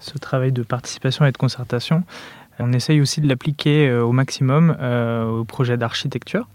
Ce 0.02 0.18
travail 0.18 0.50
de 0.50 0.62
participation 0.62 1.24
et 1.24 1.30
de 1.30 1.36
concertation, 1.36 2.02
on 2.58 2.72
essaye 2.72 3.00
aussi 3.00 3.20
de 3.20 3.28
l'appliquer 3.28 3.88
euh, 3.88 4.02
au 4.02 4.12
maximum 4.12 4.70
au 4.70 5.44
projet 5.44 5.76
d'architecture. 5.76 6.48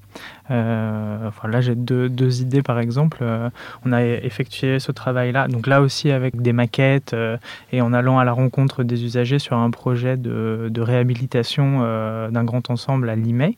Euh, 0.52 1.30
là, 1.44 1.62
j'ai 1.62 1.76
deux, 1.76 2.42
idées, 2.42 2.62
par 2.62 2.80
exemple. 2.80 3.20
Euh, 3.22 3.50
on 3.86 3.92
a 3.92 4.04
effectué 4.04 4.80
ce 4.80 4.92
travail-là, 4.92 5.48
donc 5.48 5.68
là 5.68 5.82
aussi 5.82 6.12
avec 6.12 6.42
des 6.42 6.54
maquettes 6.54 7.14
euh, 7.14 7.38
et 7.72 7.82
en 7.82 7.94
allant 7.94 8.20
à 8.20 8.26
la 8.26 8.32
rencontre 8.32 8.84
des 8.84 9.04
usagers 9.04 9.40
sur 9.40 9.58
un 9.58 9.70
projet 9.72 10.18
de, 10.18 10.72
réhabilitation 10.78 11.82
d'un 12.30 12.44
grand 12.44 12.70
ensemble 12.70 13.10
à 13.10 13.16
Limay. 13.16 13.58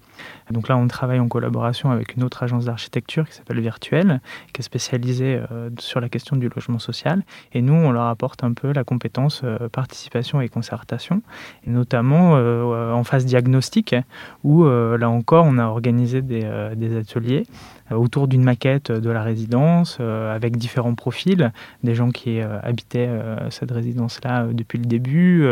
Donc 0.52 0.68
là, 0.68 0.78
on 0.78 0.88
travaille 0.88 1.20
en 1.20 1.28
collaboration 1.28 1.92
avec 1.92 2.16
une 2.16 2.24
autre 2.24 2.42
agence 2.42 2.66
d'architecture 2.66 3.28
qui 3.28 3.36
s'appelle 3.36 3.60
Virtuel, 3.60 4.22
qui 4.54 4.62
est 4.62 4.64
spécialisée 4.64 5.40
sur 5.78 6.00
la 6.00 6.10
question 6.10 6.38
du 6.38 6.50
logement 6.50 6.80
social. 6.80 7.24
Et 7.54 7.62
nous, 7.62 7.74
on 7.74 7.92
leur 7.92 8.06
apporte 8.06 8.44
un 8.44 8.54
peu 8.54 8.72
la 8.72 8.84
compétence 8.84 9.44
participation 9.72 10.42
et 10.42 10.50
concertation, 10.50 11.22
notamment 11.68 12.34
en 12.34 13.04
phase 13.04 13.26
diagnostique, 13.26 13.96
où 14.44 14.66
là 14.66 15.10
encore, 15.10 15.46
on 15.46 15.58
a 15.58 15.66
organisé 15.66 16.22
des, 16.22 16.46
des 16.80 16.98
ateliers 16.98 17.46
euh, 17.92 17.96
autour 17.96 18.28
d'une 18.28 18.44
maquette 18.44 18.92
de 18.92 19.10
la 19.10 19.22
résidence 19.22 19.98
euh, 20.00 20.36
avec 20.36 20.58
différents 20.58 20.96
profils, 20.96 21.52
des 21.84 21.96
gens 21.96 22.10
qui 22.10 22.40
habitaient 22.42 23.10
cette 23.50 23.72
résidence-là 23.72 24.48
depuis 24.52 24.78
le 24.78 24.86
début, 24.86 25.46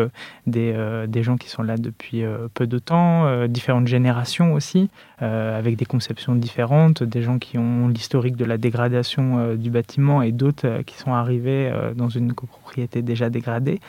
des, 0.46 0.76
des, 1.08 1.24
gens 1.24 1.38
qui 1.38 1.50
sont 1.50 1.64
là 1.64 1.78
depuis 1.78 2.24
peu 2.54 2.68
de 2.68 2.80
temps, 2.80 3.48
différentes 3.48 3.88
générations 3.88 4.54
aussi, 4.54 4.90
avec 5.20 5.76
des 5.76 5.86
conceptions 5.86 6.36
différentes, 6.36 7.04
des 7.04 7.22
gens 7.22 7.40
qui 7.40 7.58
ont 7.58 7.88
l'historique 7.88 8.36
de 8.36 8.46
la 8.46 8.58
dégradation 8.58 9.56
du 9.56 9.70
bâtiment 9.70 10.22
et 10.22 10.32
d'autres 10.32 10.82
qui 10.86 10.98
sont 10.98 11.14
arrivés 11.14 11.72
dans 11.96 12.10
une 12.10 12.34
copropriété 12.34 13.02
déjà 13.02 13.30
dégradée. 13.30 13.80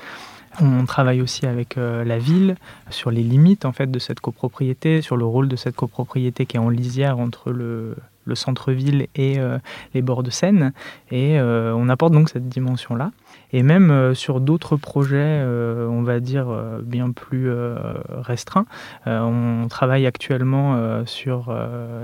On 0.61 0.85
travaille 0.87 1.21
aussi 1.21 1.47
avec 1.47 1.77
euh, 1.77 2.05
la 2.05 2.19
ville 2.19 2.57
sur 2.91 3.11
les 3.11 3.23
limites 3.23 3.65
en 3.65 3.73
fait 3.73 3.91
de 3.91 3.99
cette 3.99 4.21
copropriété, 4.21 5.03
sur 5.03 5.17
le 5.17 5.25
rôle 5.25 5.49
de 5.49 5.57
cette 5.57 5.77
copropriété 5.77 6.47
qui 6.47 6.57
est 6.57 6.61
en 6.61 6.69
lisière 6.69 7.19
entre 7.19 7.51
le, 7.51 7.97
le 8.29 8.35
centre-ville 8.35 9.09
et 9.17 9.39
les 9.95 10.03
bords 10.03 10.23
de 10.23 10.31
Seine. 10.31 10.73
Et 11.11 11.41
on 11.41 11.89
apporte 11.89 12.13
donc 12.13 12.29
cette 12.29 12.49
dimension-là. 12.49 13.11
Et 13.53 13.63
même 13.63 13.91
euh, 13.91 14.15
sur 14.15 14.41
d'autres 14.41 14.77
projets, 14.77 15.17
euh, 15.19 15.87
on 15.89 16.03
va 16.03 16.21
dire 16.21 16.49
euh, 16.49 16.81
bien 16.83 17.11
plus 17.13 17.51
restreints, 18.11 18.67
on 19.07 19.67
travaille 19.69 20.07
actuellement 20.07 21.05
sur 21.07 21.55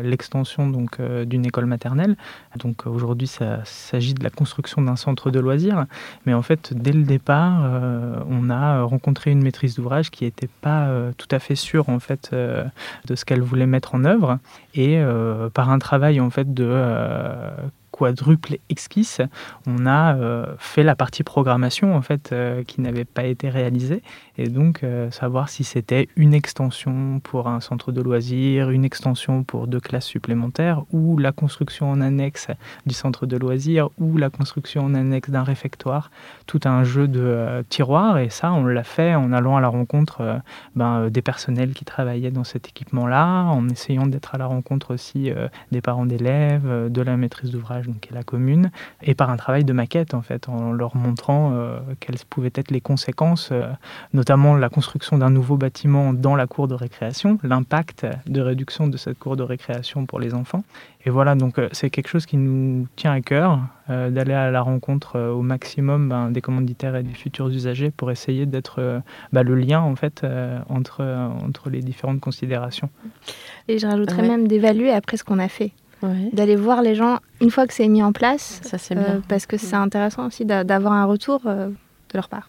l'extension 0.03 0.69
donc 0.69 1.01
d'une 1.01 1.45
école 1.45 1.67
maternelle. 1.67 2.17
Donc 2.57 2.87
aujourd'hui, 2.87 3.27
ça 3.27 3.61
s'agit 3.65 4.15
de 4.15 4.23
la 4.23 4.31
construction 4.31 4.83
d'un 4.83 4.97
centre 4.97 5.31
de 5.31 5.41
loisirs, 5.41 5.87
mais 6.27 6.35
en 6.35 6.43
fait, 6.43 6.73
dès 6.75 6.93
le 6.93 7.03
départ, 7.03 7.63
on 8.29 8.51
a 8.51 8.83
rencontré 8.83 9.31
une 9.31 9.43
maîtrise 9.43 9.77
d'ouvrage 9.77 10.11
qui 10.11 10.25
n'était 10.25 10.49
pas 10.61 10.89
tout 11.17 11.29
à 11.31 11.39
fait 11.39 11.57
sûre 11.57 11.89
en 11.89 11.99
fait 11.99 12.31
de 12.33 13.15
ce 13.15 13.25
qu'elle 13.25 13.43
voulait 13.43 13.67
mettre 13.67 13.95
en 13.95 14.05
œuvre, 14.05 14.39
et 14.75 15.01
par 15.53 15.71
un 15.71 15.79
en 16.21 16.31
fait 16.31 16.53
de 16.53 16.65
quadruple 17.95 18.57
exquise, 18.71 19.21
on 19.69 19.87
a 19.87 20.17
euh, 20.17 20.47
fait 20.59 20.83
la 20.83 20.97
partie 20.97 21.23
programmation 21.23 21.95
en 21.95 22.03
fait 22.03 22.33
euh, 22.33 22.65
qui 22.65 22.81
n'avait 22.81 23.05
pas 23.05 23.23
été 23.23 23.49
réalisée. 23.49 24.03
Et 24.37 24.49
donc 24.49 24.83
euh, 24.83 25.13
savoir 25.13 25.49
si 25.49 25.63
c'était 25.63 26.09
une 26.17 26.35
extension 26.35 27.21
pour 27.21 27.47
un 27.47 27.61
centre 27.61 27.93
de 27.93 28.03
loisirs, 28.03 28.71
une 28.71 28.85
extension 28.85 29.45
pour 29.45 29.69
deux 29.69 29.79
classes 29.79 30.07
supplémentaires 30.07 30.83
ou 30.91 31.19
la 31.19 31.31
construction 31.31 31.89
en 31.89 32.01
annexe 32.01 32.49
du 32.85 32.95
centre 32.95 33.27
de 33.27 33.37
loisirs 33.37 33.91
ou 33.99 34.17
la 34.17 34.29
construction 34.29 34.87
en 34.87 34.95
annexe 34.95 35.31
d'un 35.31 35.45
réfectoire, 35.45 36.11
tout 36.49 36.61
un 36.65 36.83
jeu 36.83 37.07
de 37.07 37.63
tiroirs. 37.69 38.19
Et 38.19 38.29
ça 38.29 38.53
on 38.53 38.65
l'a 38.65 38.83
fait 38.83 39.15
en 39.15 39.33
allant 39.33 39.57
à 39.57 39.61
la 39.61 39.69
rencontre 39.69 40.41
ben, 40.75 41.11
des 41.11 41.23
personnels 41.23 41.75
qui 41.75 41.85
travaillaient 41.85 42.33
dans 42.33 42.43
cet 42.43 42.67
équipement-là, 42.67 43.45
en 43.45 43.69
essayant 43.69 44.09
d'être 44.09 44.35
à 44.35 44.39
la 44.39 44.47
rencontre 44.47 44.93
aussi 44.93 45.31
des 45.71 45.81
parents 45.81 46.07
d'élèves, 46.07 46.91
de 46.91 47.03
la 47.03 47.17
maîtrise 47.17 47.53
d'ouvrage 47.53 47.84
donc 47.87 48.09
la 48.11 48.23
commune, 48.23 48.71
et 49.03 49.15
par 49.15 49.31
un 49.31 49.37
travail 49.37 49.65
de 49.65 49.73
maquette 49.73 50.15
en 50.15 50.23
fait, 50.23 50.49
en 50.49 50.73
leur 50.73 50.97
montrant 50.97 51.53
euh, 51.53 51.79
quelles 52.01 52.17
pouvaient 52.29 52.53
être 52.55 52.71
les 52.71 52.81
conséquences, 52.81 53.51
euh, 53.53 53.67
notamment 54.13 54.57
la 54.57 54.69
construction 54.69 55.19
d'un 55.19 55.31
nouveau 55.31 55.57
bâtiment 55.57 56.13
dans 56.13 56.37
la 56.37 56.47
cour 56.47 56.69
de 56.69 56.75
récréation, 56.75 57.39
l'impact 57.43 58.07
de 58.27 58.41
réduction 58.41 58.87
de 58.87 58.97
cette 58.97 59.19
cour 59.19 59.37
de 59.37 59.43
récréation 59.43 60.07
pour 60.07 60.21
les 60.21 60.35
enfants. 60.35 60.65
Et 61.07 61.11
voilà, 61.11 61.35
donc 61.35 61.59
euh, 61.59 61.69
c'est 61.73 61.91
quelque 61.91 62.09
chose 62.09 62.27
qui 62.27 62.37
nous 62.37 62.87
tient 62.97 63.13
à 63.13 63.21
cœur, 63.21 63.61
d'aller 63.87 64.33
à 64.33 64.51
la 64.51 64.63
rencontre 64.63 65.21
au 65.21 65.43
maximum 65.43 66.09
ben, 66.09 66.31
des 66.31 66.41
commanditaires 66.41 66.97
et 66.97 67.03
des 67.03 67.13
futurs 67.13 67.49
usagers 67.49 67.91
pour 67.91 68.11
essayer 68.11 68.47
d'être 68.47 69.03
ben, 69.31 69.43
le 69.43 69.55
lien 69.57 69.83
en 69.83 69.95
fait 69.95 70.27
entre, 70.71 71.05
entre 71.45 71.69
les 71.69 71.83
différentes 71.83 72.19
considérations. 72.21 72.89
Et 73.69 73.79
je 73.79 73.87
rajouterais 73.87 74.27
même 74.27 74.49
d'évaluer 74.49 74.91
après 74.91 75.19
ce 75.19 75.25
qu'on 75.25 75.39
a 75.39 75.49
fait 75.49 75.73
d'aller 76.33 76.57
voir 76.57 76.83
les 76.83 76.95
gens 76.95 77.19
une 77.41 77.51
fois 77.51 77.67
que 77.67 77.75
c'est 77.75 77.89
mis 77.89 78.03
en 78.03 78.13
place. 78.13 78.61
Ça, 78.63 78.79
c'est 78.79 78.95
bien. 78.95 79.05
Euh, 79.05 79.21
parce 79.29 79.47
que 79.47 79.57
c'est 79.57 79.77
intéressant 79.77 80.27
aussi 80.27 80.45
d'avoir 80.45 80.93
un 80.93 81.05
retour 81.05 81.41
euh, 81.47 81.69
de 81.69 81.75
leur 82.15 82.29
part. 82.29 82.49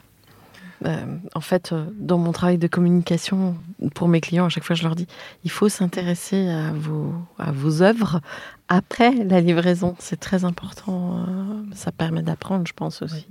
Bah, 0.81 0.91
en 1.33 1.39
fait, 1.39 1.71
euh, 1.71 1.85
dans 1.97 2.17
mon 2.17 2.31
travail 2.31 2.57
de 2.57 2.67
communication 2.67 3.55
pour 3.93 4.07
mes 4.07 4.19
clients, 4.19 4.45
à 4.45 4.49
chaque 4.49 4.65
fois, 4.65 4.75
je 4.75 4.83
leur 4.83 4.95
dis 4.95 5.07
il 5.43 5.51
faut 5.51 5.69
s'intéresser 5.69 6.49
à 6.49 6.71
vos, 6.73 7.13
à 7.39 7.51
vos 7.51 7.81
œuvres 7.81 8.19
après 8.67 9.11
la 9.11 9.39
livraison. 9.41 9.95
C'est 9.99 10.19
très 10.19 10.43
important. 10.43 11.25
Ça 11.73 11.91
permet 11.91 12.23
d'apprendre, 12.23 12.67
je 12.67 12.73
pense 12.73 13.01
aussi. 13.01 13.27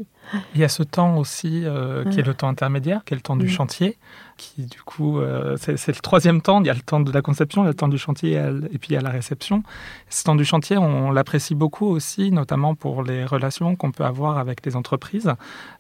Il 0.55 0.61
y 0.61 0.64
a 0.64 0.68
ce 0.68 0.83
temps 0.83 1.18
aussi 1.18 1.64
qui 2.11 2.20
est 2.20 2.27
le 2.27 2.35
temps 2.35 2.48
intermédiaire, 2.48 3.05
qui 3.05 3.14
est 3.14 3.16
le 3.16 3.22
temps 3.22 3.37
du 3.37 3.48
chantier 3.48 3.98
qui 4.37 4.66
du 4.66 4.81
coup, 4.83 5.20
euh, 5.20 5.57
c'est 5.59 5.88
le 5.88 6.01
troisième 6.01 6.40
temps. 6.40 6.61
Il 6.61 6.66
y 6.66 6.70
a 6.70 6.75
le 6.75 6.81
temps 6.81 7.01
de 7.01 7.12
la 7.12 7.23
conception, 7.23 7.62
il 7.62 7.66
y 7.66 7.68
a 7.68 7.70
le 7.70 7.77
temps 7.77 7.88
du 7.88 7.99
chantier 7.99 8.33
et 8.35 8.79
puis 8.79 8.90
il 8.90 8.92
y 8.94 8.97
a 8.97 9.01
la 9.01 9.11
réception. 9.11 9.62
Ce 10.09 10.25
temps 10.25 10.35
du 10.35 10.44
chantier, 10.44 10.77
on, 10.79 11.11
l'apprécie 11.11 11.55
beaucoup 11.55 11.87
aussi, 11.87 12.31
notamment 12.33 12.75
pour 12.75 13.03
les 13.03 13.25
relations 13.25 13.77
qu'on 13.77 13.92
peut 13.92 14.05
avoir 14.05 14.38
avec 14.38 14.64
les 14.66 14.77
entreprises. 14.77 15.33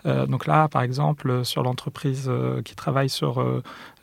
Euh, 0.06 0.26
donc 0.26 0.46
là, 0.46 0.68
par 0.68 0.82
exemple, 0.82 1.44
sur 1.44 1.62
l'entreprise 1.62 2.26
euh, 2.28 2.62
qui 2.62 2.74
travaille 2.74 3.08
sur 3.08 3.44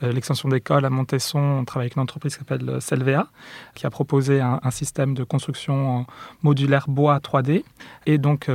l'extension 0.01 0.49
d'école 0.49 0.83
à 0.85 0.89
Montesson, 0.89 1.39
on 1.39 1.65
travaille 1.65 1.85
avec 1.85 1.95
une 1.95 2.01
entreprise 2.01 2.33
qui 2.33 2.39
s'appelle 2.39 2.81
Selvea, 2.81 3.27
qui 3.75 3.85
a 3.85 3.89
proposé 3.91 4.41
un, 4.41 4.59
système 4.71 5.13
de 5.13 5.23
construction 5.23 6.05
modulaire 6.41 6.85
bois 6.87 7.19
3D. 7.19 7.63
Et 8.07 8.17
donc, 8.17 8.49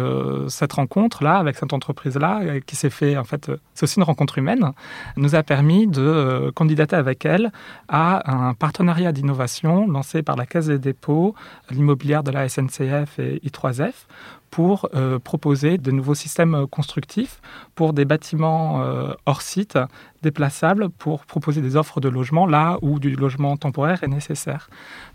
cette 0.49 0.73
rencontre-là, 0.73 1.37
avec 1.37 1.57
cette 1.57 1.73
entreprise-là, 1.73 2.61
qui 2.61 2.75
s'est 2.75 2.91
fait, 2.91 3.17
en 3.17 3.25
fait, 3.25 3.53
c'est 3.75 3.85
aussi 3.85 3.99
une 3.99 4.05
rencontre 4.05 4.39
humaine, 4.39 4.73
nous 5.17 5.35
a 5.35 5.43
permis 5.43 5.86
de 5.87 6.03
euh, 6.03 6.53
candidater 6.53 6.97
avec 6.97 7.25
elle 7.25 7.53
à 7.89 8.49
un 8.49 8.55
partenariat 8.55 9.13
d'innovation 9.13 9.87
lancé 9.87 10.23
par 10.23 10.37
la 10.37 10.47
Caisse 10.47 10.67
des 10.67 10.79
dépôts, 10.79 11.35
l'immobilière 11.71 12.23
de 12.23 12.31
la 12.31 12.49
SNCF 12.49 13.19
et 13.19 13.41
I3F 13.45 13.93
pour 14.51 14.89
euh, 14.95 15.19
proposer 15.19 15.79
de 15.79 15.91
nouveaux 15.91 16.15
systèmes 16.15 16.67
constructifs 16.69 17.41
pour 17.75 17.93
des 17.93 18.05
bâtiments 18.05 18.83
euh, 18.83 19.13
hors 19.27 19.43
site 19.43 19.79
déplaçables 20.31 20.89
pour 20.91 21.25
proposer 21.25 21.61
des 21.61 21.75
offres 21.77 22.01
de 22.01 22.09
logement 22.09 22.47
là 22.47 22.79
où 22.83 22.99
du 22.99 23.15
logement 23.25 23.57
temporaire 23.57 24.03
est 24.03 24.13
nécessaire. 24.21 24.69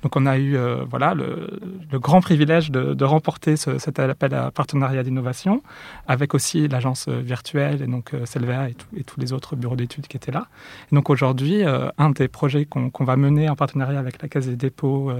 Donc 0.03 0.15
on 0.15 0.25
a 0.25 0.37
eu 0.37 0.55
euh, 0.55 0.83
voilà, 0.89 1.13
le, 1.13 1.99
grand 1.99 2.21
privilège 2.21 2.71
de, 2.71 3.05
remporter 3.05 3.55
cet 3.57 3.99
appel 3.99 4.33
à 4.33 4.51
partenariat 4.51 5.03
d'innovation 5.03 5.61
avec 6.07 6.33
aussi 6.33 6.67
l'agence 6.67 7.09
virtuelle 7.09 7.81
et 7.81 7.87
donc 7.87 8.13
Selvea 8.25 8.69
et, 8.69 9.03
tous 9.03 9.19
les 9.19 9.33
autres 9.33 9.55
bureaux 9.55 9.75
d'études 9.75 10.07
qui 10.07 10.17
étaient 10.17 10.31
là. 10.31 10.45
Donc 10.91 11.09
aujourd'hui, 11.09 11.63
un 11.97 12.09
des 12.11 12.27
projets 12.27 12.65
qu'on 12.65 13.05
va 13.11 13.15
mener 13.17 13.49
en 13.49 13.55
partenariat 13.55 13.99
avec 13.99 14.21
la 14.21 14.29
Caisse 14.29 14.47
des 14.47 14.55
dépôts 14.55 15.11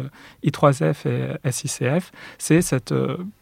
I3F 0.46 0.96
et 1.44 1.52
SICF, 1.52 2.12
c'est 2.38 2.62
cette 2.62 2.94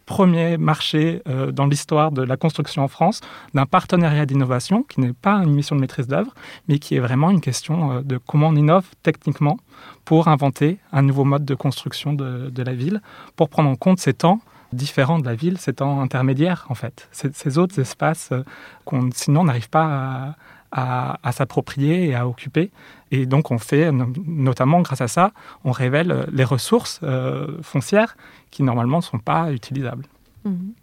premier 0.10 0.58
marché 0.58 1.22
euh, 1.28 1.52
dans 1.52 1.68
l'histoire 1.68 2.12
de 2.12 2.24
la 2.24 2.36
construction 2.36 2.82
en 2.84 2.88
France 2.88 3.22
d'un 3.54 3.68
partenariat 3.68 4.26
d'innovation 4.26 4.82
qui 4.82 5.02
n'est 5.02 5.14
pas 5.14 5.36
une 5.36 5.54
mission 5.54 5.76
de 5.76 5.82
maîtrise 5.82 6.08
d'œuvre, 6.08 6.34
mais 6.68 6.80
qui 6.80 6.96
est 6.96 7.00
vraiment 7.00 7.30
une 7.30 7.42
question 7.42 7.92
euh, 7.92 8.02
de 8.02 8.18
comment 8.18 8.48
on 8.48 8.56
innove 8.56 8.86
techniquement 9.04 9.58
pour 10.06 10.28
inventer 10.28 10.78
un 10.92 11.02
nouveau 11.02 11.24
mode 11.24 11.46
de 11.46 11.56
construction 11.56 12.14
de, 12.14 12.64
la 12.64 12.74
ville, 12.74 13.02
pour 13.36 13.50
prendre 13.50 13.70
en 13.70 13.76
compte 13.76 14.00
ces 14.00 14.14
temps 14.14 14.40
différents 14.74 15.20
de 15.20 15.26
la 15.26 15.36
ville, 15.36 15.58
ces 15.58 15.74
temps 15.74 16.02
intermédiaires 16.02 16.66
en 16.70 16.76
fait, 16.76 17.10
ces, 17.12 17.58
autres 17.58 17.80
espaces 17.80 18.30
euh, 18.32 18.44
qu'on 18.86 19.10
sinon 19.14 19.44
n'arrive 19.44 19.70
pas 19.70 20.36
à 20.72 21.32
s'approprier 21.32 22.10
et 22.10 22.16
à 22.16 22.28
occuper. 22.28 22.70
Et 23.12 23.26
donc 23.26 23.52
on 23.52 23.58
fait, 23.58 23.92
notamment 23.92 24.82
grâce 24.82 25.02
à 25.02 25.08
ça, 25.08 25.32
on 25.64 25.72
révèle 25.72 26.28
les 26.32 26.44
ressources 26.44 27.00
euh, 27.04 27.58
foncières 27.62 28.16
qui 28.52 28.64
normalement 28.64 28.98
ne 28.98 29.04
sont 29.04 29.20
pas 29.20 29.52
utilisables. 29.52 30.06
Mhm. 30.46 30.74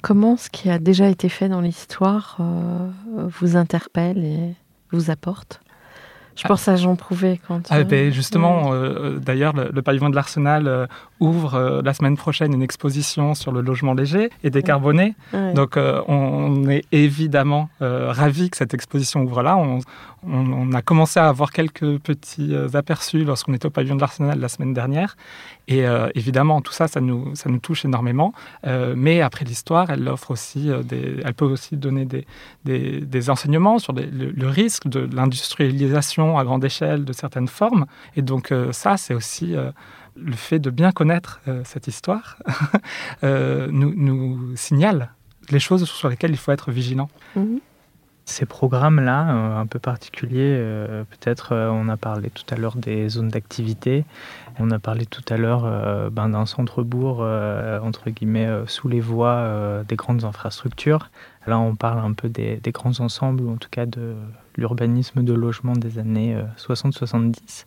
Comment 0.00 0.36
ce 0.36 0.50
qui 0.50 0.68
a 0.68 0.78
déjà 0.78 1.08
été 1.08 1.28
fait 1.28 1.48
dans 1.48 1.60
l'histoire 1.60 2.38
euh, 2.40 2.90
vous 3.28 3.56
interpelle 3.56 4.54
vous 4.92 5.10
apporte 5.10 5.60
je 6.36 6.48
pense 6.48 6.68
à 6.68 6.76
Jean 6.76 6.96
Prouvé 6.96 7.40
quand. 7.46 7.68
Ah, 7.70 7.84
ben, 7.84 8.12
justement, 8.12 8.72
euh, 8.72 9.18
d'ailleurs, 9.18 9.52
le, 9.52 9.82
pavillon 9.82 10.10
de 10.10 10.14
l'Arsenal 10.14 10.88
ouvre 11.22 11.80
la 11.84 11.94
semaine 11.94 12.16
prochaine 12.16 12.52
une 12.52 12.62
exposition 12.62 13.34
sur 13.34 13.52
le 13.52 13.60
logement 13.60 13.94
léger 13.94 14.30
et 14.44 14.50
décarboné. 14.50 15.14
Donc, 15.54 15.76
on, 15.76 16.68
est 16.68 16.84
évidemment 16.92 17.68
ravis 17.80 18.50
que 18.50 18.56
cette 18.56 18.74
exposition 18.74 19.22
ouvre 19.22 19.42
là. 19.42 19.56
On, 19.56 19.80
on, 20.24 20.72
a 20.72 20.82
commencé 20.82 21.18
à 21.18 21.28
avoir 21.28 21.50
quelques 21.50 21.98
petits 21.98 22.54
euh, 22.54 22.68
aperçus 22.74 23.24
lorsqu'on 23.24 23.54
était 23.54 23.66
au 23.66 23.70
pavillon 23.70 23.96
de 23.96 24.00
l'Arsenal 24.00 24.38
la 24.38 24.48
semaine 24.48 24.72
dernière. 24.72 25.16
Et 25.68 25.86
euh, 25.86 26.08
évidemment, 26.14 26.60
tout 26.60 26.72
ça, 26.72 26.86
ça 26.88 27.00
nous, 27.00 27.34
ça 27.34 27.50
nous 27.50 27.58
touche 27.58 27.84
énormément. 27.84 28.32
Euh, 28.66 28.94
mais 28.96 29.20
après 29.20 29.44
l'histoire, 29.44 29.90
elle 29.90 30.06
offre 30.08 30.30
aussi 30.30 30.70
des, 30.84 31.16
elle 31.24 31.34
peut 31.34 31.44
aussi 31.44 31.76
donner 31.76 32.04
des, 32.04 32.26
des, 32.64 33.30
enseignements 33.30 33.78
sur 33.78 33.92
le, 33.92 34.48
risque 34.48 34.88
de 34.88 35.08
l'industrialisation 35.12 36.38
à 36.38 36.44
grande 36.44 36.64
échelle 36.64 37.04
de 37.04 37.12
certaines 37.12 37.48
formes. 37.48 37.86
Et 38.16 38.22
donc 38.22 38.52
ça, 38.72 38.96
c'est 38.96 39.14
aussi 39.14 39.54
le 40.16 40.32
fait 40.32 40.58
de 40.58 40.70
bien 40.70 40.92
connaître 40.92 41.40
cette 41.64 41.86
histoire 41.86 42.38
nous, 43.22 43.94
nous 43.94 44.56
signale 44.56 45.10
les 45.50 45.58
choses 45.58 45.84
sur 45.84 46.08
lesquelles 46.08 46.30
il 46.30 46.36
faut 46.36 46.52
être 46.52 46.70
vigilant. 46.70 47.08
Mmh 47.36 47.58
ces 48.24 48.46
programmes-là, 48.46 49.34
euh, 49.34 49.60
un 49.60 49.66
peu 49.66 49.78
particuliers, 49.78 50.56
euh, 50.58 51.04
peut-être 51.04 51.52
euh, 51.52 51.68
on 51.70 51.88
a 51.88 51.96
parlé 51.96 52.30
tout 52.30 52.44
à 52.54 52.56
l'heure 52.56 52.76
des 52.76 53.08
zones 53.08 53.28
d'activité, 53.28 54.04
on 54.58 54.70
a 54.70 54.78
parlé 54.78 55.06
tout 55.06 55.24
à 55.28 55.36
l'heure 55.36 56.10
ben, 56.10 56.28
d'un 56.28 56.44
centre-bourg, 56.44 57.20
entre 57.20 58.10
guillemets, 58.10 58.50
sous 58.66 58.86
les 58.86 59.00
voies 59.00 59.82
des 59.88 59.96
grandes 59.96 60.24
infrastructures. 60.24 61.10
Là, 61.46 61.58
on 61.58 61.74
parle 61.74 62.00
un 62.00 62.12
peu 62.12 62.28
des, 62.28 62.56
des 62.56 62.70
grands 62.70 63.00
ensembles, 63.00 63.42
ou 63.44 63.50
en 63.50 63.56
tout 63.56 63.70
cas 63.70 63.86
de 63.86 64.14
l'urbanisme 64.58 65.24
de 65.24 65.32
logement 65.32 65.72
des 65.72 65.98
années 65.98 66.36
60-70. 66.58 67.64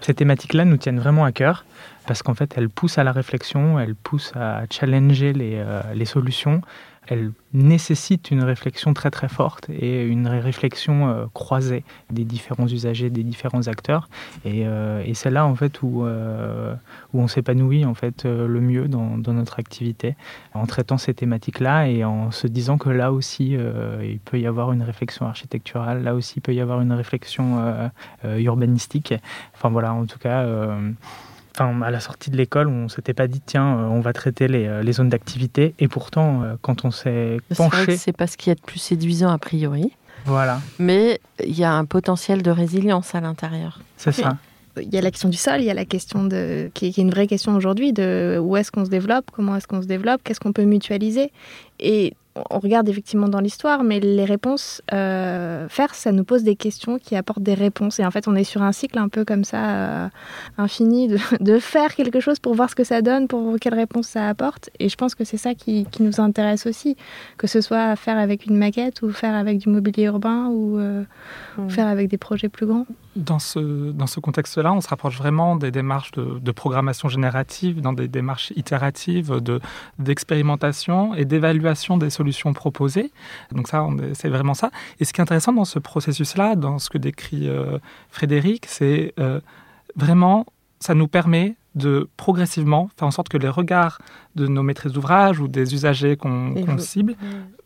Ces 0.00 0.14
thématiques-là 0.14 0.64
nous 0.64 0.76
tiennent 0.76 1.00
vraiment 1.00 1.24
à 1.24 1.32
cœur 1.32 1.64
parce 2.06 2.22
qu'en 2.22 2.34
fait, 2.34 2.54
elles 2.56 2.68
poussent 2.68 2.98
à 2.98 3.04
la 3.04 3.12
réflexion, 3.12 3.80
elles 3.80 3.94
poussent 3.94 4.32
à 4.36 4.62
challenger 4.70 5.32
les, 5.32 5.64
les 5.94 6.04
solutions, 6.04 6.60
elle 7.08 7.32
nécessite 7.52 8.30
une 8.30 8.42
réflexion 8.42 8.92
très 8.92 9.10
très 9.10 9.28
forte 9.28 9.70
et 9.70 10.04
une 10.04 10.26
réflexion 10.26 11.08
euh, 11.08 11.26
croisée 11.32 11.84
des 12.10 12.24
différents 12.24 12.66
usagers, 12.66 13.10
des 13.10 13.22
différents 13.22 13.66
acteurs. 13.68 14.08
Et, 14.44 14.66
euh, 14.66 15.02
c'est 15.14 15.30
là 15.30 15.46
en 15.46 15.54
fait 15.54 15.82
où, 15.82 16.04
euh, 16.04 16.74
on 17.14 17.26
s'épanouit 17.26 17.86
en 17.86 17.94
fait 17.94 18.24
le 18.24 18.60
mieux 18.60 18.86
dans, 18.86 19.16
dans, 19.16 19.32
notre 19.32 19.58
activité, 19.58 20.14
en 20.52 20.66
traitant 20.66 20.98
ces 20.98 21.14
thématiques-là 21.14 21.88
et 21.88 22.04
en 22.04 22.30
se 22.30 22.46
disant 22.46 22.76
que 22.76 22.90
là 22.90 23.12
aussi 23.12 23.56
il 24.02 24.18
peut 24.18 24.38
y 24.38 24.46
avoir 24.46 24.72
une 24.72 24.82
réflexion 24.82 25.26
architecturale, 25.26 26.02
là 26.02 26.14
aussi 26.14 26.34
il 26.36 26.42
peut 26.42 26.52
y 26.52 26.60
avoir 26.60 26.82
une 26.82 26.92
réflexion 26.92 27.90
urbanistique. 28.24 29.14
Enfin 29.54 29.70
voilà, 29.70 29.94
en 29.94 30.04
tout 30.04 30.18
cas 30.18 30.44
à 31.58 31.90
la 31.90 32.00
sortie 32.00 32.30
de 32.30 32.36
l'école, 32.36 32.68
on 32.68 32.88
s'était 32.88 33.14
pas 33.14 33.26
dit 33.26 33.40
tiens, 33.44 33.78
euh, 33.78 33.82
on 33.84 34.00
va 34.00 34.12
traiter 34.12 34.48
les, 34.48 34.66
euh, 34.66 34.82
les 34.82 34.92
zones 34.92 35.08
d'activité. 35.08 35.74
Et 35.78 35.88
pourtant, 35.88 36.42
euh, 36.42 36.54
quand 36.60 36.84
on 36.84 36.90
s'est 36.90 37.38
penché, 37.56 37.96
c'est 37.96 38.16
pas 38.16 38.26
ce 38.26 38.36
qui 38.36 38.50
est 38.50 38.60
le 38.60 38.66
plus 38.66 38.78
séduisant 38.78 39.30
a 39.30 39.38
priori. 39.38 39.92
Voilà. 40.24 40.60
Mais 40.78 41.20
il 41.44 41.56
y 41.56 41.64
a 41.64 41.72
un 41.72 41.84
potentiel 41.84 42.42
de 42.42 42.50
résilience 42.50 43.14
à 43.14 43.20
l'intérieur. 43.20 43.80
C'est 43.96 44.12
ça. 44.12 44.36
Il 44.80 44.92
y 44.92 44.98
a 44.98 45.00
la 45.00 45.10
question 45.10 45.30
du 45.30 45.38
sol, 45.38 45.60
il 45.60 45.64
y 45.64 45.70
a 45.70 45.74
la 45.74 45.86
question 45.86 46.24
de 46.24 46.70
qui 46.74 46.86
est 46.86 46.98
une 46.98 47.10
vraie 47.10 47.26
question 47.26 47.54
aujourd'hui 47.54 47.94
de 47.94 48.38
où 48.42 48.58
est-ce 48.58 48.70
qu'on 48.70 48.84
se 48.84 48.90
développe, 48.90 49.30
comment 49.32 49.56
est-ce 49.56 49.66
qu'on 49.66 49.80
se 49.80 49.86
développe, 49.86 50.20
qu'est-ce 50.22 50.40
qu'on 50.40 50.52
peut 50.52 50.64
mutualiser. 50.64 51.32
Et 51.80 52.14
on 52.50 52.58
regarde 52.58 52.88
effectivement 52.88 53.28
dans 53.28 53.40
l'histoire, 53.40 53.82
mais 53.82 54.00
les 54.00 54.24
réponses, 54.24 54.82
euh, 54.92 55.68
faire, 55.68 55.94
ça 55.94 56.12
nous 56.12 56.24
pose 56.24 56.42
des 56.42 56.56
questions 56.56 56.98
qui 56.98 57.16
apportent 57.16 57.42
des 57.42 57.54
réponses. 57.54 57.98
Et 58.00 58.04
en 58.04 58.10
fait, 58.10 58.28
on 58.28 58.34
est 58.34 58.44
sur 58.44 58.62
un 58.62 58.72
cycle 58.72 58.98
un 58.98 59.08
peu 59.08 59.24
comme 59.24 59.44
ça, 59.44 59.70
euh, 59.70 60.08
infini, 60.58 61.08
de, 61.40 61.58
faire 61.58 61.94
quelque 61.94 62.20
chose 62.20 62.38
pour 62.38 62.54
voir 62.54 62.70
ce 62.70 62.74
que 62.74 62.84
ça 62.84 63.02
donne, 63.02 63.28
pour 63.28 63.58
quelle 63.60 63.74
réponse 63.74 64.08
ça 64.08 64.28
apporte. 64.28 64.70
Et 64.78 64.88
je 64.88 64.96
pense 64.96 65.14
que 65.14 65.24
c'est 65.24 65.36
ça 65.36 65.54
qui, 65.54 65.86
nous 66.00 66.20
intéresse 66.20 66.66
aussi, 66.66 66.96
que 67.38 67.46
ce 67.46 67.60
soit 67.60 67.96
faire 67.96 68.18
avec 68.18 68.46
une 68.46 68.56
maquette 68.56 69.02
ou 69.02 69.10
faire 69.10 69.34
avec 69.34 69.58
du 69.58 69.68
mobilier 69.68 70.04
urbain 70.04 70.48
ou 70.48 70.78
euh, 70.78 71.04
mmh. 71.56 71.70
faire 71.70 71.86
avec 71.86 72.08
des 72.08 72.18
projets 72.18 72.48
plus 72.48 72.66
grands. 72.66 72.86
Dans 73.16 73.38
ce, 73.38 73.90
dans 73.92 74.06
ce 74.06 74.20
contexte-là, 74.20 74.72
on 74.72 74.80
se 74.80 74.88
rapproche 74.88 75.16
vraiment 75.16 75.56
des 75.56 75.70
démarches 75.70 76.12
de, 76.12 76.52
programmation 76.52 77.08
générative, 77.08 77.80
dans 77.80 77.94
des 77.94 78.08
démarches 78.08 78.52
itératives, 78.56 79.40
d'expérimentation 79.98 81.14
et 81.14 81.24
d'évaluation 81.24 81.96
des 81.96 82.10
solutions 82.10 82.52
proposées. 82.52 83.10
Donc 83.52 83.68
ça, 83.68 83.86
c'est 84.12 84.28
vraiment 84.28 84.54
ça. 84.54 84.70
Et 85.00 85.04
ce 85.04 85.12
qui 85.12 85.20
est 85.20 85.22
intéressant 85.22 85.52
dans 85.52 85.64
ce 85.64 85.78
processus-là, 85.78 86.56
dans 86.56 86.78
ce 86.78 86.90
que 86.90 86.98
décrit 86.98 87.48
euh, 87.48 87.78
Frédéric, 88.10 88.66
c'est 88.66 89.14
euh, 89.18 89.40
vraiment, 89.96 90.44
ça 90.78 90.94
nous 90.94 91.08
permet 91.08 91.56
de 91.76 92.08
progressivement 92.16 92.88
faire 92.98 93.06
en 93.06 93.10
sorte 93.10 93.28
que 93.28 93.36
les 93.36 93.48
regards 93.48 93.98
de 94.34 94.46
nos 94.46 94.62
maîtrises 94.62 94.92
d'ouvrage 94.92 95.40
ou 95.40 95.46
des 95.46 95.74
usagers 95.74 96.16
qu'on 96.16 96.78
cible 96.78 97.14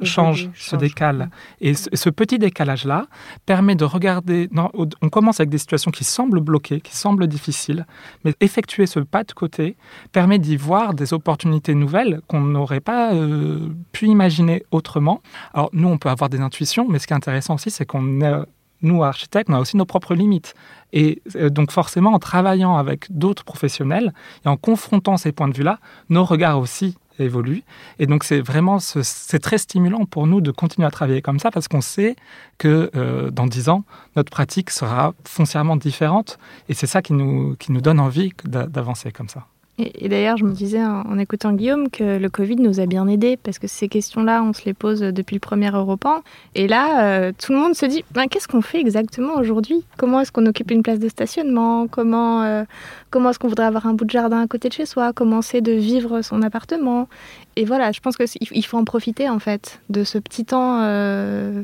changent, 0.02 0.50
se 0.54 0.76
décalent. 0.76 1.28
Et 1.60 1.74
ce, 1.74 2.10
petit 2.10 2.38
décalage-là 2.38 3.06
permet 3.46 3.76
de 3.76 3.84
regarder. 3.84 4.48
on 4.74 5.08
commence 5.08 5.40
avec 5.40 5.50
des 5.50 5.58
situations 5.58 5.90
qui 5.90 6.04
semblent 6.04 6.40
bloquées, 6.40 6.80
qui 6.80 6.96
semblent 6.96 7.26
difficiles, 7.28 7.86
mais 8.24 8.34
effectuer 8.40 8.86
ce 8.86 9.00
pas 9.00 9.24
de 9.24 9.32
côté 9.32 9.76
permet 10.12 10.38
d'y 10.38 10.56
voir 10.56 10.94
des 10.94 11.12
opportunités 11.12 11.74
nouvelles 11.74 12.20
qu'on 12.26 12.40
n'aurait 12.40 12.80
pas 12.80 13.14
euh, 13.14 13.68
pu 13.92 14.06
imaginer 14.06 14.64
autrement. 14.70 15.22
Alors, 15.54 15.70
nous, 15.72 15.88
on 15.88 15.98
peut 15.98 16.08
avoir 16.08 16.30
des 16.30 16.40
intuitions, 16.40 16.86
mais 16.88 16.98
ce 16.98 17.06
qui 17.06 17.12
est 17.12 17.16
intéressant 17.16 17.54
aussi, 17.54 17.70
c'est 17.70 17.86
qu'on 17.86 18.20
est 18.20 18.44
nous, 18.82 19.02
architectes, 19.04 19.50
on 19.50 19.54
a 19.54 19.60
aussi 19.60 19.76
nos 19.76 19.84
propres 19.84 20.14
limites. 20.14 20.54
Et 20.92 21.22
euh, 21.36 21.50
donc 21.50 21.70
forcément, 21.70 22.12
en 22.12 22.18
travaillant 22.18 22.76
avec 22.76 23.06
d'autres 23.10 23.44
professionnels 23.44 24.12
et 24.44 24.48
en 24.48 24.56
confrontant 24.56 25.16
ces 25.16 25.32
points 25.32 25.48
de 25.48 25.56
vue-là, 25.56 25.78
nos 26.08 26.24
regards 26.24 26.58
aussi 26.58 26.96
évoluent. 27.18 27.62
Et 27.98 28.06
donc 28.06 28.24
c'est 28.24 28.40
vraiment, 28.40 28.78
c'est 28.80 29.38
très 29.38 29.58
stimulant 29.58 30.04
pour 30.06 30.26
nous 30.26 30.40
de 30.40 30.50
continuer 30.50 30.86
à 30.86 30.90
travailler 30.90 31.22
comme 31.22 31.38
ça 31.38 31.50
parce 31.50 31.68
qu'on 31.68 31.80
sait 31.82 32.16
que 32.58 32.90
euh, 32.96 33.30
dans 33.30 33.46
dix 33.46 33.68
ans, 33.68 33.84
notre 34.16 34.30
pratique 34.30 34.70
sera 34.70 35.14
foncièrement 35.24 35.76
différente. 35.76 36.38
Et 36.68 36.74
c'est 36.74 36.86
ça 36.86 37.02
qui 37.02 37.12
nous, 37.12 37.56
qui 37.56 37.72
nous 37.72 37.80
donne 37.80 38.00
envie 38.00 38.32
d'avancer 38.44 39.12
comme 39.12 39.28
ça. 39.28 39.46
Et, 39.80 40.08
d'ailleurs, 40.08 40.36
je 40.36 40.44
me 40.44 40.52
disais 40.52 40.84
en, 40.84 41.18
écoutant 41.18 41.52
Guillaume 41.52 41.88
que 41.88 42.18
le 42.18 42.28
Covid 42.28 42.56
nous 42.56 42.80
a 42.80 42.86
bien 42.86 43.06
aidés 43.08 43.38
parce 43.38 43.58
que 43.58 43.66
ces 43.66 43.88
questions-là, 43.88 44.42
on 44.42 44.52
se 44.52 44.64
les 44.66 44.74
pose 44.74 45.00
depuis 45.00 45.36
le 45.36 45.40
premier 45.40 45.70
Europan. 45.70 46.22
Et 46.54 46.68
là, 46.68 47.04
euh, 47.04 47.32
tout 47.36 47.52
le 47.52 47.58
monde 47.58 47.74
se 47.74 47.86
dit 47.86 48.04
ben, 48.12 48.26
qu'est-ce 48.26 48.46
qu'on 48.46 48.60
fait 48.60 48.78
exactement 48.78 49.36
aujourd'hui? 49.36 49.84
Comment 49.96 50.20
est-ce 50.20 50.32
qu'on 50.32 50.44
occupe 50.44 50.70
une 50.70 50.82
place 50.82 50.98
de 50.98 51.08
stationnement? 51.08 51.86
Comment, 51.88 52.42
euh, 52.42 52.64
comment 53.10 53.30
est-ce 53.30 53.38
qu'on 53.38 53.48
voudrait 53.48 53.66
avoir 53.66 53.86
un 53.86 53.94
bout 53.94 54.04
de 54.04 54.10
jardin 54.10 54.42
à 54.42 54.46
côté 54.46 54.68
de 54.68 54.74
chez 54.74 54.86
soi? 54.86 55.12
Comment 55.14 55.40
c'est 55.40 55.62
de 55.62 55.72
vivre 55.72 56.20
son 56.20 56.42
appartement? 56.42 57.08
Et 57.56 57.64
voilà, 57.64 57.92
je 57.92 58.00
pense 58.00 58.16
qu'il 58.16 58.66
faut 58.66 58.76
en 58.76 58.84
profiter 58.84 59.28
en 59.30 59.38
fait 59.38 59.80
de 59.88 60.04
ce 60.04 60.18
petit 60.18 60.44
temps 60.44 60.80
euh, 60.82 61.62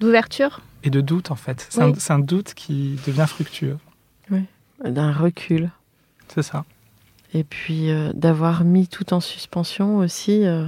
d'ouverture. 0.00 0.60
Et 0.82 0.90
de 0.90 1.00
doute 1.00 1.30
en 1.30 1.36
fait. 1.36 1.66
C'est 1.70 1.80
un, 1.80 1.92
un 2.16 2.18
doute 2.18 2.52
qui 2.54 2.98
devient 3.06 3.26
fructueux. 3.26 3.78
Oui, 4.30 4.44
d'un 4.84 5.12
recul. 5.12 5.70
C'est 6.28 6.42
ça 6.42 6.64
et 7.34 7.44
puis 7.44 7.90
euh, 7.90 8.12
d'avoir 8.14 8.64
mis 8.64 8.88
tout 8.88 9.14
en 9.14 9.20
suspension 9.20 9.98
aussi 9.98 10.46
euh, 10.46 10.66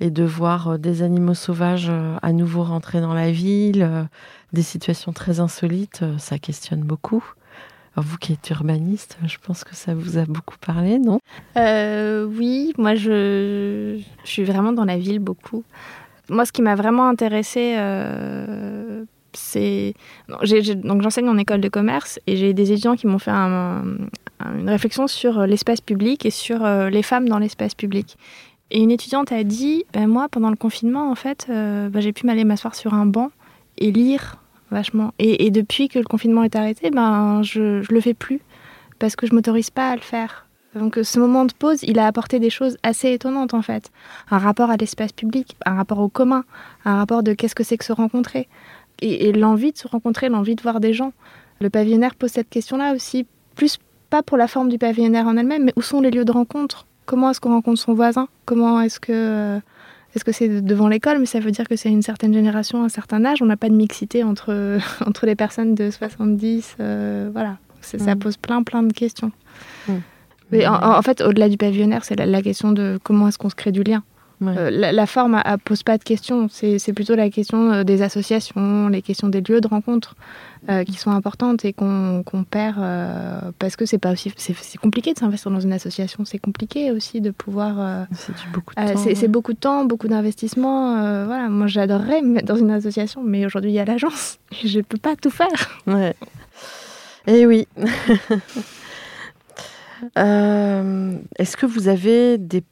et 0.00 0.10
de 0.10 0.24
voir 0.24 0.68
euh, 0.68 0.78
des 0.78 1.02
animaux 1.02 1.34
sauvages 1.34 1.92
à 2.22 2.32
nouveau 2.32 2.64
rentrer 2.64 3.00
dans 3.00 3.14
la 3.14 3.30
ville, 3.30 4.08
des 4.52 4.62
situations 4.62 5.12
très 5.12 5.40
insolites, 5.40 6.04
ça 6.18 6.38
questionne 6.38 6.82
beaucoup. 6.82 7.24
vous 7.96 8.16
qui 8.18 8.32
êtes 8.32 8.50
urbaniste, 8.50 9.18
je 9.26 9.38
pense 9.38 9.64
que 9.64 9.74
ça 9.74 9.94
vous 9.94 10.18
a 10.18 10.24
beaucoup 10.24 10.56
parlé, 10.58 10.98
non? 10.98 11.20
Oui, 11.56 12.72
moi 12.78 12.94
je, 12.94 14.00
je, 14.24 14.28
suis 14.28 14.44
vraiment 14.44 14.72
dans 14.72 14.84
la 14.84 14.98
ville 14.98 15.18
beaucoup. 15.18 15.64
Moi, 16.28 16.46
ce 16.46 16.52
qui 16.52 16.62
m'a 16.62 16.76
vraiment 16.76 17.08
intéressée 17.08 17.76
donc 20.84 21.02
j'enseigne 21.02 21.28
en 21.28 21.38
école 21.38 21.60
de 21.60 21.68
commerce 21.68 22.20
et 22.26 22.36
j'ai 22.36 22.52
des 22.52 22.72
étudiants 22.72 22.96
qui 22.96 23.06
m'ont 23.06 23.18
fait 23.18 23.30
une 23.30 24.68
réflexion 24.68 25.06
sur 25.06 25.38
euh, 25.38 25.46
l'espace 25.46 25.80
public 25.80 26.26
et 26.26 26.30
sur 26.30 26.64
euh, 26.64 26.90
les 26.90 27.02
femmes 27.02 27.28
dans 27.28 27.38
l'espace 27.38 27.74
public. 27.74 28.16
Et 28.70 28.80
une 28.80 28.90
étudiante 28.90 29.32
a 29.32 29.44
dit 29.44 29.84
ben 29.92 30.06
moi 30.06 30.28
pendant 30.28 30.50
le 30.50 30.56
confinement 30.56 31.10
en 31.10 31.14
fait 31.14 31.46
euh, 31.50 31.88
ben, 31.88 32.00
j'ai 32.00 32.12
pu 32.12 32.26
m'aller 32.26 32.44
m'asseoir 32.44 32.74
sur 32.74 32.94
un 32.94 33.06
banc 33.06 33.30
et 33.78 33.92
lire 33.92 34.36
vachement. 34.70 35.12
Et, 35.18 35.50
depuis 35.50 35.88
que 35.88 35.98
le 35.98 36.04
confinement 36.04 36.42
est 36.44 36.56
arrêté 36.56 36.90
ben 36.90 37.42
je, 37.42 37.82
je 37.82 37.92
le 37.92 38.00
fais 38.00 38.14
plus 38.14 38.40
parce 38.98 39.16
que 39.16 39.26
je 39.26 39.34
m'autorise 39.34 39.70
pas 39.70 39.90
à 39.90 39.94
le 39.94 40.02
faire. 40.02 40.46
Donc 40.74 40.98
ce 41.02 41.18
moment 41.18 41.44
de 41.44 41.52
pause, 41.52 41.82
il 41.82 41.98
a 41.98 42.06
apporté 42.06 42.38
des 42.38 42.48
choses 42.48 42.78
assez 42.82 43.12
étonnantes 43.12 43.52
en 43.52 43.60
fait. 43.60 43.90
Un 44.30 44.38
rapport 44.38 44.70
à 44.70 44.76
l'espace 44.76 45.12
public, 45.12 45.56
un 45.66 45.74
rapport 45.74 45.98
au 45.98 46.08
commun, 46.08 46.44
un 46.86 46.96
rapport 46.96 47.22
de 47.22 47.34
qu'est-ce 47.34 47.54
que 47.54 47.62
c'est 47.62 47.76
que 47.76 47.84
se 47.84 47.92
rencontrer, 47.92 48.48
et, 49.00 49.32
l'envie 49.32 49.72
de 49.72 49.78
se 49.78 49.88
rencontrer, 49.88 50.28
l'envie 50.28 50.54
de 50.54 50.62
voir 50.62 50.80
des 50.80 50.92
gens. 50.92 51.12
Le 51.60 51.70
pavillonnaire 51.70 52.14
pose 52.14 52.30
cette 52.30 52.48
question-là 52.48 52.94
aussi, 52.94 53.26
plus 53.56 53.78
pas 54.10 54.22
pour 54.22 54.36
la 54.36 54.46
forme 54.46 54.68
du 54.68 54.78
pavillonnaire 54.78 55.26
en 55.26 55.36
elle-même, 55.36 55.64
mais 55.64 55.72
où 55.76 55.82
sont 55.82 56.00
les 56.00 56.10
lieux 56.10 56.24
de 56.24 56.32
rencontre? 56.32 56.86
Comment 57.06 57.30
est-ce 57.30 57.40
qu'on 57.40 57.50
rencontre 57.50 57.80
son 57.80 57.94
voisin? 57.94 58.28
Comment 58.44 58.80
est-ce 58.80 59.00
que 59.00 59.12
euh, 59.12 59.58
est-ce 60.14 60.24
que 60.24 60.32
c'est 60.32 60.60
devant 60.60 60.88
l'école? 60.88 61.18
Mais 61.18 61.26
ça 61.26 61.40
veut 61.40 61.50
dire 61.50 61.66
que 61.66 61.76
c'est 61.76 61.88
une 61.88 62.02
certaine 62.02 62.34
génération, 62.34 62.84
un 62.84 62.88
certain 62.88 63.24
âge. 63.24 63.40
On 63.42 63.46
n'a 63.46 63.56
pas 63.56 63.68
de 63.68 63.74
mixité 63.74 64.22
entre, 64.22 64.78
entre 65.06 65.26
les 65.26 65.34
personnes 65.34 65.74
de 65.74 65.90
70. 65.90 66.76
Euh, 66.80 67.30
voilà. 67.32 67.58
Ça 67.80 68.14
mm. 68.14 68.18
pose 68.18 68.36
plein, 68.36 68.62
plein 68.62 68.82
de 68.82 68.92
questions. 68.92 69.32
Mm. 69.88 69.94
Mais 70.52 70.66
en, 70.66 71.00
fait, 71.00 71.22
au-delà 71.22 71.48
du 71.48 71.56
pavillonnaire, 71.56 72.04
c'est 72.04 72.14
la, 72.14 72.42
question 72.42 72.72
de 72.72 73.00
comment 73.02 73.26
est-ce 73.26 73.38
qu'on 73.38 73.48
se 73.48 73.54
crée 73.54 73.72
du 73.72 73.82
lien. 73.82 74.02
Euh, 74.48 74.70
la, 74.70 75.06
forme 75.06 75.40
ne 75.44 75.56
pose 75.56 75.82
pas 75.82 75.98
de 75.98 76.04
questions, 76.04 76.48
c'est 76.50 76.92
plutôt 76.92 77.14
la 77.14 77.30
question 77.30 77.72
euh, 77.72 77.84
des 77.84 78.02
associations, 78.02 78.88
les 78.88 79.02
questions 79.02 79.28
des 79.28 79.40
lieux 79.40 79.60
de 79.60 79.68
rencontre 79.68 80.16
euh, 80.68 80.84
qui 80.84 80.94
sont 80.94 81.10
importantes 81.10 81.64
et 81.64 81.72
qu'on 81.72 82.24
perd 82.48 82.76
parce 83.58 83.76
que 83.76 83.86
c'est 83.86 83.98
pas 83.98 84.12
aussi 84.12 84.32
c'est 84.36 84.78
compliqué 84.78 85.12
de 85.12 85.18
s'investir 85.18 85.50
dans 85.50 85.60
une 85.60 85.72
association, 85.72 86.24
c'est 86.24 86.38
compliqué 86.38 86.90
aussi 86.90 87.20
de 87.20 87.30
pouvoir. 87.30 88.06
c'est 88.12 88.32
beaucoup 88.52 88.74
de 88.74 88.92
temps. 88.92 89.14
c'est 89.14 89.28
beaucoup 89.28 89.52
de 89.52 89.58
temps, 89.58 89.84
beaucoup 89.84 90.08
d'investissement. 90.08 91.24
voilà, 91.26 91.48
moi 91.48 91.66
j'adorerais 91.66 92.22
me 92.22 92.28
mettre 92.28 92.46
dans 92.46 92.56
une 92.56 92.70
association, 92.70 93.22
mais 93.24 93.46
aujourd'hui 93.46 93.70
il 93.70 93.74
y 93.74 93.80
a 93.80 93.84
l'agence, 93.84 94.38
je 94.64 94.80
peux 94.80 94.98
pas 94.98 95.16
tout 95.16 95.30
faire. 95.30 95.80
Ouais. 95.86 96.14
Et 97.26 97.40
eh 97.40 97.46
oui. 97.46 97.68
Est-ce 100.16 101.56
que 101.56 101.66
vous 101.66 101.86
avez 101.86 102.36
des 102.36 102.64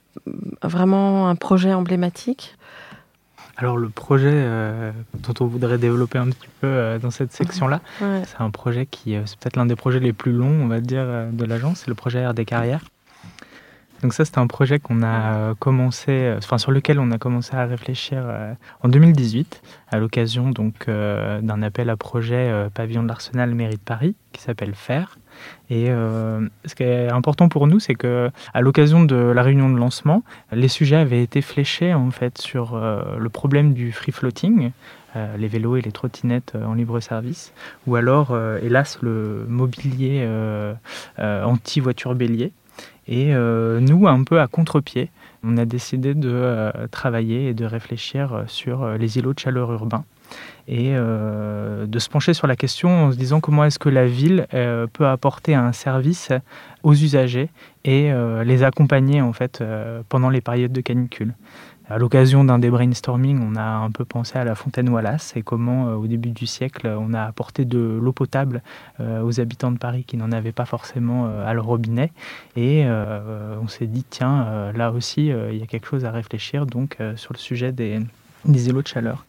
vraiment 0.62 1.28
un 1.28 1.36
projet 1.36 1.72
emblématique 1.72 2.56
alors 3.61 3.76
le 3.76 3.90
projet 3.90 4.32
euh, 4.32 4.90
dont 5.12 5.34
on 5.40 5.46
voudrait 5.46 5.76
développer 5.76 6.16
un 6.16 6.30
petit 6.30 6.48
peu 6.62 6.66
euh, 6.66 6.98
dans 6.98 7.11
cette 7.11 7.30
section-là, 7.30 7.82
c'est 7.98 8.40
un 8.40 8.50
projet 8.50 8.86
qui, 8.86 9.14
euh, 9.14 9.26
c'est 9.26 9.38
peut-être 9.38 9.56
l'un 9.56 9.66
des 9.66 9.76
projets 9.76 10.00
les 10.00 10.14
plus 10.14 10.32
longs, 10.32 10.62
on 10.62 10.66
va 10.66 10.80
dire, 10.80 11.04
de 11.30 11.44
l'agence, 11.44 11.80
c'est 11.80 11.88
le 11.88 11.94
projet 11.94 12.26
RD 12.26 12.46
Carrière. 12.46 12.82
Donc 14.02 14.14
ça, 14.14 14.24
c'est 14.24 14.38
un 14.38 14.46
projet 14.46 14.78
qu'on 14.78 15.02
a 15.02 15.54
commencé, 15.56 16.34
enfin 16.38 16.56
sur 16.56 16.70
lequel 16.70 16.98
on 16.98 17.11
a 17.11 17.18
commencé 17.18 17.54
à 17.54 17.66
réfléchir 17.66 18.24
en 18.82 18.88
2018 18.88 19.61
à 19.90 19.98
l'occasion 19.98 20.48
donc 20.48 20.86
d'un 20.88 21.62
appel 21.62 21.90
à 21.90 21.98
projet 21.98 22.50
pavillon 22.72 23.02
de 23.02 23.08
l'Arsenal 23.08 23.54
mairie 23.54 23.74
de 23.74 23.80
Paris 23.80 24.16
qui 24.32 24.40
s'appelle 24.40 24.74
Faire. 24.74 25.18
Et 25.70 25.86
ce 25.86 26.74
qui 26.74 26.82
est 26.82 27.09
important 27.09 27.49
pour 27.49 27.66
nous, 27.66 27.78
c'est 27.78 27.95
que 27.95 28.30
à 28.53 28.61
l'occasion 28.61 29.05
de 29.05 29.14
la 29.14 29.43
réunion 29.43 29.70
de 29.70 29.78
lancement, 29.78 30.22
les 30.53 30.68
sujets 30.68 30.97
avaient 30.97 31.22
été 31.22 31.43
fléchés 31.43 31.95
en 31.95 32.11
fait 32.11 32.38
sur 32.38 32.76
le 32.76 33.28
problème 33.28 33.72
du 33.72 33.93
free 33.93 34.12
floating, 34.12 34.72
euh, 35.16 35.36
les 35.36 35.49
vélos 35.49 35.76
et 35.76 35.80
les 35.80 35.91
trottinettes 35.91 36.53
euh, 36.55 36.64
en 36.64 36.74
libre 36.74 37.01
service, 37.01 37.53
ou 37.88 37.97
alors, 37.97 38.28
euh, 38.30 38.61
hélas, 38.62 38.99
le 39.03 39.45
mobilier 39.49 40.24
anti-voiture 41.18 42.14
bélier. 42.14 42.53
Et 43.09 43.32
nous, 43.34 44.07
un 44.07 44.22
peu 44.22 44.41
à 44.41 44.47
contre-pied, 44.47 45.11
on 45.43 45.57
a 45.57 45.64
décidé 45.64 46.14
de 46.14 46.72
travailler 46.93 47.49
et 47.49 47.55
de 47.55 47.64
réfléchir 47.64 48.45
sur 48.47 48.86
les 48.91 49.18
îlots 49.18 49.34
de 49.34 49.38
chaleur 49.38 49.72
urbains 49.72 50.05
et 50.68 50.93
de 50.95 51.99
se 51.99 52.09
pencher 52.09 52.33
sur 52.33 52.47
la 52.47 52.55
question 52.55 53.07
en 53.07 53.12
se 53.12 53.16
disant 53.16 53.41
comment 53.41 53.64
est-ce 53.64 53.78
que 53.78 53.89
la 53.89 54.07
ville 54.07 54.47
peut 54.93 55.07
apporter 55.07 55.55
un 55.55 55.72
service 55.72 56.31
aux 56.83 56.95
usagers 56.95 57.49
et 57.85 58.12
les 58.45 58.62
accompagner 58.62 59.20
en 59.20 59.33
fait 59.33 59.64
pendant 60.09 60.31
les 60.31 60.41
périodes 60.41 60.72
de 60.72 60.81
canicule. 60.81 61.35
À 61.91 61.99
l'occasion 61.99 62.45
d'un 62.45 62.61
des 62.61 62.70
brainstorming, 62.70 63.41
on 63.43 63.57
a 63.57 63.64
un 63.64 63.91
peu 63.91 64.05
pensé 64.05 64.39
à 64.39 64.45
la 64.45 64.55
fontaine 64.55 64.89
Wallace 64.89 65.33
et 65.35 65.43
comment, 65.43 65.89
euh, 65.89 65.95
au 65.97 66.07
début 66.07 66.31
du 66.31 66.47
siècle, 66.47 66.87
on 66.87 67.12
a 67.14 67.24
apporté 67.24 67.64
de 67.64 67.99
l'eau 68.01 68.12
potable 68.12 68.62
euh, 69.01 69.24
aux 69.24 69.41
habitants 69.41 69.72
de 69.72 69.78
Paris 69.78 70.05
qui 70.05 70.16
n'en 70.16 70.31
avaient 70.31 70.53
pas 70.53 70.66
forcément 70.66 71.26
euh, 71.26 71.45
à 71.45 71.53
leur 71.53 71.64
robinet. 71.64 72.12
Et 72.55 72.85
on 72.87 73.66
s'est 73.66 73.89
dit, 73.89 74.05
tiens, 74.09 74.70
là 74.72 74.93
aussi, 74.93 75.26
il 75.26 75.57
y 75.57 75.62
a 75.62 75.66
quelque 75.66 75.87
chose 75.87 76.05
à 76.05 76.12
réfléchir 76.12 76.66
donc 76.66 76.99
sur 77.16 77.33
le 77.33 77.39
sujet 77.39 77.72
des, 77.72 77.99
des 78.45 78.68
îlots 78.68 78.83
de 78.83 78.87
chaleur. 78.87 79.24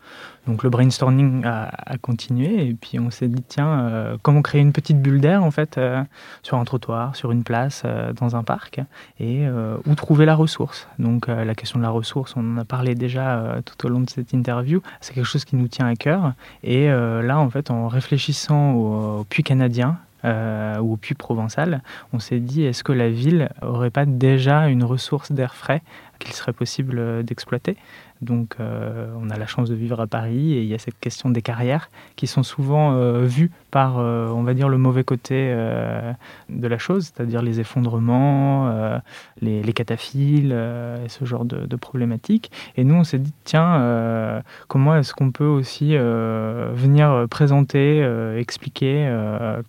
Donc 0.48 0.64
le 0.64 0.70
brainstorming 0.70 1.46
a, 1.46 1.98
continué 2.02 2.68
et 2.68 2.74
puis 2.74 3.00
on 3.00 3.12
s'est 3.12 3.28
dit 3.28 3.44
tiens 3.48 3.82
euh, 3.82 4.18
comment 4.24 4.42
créer 4.42 4.62
une 4.62 4.72
petite 4.72 5.00
bulle 5.00 5.22
d'air 5.22 5.44
en 5.44 5.52
fait 5.52 5.78
euh, 5.78 6.02
sur 6.42 6.58
un 6.58 6.64
trottoir, 6.64 7.16
sur 7.16 7.32
une 7.32 7.44
place, 7.44 7.84
euh, 7.86 8.12
dans 8.14 8.36
un 8.36 8.44
parc 8.44 8.80
et 9.20 9.46
où 9.86 9.96
trouver 9.96 10.26
la 10.26 10.36
ressource. 10.36 10.88
Donc 10.98 11.28
la 11.28 11.54
question 11.54 11.78
de 11.78 11.84
la 11.84 11.90
ressource, 11.90 12.34
on 12.36 12.56
en 12.56 12.58
a 12.58 12.66
parlé 12.66 12.96
déjà 12.96 13.58
tout 13.66 13.86
au 13.86 13.90
long 13.90 14.00
de 14.00 14.10
cette 14.10 14.34
interview. 14.34 14.82
C'est 15.00 15.14
quelque 15.14 15.26
chose 15.26 15.46
qui 15.46 15.56
nous 15.56 15.68
tient 15.68 15.86
à 15.86 15.96
cœur 15.96 16.34
et 16.64 16.88
là 16.88 17.40
en 17.40 17.50
fait 17.50 17.70
en 17.70 17.88
réfléchissant 17.88 18.74
au, 18.74 19.24
puits 19.30 19.44
canadien 19.44 20.00
ou 20.24 20.94
au 20.94 20.98
puits 20.98 21.16
provençal, 21.16 21.82
on 22.14 22.20
s'est 22.20 22.40
dit 22.40 22.64
est-ce 22.64 22.84
que 22.84 22.92
la 22.92 23.10
ville 23.10 23.50
aurait 23.62 23.90
pas 23.90 24.06
déjà 24.06 24.68
une 24.68 24.84
ressource 24.84 25.32
d'air 25.32 25.56
frais 25.56 25.82
qu'il 26.20 26.34
serait 26.34 26.54
possible 26.54 27.24
d'exploiter? 27.24 27.78
Donc 28.22 28.56
euh, 28.60 29.12
on 29.20 29.30
a 29.30 29.38
la 29.38 29.48
chance 29.48 29.70
de 29.70 29.76
vivre 29.76 30.00
à 30.00 30.08
Paris 30.08 30.54
et 30.54 30.62
il 30.62 30.68
y 30.68 30.76
a 30.76 30.78
cette 30.78 31.00
question 31.00 31.30
des 31.30 31.42
carrières 31.42 31.90
qui 32.16 32.28
sont 32.28 32.44
souvent 32.44 32.94
euh, 32.94 33.26
vues 33.26 33.52
par, 33.72 33.98
euh, 33.98 34.28
on 34.30 34.44
va 34.44 34.54
dire, 34.54 34.70
le 34.70 34.78
mauvais 34.78 35.04
côté 35.04 35.32
de 35.32 36.68
la 36.68 36.78
chose, 36.78 37.06
c'est-à-dire 37.06 37.42
les 37.42 37.60
effondrements, 37.60 39.00
les, 39.42 39.74
cataphiles 39.74 40.52
et 40.52 41.10
ce 41.10 41.26
genre 41.26 41.46
de, 41.46 41.76
problématiques. 41.76 42.52
Et 42.76 42.84
nous, 42.84 42.96
on 42.96 43.04
s'est 43.04 43.20
dit, 43.20 43.34
tiens, 43.44 44.44
comment 44.68 44.96
est-ce 44.96 45.14
qu'on 45.14 45.32
peut 45.32 45.46
aussi 45.46 45.96
venir 45.96 47.26
présenter, 47.30 48.04
expliquer 48.38 49.10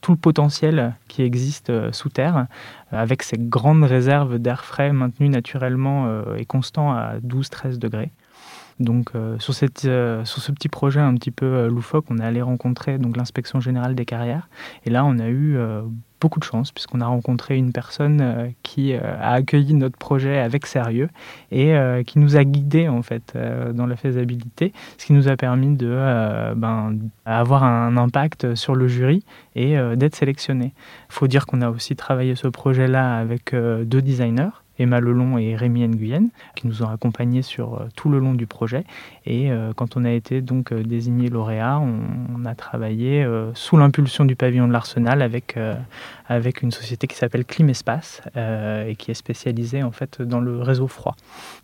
tout 0.01 0.13
le 0.13 0.19
potentiel 0.19 0.95
qui 1.09 1.23
existe 1.23 1.73
sous 1.93 2.09
terre 2.09 2.47
avec 2.91 3.23
ces 3.23 3.39
grandes 3.39 3.85
réserves 3.85 4.39
d'air 4.39 4.65
frais 4.65 4.93
maintenues 4.93 5.29
naturellement 5.29 6.25
et 6.37 6.45
constant 6.45 6.93
à 6.93 7.19
12-13 7.19 7.79
degrés. 7.79 8.11
Donc 8.81 9.11
euh, 9.15 9.39
sur, 9.39 9.55
cette, 9.55 9.85
euh, 9.85 10.25
sur 10.25 10.43
ce 10.43 10.53
petit 10.53 10.69
projet 10.69 11.01
un 11.01 11.15
petit 11.15 11.31
peu 11.31 11.47
euh, 11.47 11.69
loufoque, 11.69 12.07
on 12.11 12.19
est 12.19 12.25
allé 12.25 12.43
rencontrer 12.43 12.99
l'inspection 13.17 13.61
générale 13.61 13.95
des 13.95 14.05
carrières. 14.05 14.49
Et 14.85 14.91
là, 14.91 15.05
on 15.05 15.19
a 15.19 15.29
eu 15.29 15.59
beaucoup 16.21 16.39
de 16.39 16.45
chance 16.45 16.73
puisqu'on 16.73 17.01
a 17.01 17.07
rencontré 17.07 17.57
une 17.57 17.73
personne 17.73 18.53
qui 18.63 18.95
a 18.95 19.33
accueilli 19.33 19.75
notre 19.75 19.97
projet 19.97 20.39
avec 20.39 20.67
sérieux 20.67 21.09
et 21.51 21.75
qui 22.07 22.19
nous 22.19 22.37
a 22.37 22.45
guidés 22.45 22.89
en 22.89 23.03
fait 23.03 23.37
dans 23.73 23.87
la 23.87 23.97
faisabilité, 23.97 24.73
ce 24.99 25.07
qui 25.07 25.13
nous 25.13 25.29
a 25.29 25.37
permis 25.37 25.77
de 25.77 26.55
ben, 26.55 26.97
avoir 27.27 27.65
un 27.65 27.97
impact 27.97 28.55
sur 28.55 28.75
le 28.75 28.89
jury 28.89 29.25
et 29.55 29.77
d'être 29.97 30.17
sélectionné. 30.17 30.73
Il 31.11 31.15
faut 31.15 31.27
dire 31.27 31.47
qu'on 31.47 31.61
a 31.61 31.71
aussi 31.71 31.97
travaillé 31.97 32.35
ce 32.35 32.49
projet-là 32.49 33.19
avec 33.19 33.55
deux 33.55 34.03
designers 34.03 34.51
Emma 34.83 35.01
Lelon 35.01 35.39
et 35.39 35.57
Rémi 35.57 35.87
Nguyen, 35.87 36.29
qui 36.55 36.67
nous 36.67 36.83
ont 36.83 36.89
accompagnés 36.89 37.43
sur 37.43 37.75
euh, 37.75 37.89
tout 37.97 38.09
le 38.09 38.19
long 38.19 38.35
du 38.35 38.47
projet. 38.47 38.85
Et 39.27 39.51
euh, 39.51 39.73
quand 39.75 39.97
on 39.97 40.05
a 40.05 40.11
été 40.11 40.41
donc 40.41 40.73
euh, 40.73 40.83
désigné 40.83 41.29
lauréat, 41.29 41.79
on, 41.79 42.45
a 42.45 42.55
travaillé 42.57 43.25
sous 43.55 43.77
l'impulsion 43.77 44.25
du 44.25 44.35
pavillon 44.35 44.67
de 44.67 44.73
l'Arsenal 44.73 45.23
avec, 45.23 45.57
avec 46.27 46.63
une 46.63 46.73
société 46.73 47.07
qui 47.07 47.15
s'appelle 47.15 47.45
Climespace 47.45 48.21
et 48.35 48.97
qui 48.97 49.13
est 49.13 49.15
spécialisée 49.15 49.85
en 49.85 49.93
fait 49.93 50.21
dans 50.21 50.41
le 50.41 50.61
réseau 50.61 50.89
froid. 50.89 51.15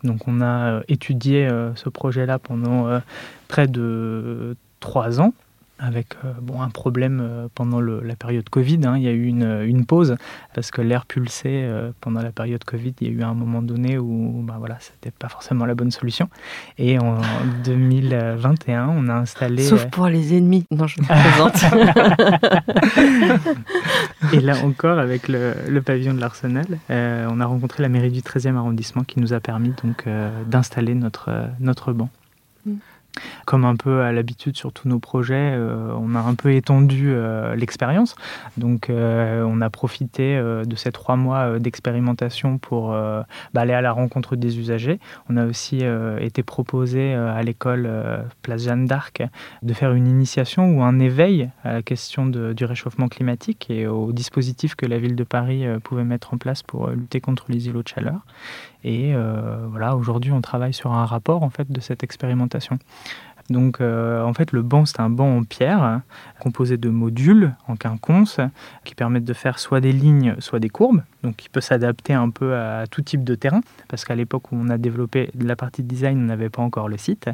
Donc 0.05 0.29
on 0.29 0.39
a 0.41 0.79
étudié 0.87 1.49
ce 1.75 1.89
projet-là 1.89 2.39
pendant 2.39 3.01
près 3.49 3.67
de 3.67 4.55
trois 4.79 5.19
ans 5.19 5.33
avec 5.79 6.15
euh, 6.23 6.33
bon, 6.41 6.61
un 6.61 6.69
problème 6.69 7.19
euh, 7.21 7.47
pendant 7.55 7.79
la 7.79 8.15
période 8.15 8.47
Covid. 8.49 8.81
Hein. 8.85 8.97
il 8.97 9.03
y 9.03 9.07
a 9.07 9.11
eu 9.11 9.25
une, 9.25 9.61
une 9.65 9.85
pause 9.85 10.17
parce 10.53 10.71
que 10.71 10.81
l'air 10.81 11.05
pulsé 11.05 11.63
euh, 11.63 11.91
pendant 12.01 12.21
la 12.21 12.31
période 12.31 12.63
Covid. 12.63 12.93
Il 13.01 13.07
y 13.07 13.09
a 13.09 13.13
eu 13.13 13.23
un 13.23 13.33
moment 13.33 13.61
donné 13.61 13.97
où 13.97 14.43
bah, 14.43 14.55
voilà, 14.59 14.77
ce 14.79 14.91
n'était 14.91 15.11
pas 15.11 15.29
forcément 15.29 15.65
la 15.65 15.75
bonne 15.75 15.91
solution. 15.91 16.29
Et 16.77 16.99
en 16.99 17.17
2021, 17.63 18.89
on 18.89 19.07
a 19.07 19.13
installé... 19.13 19.63
Sauf 19.63 19.85
pour 19.87 20.07
les 20.07 20.37
ennemis. 20.37 20.65
Non, 20.71 20.85
je 20.87 21.01
me 21.01 21.07
présente. 21.07 21.63
Et 24.33 24.41
là 24.41 24.57
encore, 24.63 24.99
avec 24.99 25.27
le, 25.27 25.53
le 25.67 25.81
pavillon 25.81 26.13
de 26.13 26.19
l'Arsenal, 26.19 26.67
on 26.89 27.39
a 27.39 27.45
rencontré 27.45 27.81
la 27.81 27.89
mairie 27.89 28.11
du 28.11 28.19
13e 28.19 28.55
arrondissement 28.55 29.03
qui 29.03 29.19
nous 29.19 29.33
a 29.33 29.39
permis 29.39 29.73
donc 29.83 30.05
d'installer 30.47 30.93
notre, 30.93 31.29
notre 31.59 31.93
banc. 31.93 32.09
Mm. 32.65 32.75
Comme 33.45 33.65
un 33.65 33.75
peu 33.75 34.01
à 34.01 34.11
l'habitude 34.11 34.55
sur 34.57 34.71
tous 34.71 34.87
nos 34.87 34.99
projets, 34.99 35.53
euh, 35.53 35.93
on 35.99 36.15
a 36.15 36.19
un 36.19 36.35
peu 36.35 36.53
étendu 36.53 37.09
euh, 37.09 37.55
l'expérience. 37.55 38.15
Donc 38.57 38.89
euh, 38.89 39.43
on 39.47 39.61
a 39.61 39.69
profité 39.69 40.39
de 40.39 40.75
ces 40.75 40.91
trois 40.91 41.15
mois 41.15 41.59
d'expérimentation 41.59 42.57
pour 42.57 42.89
bah, 42.89 43.25
aller 43.55 43.73
à 43.73 43.81
la 43.81 43.91
rencontre 43.91 44.35
des 44.35 44.59
usagers. 44.59 44.99
On 45.29 45.37
a 45.37 45.45
aussi 45.45 45.81
été 46.19 46.43
proposé 46.43 47.13
à 47.13 47.41
l'école 47.43 47.89
Place 48.41 48.63
Jeanne 48.63 48.85
d'Arc 48.85 49.23
de 49.63 49.73
faire 49.73 49.93
une 49.93 50.07
initiation 50.07 50.77
ou 50.77 50.83
un 50.83 50.99
éveil 50.99 51.49
à 51.63 51.73
la 51.73 51.81
question 51.81 52.25
du 52.27 52.65
réchauffement 52.65 53.07
climatique 53.07 53.67
et 53.69 53.87
aux 53.87 54.11
dispositifs 54.11 54.75
que 54.75 54.85
la 54.85 54.97
ville 54.97 55.15
de 55.15 55.23
Paris 55.23 55.65
pouvait 55.83 56.03
mettre 56.03 56.33
en 56.33 56.37
place 56.37 56.63
pour 56.63 56.89
lutter 56.89 57.21
contre 57.21 57.45
les 57.49 57.67
îlots 57.67 57.83
de 57.83 57.87
chaleur. 57.87 58.21
Et 58.83 59.13
voilà, 59.69 59.95
aujourd'hui, 59.95 60.31
on 60.31 60.41
travaille 60.41 60.73
sur 60.73 60.93
un 60.93 61.05
rapport 61.05 61.43
en 61.43 61.49
fait 61.49 61.71
de 61.71 61.79
cette 61.81 62.03
expérimentation. 62.03 62.79
Donc 63.49 63.81
euh, 63.81 64.23
en 64.23 64.33
fait 64.33 64.51
le 64.51 64.61
banc 64.61 64.85
c'est 64.85 64.99
un 64.99 65.09
banc 65.09 65.37
en 65.37 65.43
pierre 65.43 66.01
composé 66.39 66.77
de 66.77 66.89
modules 66.89 67.55
en 67.67 67.75
quinconce 67.75 68.39
qui 68.83 68.95
permettent 68.95 69.25
de 69.25 69.33
faire 69.33 69.59
soit 69.59 69.81
des 69.81 69.91
lignes 69.91 70.35
soit 70.39 70.59
des 70.59 70.69
courbes, 70.69 71.01
donc 71.23 71.35
qui 71.35 71.49
peut 71.49 71.61
s'adapter 71.61 72.13
un 72.13 72.29
peu 72.29 72.55
à 72.55 72.85
tout 72.87 73.01
type 73.01 73.23
de 73.23 73.35
terrain 73.35 73.61
parce 73.87 74.05
qu'à 74.05 74.15
l'époque 74.15 74.51
où 74.51 74.55
on 74.55 74.69
a 74.69 74.77
développé 74.77 75.31
la 75.39 75.55
partie 75.55 75.83
design 75.83 76.19
on 76.19 76.25
n'avait 76.25 76.49
pas 76.49 76.61
encore 76.61 76.89
le 76.89 76.97
site 76.97 77.29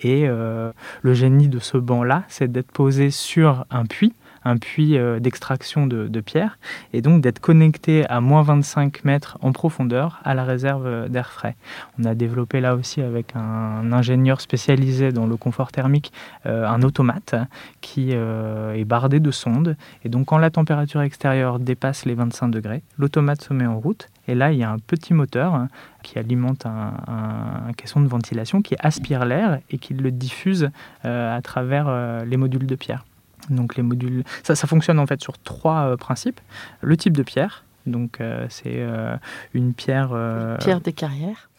et 0.00 0.26
euh, 0.26 0.72
le 1.02 1.14
génie 1.14 1.48
de 1.48 1.60
ce 1.60 1.78
banc 1.78 2.02
là 2.02 2.24
c'est 2.28 2.50
d'être 2.50 2.72
posé 2.72 3.10
sur 3.10 3.64
un 3.70 3.86
puits 3.86 4.14
un 4.44 4.56
puits 4.56 4.96
euh, 4.96 5.20
d'extraction 5.20 5.86
de, 5.86 6.20
pierre, 6.20 6.58
et 6.92 7.02
donc 7.02 7.22
d'être 7.22 7.40
connecté 7.40 8.06
à 8.08 8.20
moins 8.20 8.42
25 8.42 9.04
mètres 9.04 9.38
en 9.40 9.52
profondeur 9.52 10.20
à 10.24 10.34
la 10.34 10.44
réserve 10.44 10.86
euh, 10.86 11.08
d'air 11.08 11.30
frais. 11.30 11.56
On 11.98 12.04
a 12.04 12.14
développé 12.14 12.60
là 12.60 12.74
aussi 12.74 13.00
avec 13.00 13.34
un 13.34 13.92
ingénieur 13.92 14.40
spécialisé 14.40 15.12
dans 15.12 15.26
le 15.26 15.36
confort 15.36 15.72
thermique 15.72 16.12
euh, 16.46 16.66
un 16.66 16.82
automate 16.82 17.34
qui 17.80 18.12
est 18.12 18.84
bardé 18.84 19.20
de 19.20 19.30
sondes, 19.30 19.76
et 20.04 20.08
donc 20.08 20.26
quand 20.26 20.38
la 20.38 20.50
température 20.50 21.00
extérieure 21.00 21.58
dépasse 21.58 22.04
les 22.04 22.14
25 22.14 22.48
degrés, 22.48 22.82
l'automate 22.98 23.42
se 23.42 23.52
met 23.52 23.66
en 23.66 23.78
route, 23.78 24.08
et 24.28 24.34
là 24.34 24.52
il 24.52 24.58
y 24.58 24.62
a 24.62 24.70
un 24.70 24.78
petit 24.78 25.14
moteur 25.14 25.66
qui 26.02 26.18
alimente 26.18 26.66
un, 26.66 27.72
caisson 27.76 28.00
de 28.00 28.08
ventilation 28.08 28.62
qui 28.62 28.74
aspire 28.78 29.24
l'air 29.24 29.60
et 29.70 29.78
qui 29.78 29.94
le 29.94 30.10
diffuse 30.10 30.70
à 31.04 31.40
travers 31.42 32.24
les 32.24 32.36
modules 32.36 32.66
de 32.66 32.74
pierre. 32.74 33.04
Donc 33.48 33.76
les 33.76 33.82
modules, 33.82 34.24
ça, 34.42 34.54
ça 34.54 34.66
fonctionne 34.66 34.98
en 34.98 35.06
fait 35.06 35.20
sur 35.20 35.38
trois 35.38 35.82
euh, 35.82 35.96
principes. 35.96 36.40
Le 36.80 36.96
type 36.96 37.16
de 37.16 37.22
pierre, 37.22 37.64
donc 37.86 38.20
euh, 38.20 38.46
c'est 38.48 38.76
euh, 38.76 39.16
une 39.54 39.72
pierre. 39.72 40.10
pierre 40.60 40.80
des 40.80 40.92
carrières. 40.92 41.50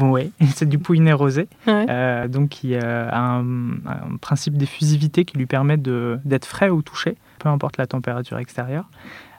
Oui, 0.00 0.32
c'est 0.54 0.68
du 0.68 0.78
pouinet 0.78 1.12
rosé, 1.12 1.48
donc 1.66 2.50
qui 2.50 2.76
a 2.76 3.16
un, 3.16 3.44
principe 4.20 4.56
d'effusivité 4.56 5.24
qui 5.24 5.36
lui 5.36 5.46
permet 5.46 5.76
d'être 5.76 6.46
frais 6.46 6.68
au 6.68 6.82
toucher, 6.82 7.16
peu 7.38 7.48
importe 7.48 7.76
la 7.76 7.86
température 7.86 8.38
extérieure. 8.38 8.88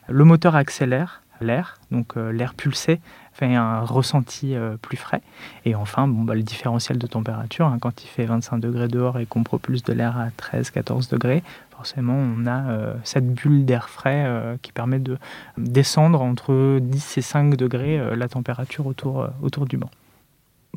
Le 0.09 0.25
moteur 0.25 0.55
accélère 0.55 1.21
l'air, 1.39 1.77
donc 1.91 2.15
l'air 2.15 2.53
pulsé 2.53 2.99
fait 3.33 3.55
un 3.55 3.81
ressenti 3.81 4.55
plus 4.81 4.97
frais. 4.97 5.21
Et 5.65 5.75
enfin, 5.75 6.07
bah, 6.07 6.35
le 6.35 6.43
différentiel 6.43 6.97
de 6.97 7.07
température, 7.07 7.65
hein, 7.65 7.77
quand 7.81 8.03
il 8.03 8.07
fait 8.07 8.25
25 8.25 8.59
degrés 8.59 8.87
dehors 8.87 9.19
et 9.19 9.25
qu'on 9.25 9.43
propulse 9.43 9.83
de 9.83 9.93
l'air 9.93 10.17
à 10.17 10.29
13-14 10.29 11.09
degrés, 11.09 11.43
forcément, 11.71 12.15
on 12.15 12.45
a 12.47 12.93
cette 13.03 13.33
bulle 13.33 13.65
d'air 13.65 13.89
frais 13.89 14.57
qui 14.61 14.71
permet 14.71 14.99
de 14.99 15.17
descendre 15.57 16.21
entre 16.21 16.79
10 16.79 17.17
et 17.17 17.21
5 17.21 17.55
degrés 17.55 18.15
la 18.15 18.27
température 18.27 18.85
autour, 18.87 19.27
autour 19.41 19.65
du 19.65 19.77
banc. 19.77 19.89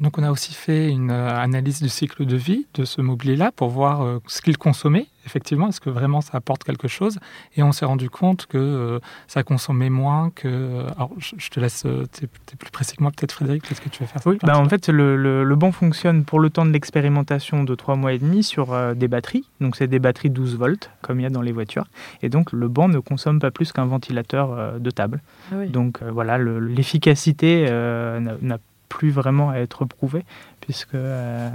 Donc 0.01 0.19
on 0.19 0.23
a 0.23 0.31
aussi 0.31 0.53
fait 0.53 0.91
une 0.91 1.11
euh, 1.11 1.35
analyse 1.35 1.81
du 1.81 1.89
cycle 1.89 2.27
de 2.27 2.37
vie 2.37 2.67
de 2.75 2.85
ce 2.85 3.01
mobilier-là 3.01 3.51
pour 3.51 3.71
voir 3.71 4.03
euh, 4.03 4.19
ce 4.27 4.43
qu'il 4.43 4.59
consommait, 4.59 5.07
effectivement, 5.25 5.69
est-ce 5.69 5.81
que 5.81 5.89
vraiment 5.89 6.21
ça 6.21 6.37
apporte 6.37 6.65
quelque 6.65 6.87
chose? 6.87 7.19
Et 7.57 7.63
on 7.63 7.73
s'est 7.73 7.87
rendu 7.87 8.11
compte 8.11 8.45
que 8.45 8.59
euh, 8.59 8.99
ça 9.27 9.43
consommait 9.43 9.89
moins 9.89 10.31
que... 10.35 10.85
Alors 10.97 11.13
je 11.19 11.49
te 11.49 11.61
laisse, 11.61 11.87
tu 12.13 12.25
es, 12.25 12.57
plus 12.59 12.71
précis 12.71 12.97
que 12.97 13.03
moi. 13.03 13.11
Peut-être 13.11 13.33
Frédéric, 13.33 13.63
qu'est-ce 13.63 13.81
que 13.81 13.89
tu 13.89 14.03
veux 14.03 14.07
faire? 14.07 14.21
Oui, 14.27 14.39
bah 14.43 14.59
en 14.59 14.69
fait 14.69 14.89
le, 14.89 15.17
le, 15.17 15.57
banc 15.57 15.73
fonctionne 15.73 16.25
pour 16.25 16.41
le 16.41 16.51
temps 16.51 16.67
de 16.67 16.73
l'expérimentation 16.73 17.65
de 17.65 17.75
3 17.75 17.97
mois 17.97 18.13
et 18.13 18.19
demi 18.19 18.43
sur 18.43 18.95
des 18.95 19.09
batteries, 19.09 19.49
donc 19.63 19.77
c'est 19.77 19.87
des 19.87 19.99
batteries 19.99 20.29
12 20.29 20.59
volts 20.59 20.91
comme 21.01 21.21
il 21.21 21.23
y 21.23 21.27
a 21.27 21.31
dans 21.31 21.41
les 21.41 21.53
voitures, 21.53 21.87
et 22.21 22.29
donc 22.29 22.53
le 22.53 22.69
banc 22.69 22.89
ne 22.89 22.99
consomme 22.99 23.39
pas 23.39 23.51
plus 23.51 23.73
qu'un 23.73 23.87
ventilateur 23.87 24.79
de 24.79 24.91
table. 24.91 25.23
Ah 25.51 25.65
donc 25.67 26.03
voilà, 26.03 26.37
l'efficacité 26.37 27.71
n'a 27.71 28.59
plus 28.89 29.11
vraiment 29.11 29.51
à 29.51 29.57
être 29.57 29.85
prouvé, 29.85 30.25
puisque 30.61 30.95
euh, 30.95 31.51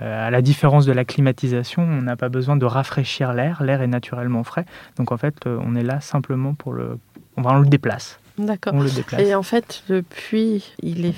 euh, 0.00 0.26
à 0.26 0.30
la 0.30 0.42
différence 0.42 0.86
de 0.86 0.92
la 0.92 1.04
climatisation, 1.04 1.82
on 1.82 2.02
n'a 2.02 2.16
pas 2.16 2.28
besoin 2.28 2.56
de 2.56 2.64
rafraîchir 2.64 3.32
l'air, 3.32 3.62
l'air 3.62 3.82
est 3.82 3.88
naturellement 3.88 4.44
frais. 4.44 4.64
Donc 4.96 5.12
en 5.12 5.16
fait, 5.16 5.46
euh, 5.46 5.58
on 5.64 5.74
est 5.74 5.82
là 5.82 6.00
simplement 6.00 6.54
pour 6.54 6.72
le... 6.72 6.98
On, 7.36 7.42
va, 7.42 7.52
on 7.52 7.60
le 7.60 7.66
déplace. 7.66 8.18
D'accord. 8.38 8.74
Et 9.18 9.34
en 9.34 9.42
fait, 9.42 9.82
le 9.88 10.02
puits, 10.02 10.72
il 10.82 11.06
est 11.06 11.14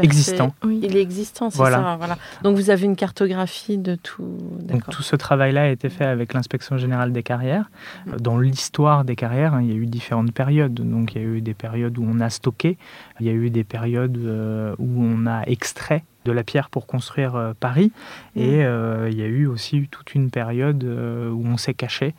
existant. 0.00 0.54
Il 0.64 0.96
est 0.96 1.00
existant, 1.00 1.50
c'est 1.50 1.58
ça. 1.58 1.96
Voilà. 1.98 2.16
Donc 2.42 2.56
vous 2.56 2.70
avez 2.70 2.86
une 2.86 2.96
cartographie 2.96 3.78
de 3.78 3.94
tout. 3.94 4.38
Donc 4.60 4.88
tout 4.90 5.02
ce 5.02 5.16
travail-là 5.16 5.64
a 5.64 5.68
été 5.68 5.90
fait 5.90 6.04
avec 6.04 6.32
l'inspection 6.32 6.78
générale 6.78 7.12
des 7.12 7.22
carrières. 7.22 7.70
Mm. 8.06 8.16
Dans 8.16 8.38
l'histoire 8.38 9.04
des 9.04 9.16
carrières, 9.16 9.54
hein, 9.54 9.62
il 9.62 9.68
y 9.68 9.72
a 9.72 9.76
eu 9.76 9.86
différentes 9.86 10.32
périodes. 10.32 10.74
Donc 10.74 11.14
il 11.14 11.22
y 11.22 11.24
a 11.24 11.28
eu 11.28 11.40
des 11.40 11.54
périodes 11.54 11.98
où 11.98 12.06
on 12.08 12.20
a 12.20 12.30
stocké, 12.30 12.78
il 13.20 13.26
y 13.26 13.30
a 13.30 13.32
eu 13.32 13.50
des 13.50 13.64
périodes 13.64 14.16
euh, 14.16 14.74
où 14.78 15.02
on 15.02 15.26
a 15.26 15.42
extrait 15.42 16.04
de 16.24 16.30
la 16.30 16.44
pierre 16.44 16.70
pour 16.70 16.86
construire 16.86 17.34
euh, 17.34 17.52
Paris. 17.58 17.92
Et 18.36 18.58
mm. 18.58 18.62
euh, 18.62 19.08
il 19.10 19.18
y 19.18 19.22
a 19.22 19.26
eu 19.26 19.46
aussi 19.46 19.88
toute 19.90 20.14
une 20.14 20.30
période 20.30 20.84
où 20.84 21.44
on 21.46 21.56
s'est 21.56 21.74
caché 21.74 22.14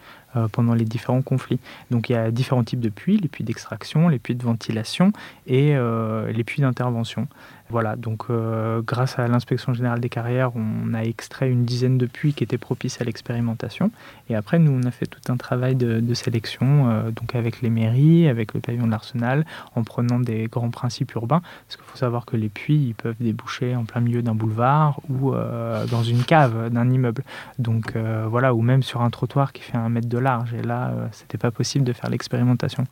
pendant 0.51 0.74
les 0.74 0.86
différents 0.86 1.21
conflits. 1.21 1.59
Donc 1.91 2.09
il 2.09 2.13
y 2.13 2.15
a 2.15 2.32
différents 2.32 2.63
types 2.63 2.80
de 2.80 2.89
puits, 2.89 3.17
les 3.17 3.28
puits 3.28 3.43
d'extraction, 3.43 4.09
les 4.09 4.17
puits 4.17 4.34
de 4.34 4.43
ventilation 4.43 5.13
et 5.45 5.76
les 5.76 6.43
puits 6.43 6.63
d'intervention. 6.63 7.28
Voilà, 7.74 7.95
donc 7.95 8.26
euh, 8.30 8.84
grâce 8.86 9.17
à 9.17 9.28
l'inspection 9.28 9.74
générale 9.74 9.99
des 9.99 10.07
carrières, 10.07 10.51
on 10.55 10.93
a 10.93 11.01
extrait 11.01 11.49
une 11.49 11.65
dizaine 11.65 11.97
de 11.97 12.05
puits 12.05 12.36
qui 12.36 12.43
étaient 12.43 12.59
propices 12.59 13.01
à 13.01 13.03
l'expérimentation. 13.03 13.89
Et 14.30 14.36
après, 14.36 14.59
nous, 14.59 14.71
on 14.71 14.84
a 14.88 14.91
fait 14.91 15.07
tout 15.07 15.32
un 15.32 15.38
travail 15.38 15.74
de, 15.76 16.13
sélection, 16.13 16.91
euh, 16.91 17.09
donc 17.09 17.34
avec 17.34 17.63
les 17.63 17.71
mairies, 17.71 18.28
avec 18.28 18.53
le 18.53 18.59
pavillon 18.59 18.86
de 18.86 18.91
l'Arsenal, 18.91 19.43
en 19.76 19.84
prenant 19.84 20.19
des 20.19 20.45
grands 20.45 20.69
principes 20.69 21.15
urbains. 21.15 21.41
Parce 21.65 21.78
qu'il 21.78 21.86
faut 21.86 21.97
savoir 21.97 22.28
que 22.28 22.38
les 22.38 22.49
puits, 22.49 22.89
ils 22.89 22.93
peuvent 22.93 23.15
déboucher 23.19 23.76
en 23.76 23.86
plein 23.86 24.01
milieu 24.01 24.21
d'un 24.21 24.36
boulevard 24.36 24.99
ou 25.09 25.34
euh, 25.34 25.88
dans 25.88 26.03
une 26.03 26.24
cave 26.24 26.69
d'un 26.69 26.91
immeuble. 26.91 27.24
Donc 27.57 27.95
voilà, 28.28 28.53
ou 28.53 28.61
même 28.61 28.84
sur 28.84 29.01
un 29.01 29.09
trottoir 29.09 29.51
qui 29.51 29.63
fait 29.63 29.78
un 29.78 29.89
mètre 29.89 30.09
de 30.09 30.19
large. 30.19 30.53
Et 30.53 30.61
là, 30.61 30.93
c'était 31.11 31.39
pas 31.39 31.49
possible 31.49 31.86
de 31.86 31.93
faire 31.93 32.11
l'expérimentation. 32.11 32.84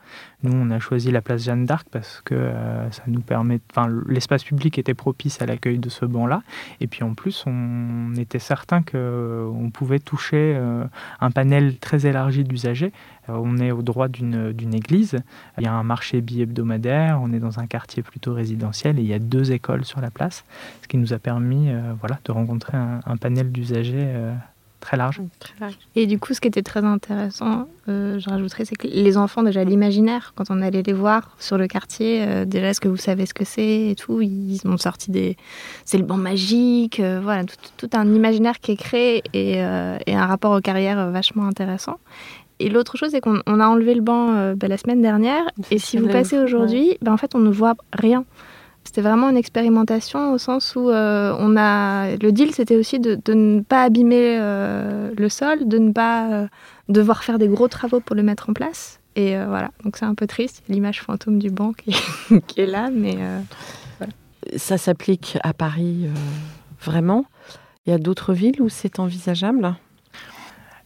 Nous, 0.41 0.51
on 0.51 0.71
a 0.71 0.79
choisi 0.79 1.11
la 1.11 1.21
place 1.21 1.43
Jeanne 1.43 1.67
d'Arc 1.67 1.85
parce 1.91 2.21
que 2.25 2.51
ça 2.89 3.03
nous 3.05 3.21
permet, 3.21 3.59
enfin, 3.69 3.87
l'espace 4.07 4.43
public 4.43 4.70
qui 4.71 4.79
était 4.79 4.93
propice 4.93 5.41
à 5.41 5.45
l'accueil 5.45 5.77
de 5.77 5.89
ce 5.89 6.05
banc-là. 6.05 6.41
Et 6.79 6.87
puis 6.87 7.03
en 7.03 7.13
plus, 7.13 7.43
on 7.45 8.15
était 8.15 8.39
certain 8.39 8.81
qu'on 8.81 9.69
pouvait 9.73 9.99
toucher 9.99 10.53
euh, 10.55 10.85
un 11.19 11.31
panel 11.31 11.77
très 11.77 12.05
élargi 12.05 12.43
d'usagers. 12.43 12.91
Euh, 13.29 13.33
on 13.33 13.57
est 13.57 13.71
au 13.71 13.81
droit 13.81 14.07
d'une 14.07 14.73
église, 14.73 15.17
il 15.57 15.63
y 15.63 15.67
a 15.67 15.73
un 15.73 15.83
marché 15.83 16.21
bi-hebdomadaire, 16.21 17.19
on 17.21 17.31
est 17.33 17.39
dans 17.39 17.59
un 17.59 17.67
quartier 17.67 18.01
plutôt 18.01 18.33
résidentiel 18.33 18.97
et 18.97 19.01
il 19.01 19.07
y 19.07 19.13
a 19.13 19.19
deux 19.19 19.51
écoles 19.51 19.85
sur 19.85 20.01
la 20.01 20.09
place, 20.09 20.43
ce 20.81 20.87
qui 20.87 20.97
nous 20.97 21.13
a 21.13 21.19
permis 21.19 21.69
euh, 21.69 21.93
voilà, 21.99 22.19
de 22.25 22.31
rencontrer 22.31 22.77
un, 22.77 23.17
panel 23.17 23.51
d'usagers 23.51 24.31
très 24.81 24.97
large. 24.97 25.21
Et 25.95 26.07
du 26.07 26.19
coup, 26.19 26.33
ce 26.33 26.41
qui 26.41 26.49
était 26.49 26.61
très 26.61 26.83
intéressant, 26.83 27.67
euh, 27.87 28.19
je 28.19 28.29
rajouterais, 28.29 28.65
c'est 28.65 28.75
que 28.75 28.87
les 28.87 29.15
enfants, 29.15 29.43
déjà 29.43 29.63
l'imaginaire, 29.63 30.33
quand 30.35 30.45
on 30.49 30.61
allait 30.61 30.81
les 30.81 30.93
voir 30.93 31.35
sur 31.39 31.57
le 31.57 31.67
quartier, 31.67 32.25
euh, 32.27 32.43
déjà, 32.43 32.69
est-ce 32.69 32.81
que 32.81 32.89
vous 32.89 32.97
savez 32.97 33.25
ce 33.25 33.33
que 33.33 33.45
c'est 33.45 33.89
et 33.89 33.95
tout? 33.95 34.21
Ils 34.21 34.59
ont 34.65 34.77
sorti 34.77 35.11
des. 35.11 35.37
C'est 35.85 35.97
le 35.97 36.03
banc 36.03 36.17
magique, 36.17 36.99
euh, 36.99 37.21
voilà, 37.23 37.45
tout, 37.77 37.89
un 37.93 38.13
imaginaire 38.13 38.59
qui 38.59 38.73
est 38.73 38.77
créé 38.77 39.23
et, 39.33 39.61
un 39.61 40.25
rapport 40.25 40.51
aux 40.51 40.61
carrières 40.61 41.09
vachement 41.11 41.45
intéressant. 41.45 41.97
Et 42.59 42.69
l'autre 42.69 42.97
chose, 42.97 43.11
c'est 43.11 43.21
qu'on 43.21 43.39
a 43.39 43.67
enlevé 43.67 43.95
le 43.95 44.01
banc 44.01 44.53
bah, 44.55 44.67
la 44.67 44.77
semaine 44.77 45.01
dernière. 45.01 45.43
Et 45.71 45.79
si 45.79 45.97
vous 45.97 46.07
passez 46.07 46.37
aujourd'hui, 46.37 46.97
bah, 47.01 47.11
en 47.11 47.17
fait, 47.17 47.33
on 47.33 47.39
ne 47.39 47.49
voit 47.49 47.75
rien. 47.93 48.25
C'était 48.91 49.07
vraiment 49.07 49.29
une 49.29 49.37
expérimentation 49.37 50.33
au 50.33 50.37
sens 50.37 50.75
où 50.75 50.89
euh, 50.89 51.33
on 51.39 51.55
a 51.55 52.17
le 52.17 52.31
deal, 52.33 52.53
c'était 52.53 52.75
aussi 52.75 52.99
de, 52.99 53.17
ne 53.33 53.61
pas 53.61 53.83
abîmer 53.83 54.37
euh, 54.37 55.11
le 55.17 55.29
sol, 55.29 55.65
de 55.65 55.77
ne 55.77 55.93
pas 55.93 56.29
euh, 56.29 56.47
devoir 56.89 57.23
faire 57.23 57.39
des 57.39 57.47
gros 57.47 57.69
travaux 57.69 58.01
pour 58.01 58.17
le 58.17 58.21
mettre 58.21 58.49
en 58.49 58.53
place. 58.53 58.99
Et 59.15 59.37
voilà, 59.45 59.71
donc 59.85 59.95
c'est 59.95 60.03
un 60.03 60.13
peu 60.13 60.27
triste, 60.27 60.61
l'image 60.67 61.01
fantôme 61.01 61.39
du 61.39 61.49
banc 61.49 61.71
qui, 61.71 61.95
est 62.59 62.65
là, 62.65 62.89
mais 62.91 63.17
voilà. 63.97 64.11
Ça 64.57 64.77
s'applique 64.77 65.37
à 65.41 65.53
Paris 65.53 66.07
vraiment 66.81 67.23
Il 67.85 67.91
y 67.91 67.93
a 67.93 67.97
d'autres 67.97 68.33
villes 68.33 68.61
où 68.61 68.67
c'est 68.67 68.99
envisageable? 68.99 69.73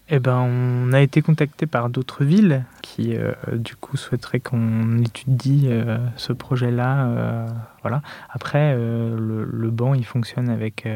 Eh 0.08 0.20
ben, 0.20 0.38
on 0.38 0.94
a 0.94 1.02
été 1.02 1.24
contacté 1.24 1.66
par 1.66 1.90
d'autres 1.90 2.24
villes 2.24 2.64
qui, 2.84 3.16
euh, 3.16 3.34
du 3.54 3.76
coup, 3.76 3.98
souhaiteraient 3.98 4.40
qu'on 4.40 5.00
étudie 5.00 5.66
euh, 5.66 5.98
ce 6.16 6.32
projet-là. 6.32 7.08
Euh, 7.08 7.48
voilà. 7.82 8.04
Après, 8.30 8.76
le, 8.76 9.46
le, 9.46 9.70
banc, 9.72 9.96
il 9.96 10.06
fonctionne 10.06 10.50
avec 10.50 10.88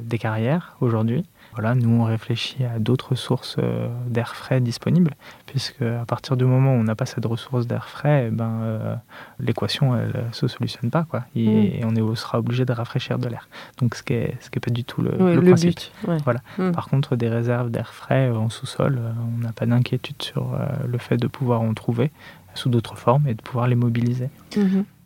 des 0.00 0.18
carrières 0.18 0.76
aujourd'hui. 0.80 1.24
Voilà, 1.52 1.74
nous, 1.74 2.00
on 2.00 2.04
réfléchit 2.04 2.64
à 2.64 2.78
d'autres 2.78 3.14
sources 3.14 3.56
euh, 3.58 3.88
d'air 4.06 4.36
frais 4.36 4.60
disponibles, 4.60 5.14
puisque 5.46 5.82
à 5.82 6.04
partir 6.06 6.36
du 6.36 6.44
moment 6.44 6.74
où 6.74 6.78
on 6.78 6.84
n'a 6.84 6.94
pas 6.94 7.06
cette 7.06 7.26
ressource 7.26 7.66
d'air 7.66 7.88
frais, 7.88 8.26
eh 8.28 8.30
ben, 8.30 8.60
euh, 8.62 8.94
l'équation, 9.40 9.96
elle 9.96 10.26
ne 10.28 10.32
se 10.32 10.46
solutionne 10.46 10.90
pas. 10.90 11.04
Quoi, 11.04 11.24
et, 11.34 11.84
mm. 11.84 11.98
on, 11.98 12.14
sera 12.14 12.38
obligé 12.38 12.64
de 12.64 12.72
rafraîchir 12.72 13.18
de 13.18 13.28
l'air. 13.28 13.48
Donc, 13.78 13.94
ce 13.94 14.02
qui 14.02 14.14
ce 14.40 14.50
qui 14.50 14.60
pas 14.60 14.70
du 14.70 14.84
tout 14.84 15.02
le, 15.02 15.10
principe. 15.40 15.80
But, 16.04 16.22
voilà. 16.24 16.40
Mm. 16.58 16.72
Par 16.72 16.88
contre, 16.88 17.16
des 17.16 17.28
réserves 17.28 17.70
d'air 17.70 17.92
frais 17.94 18.28
euh, 18.28 18.36
en 18.36 18.48
sous-sol, 18.48 19.00
on 19.34 19.38
n'a 19.38 19.52
pas 19.52 19.66
d'inquiétude 19.66 20.22
sur 20.22 20.56
le 20.86 20.98
fait 20.98 21.16
de 21.16 21.26
pouvoir 21.26 21.62
en 21.62 21.74
trouver 21.74 22.10
sous 22.54 22.68
d'autres 22.68 22.96
formes 22.96 23.26
et 23.26 23.34
de 23.34 23.42
pouvoir 23.42 23.68
les 23.68 23.76
mobiliser. 23.76 24.28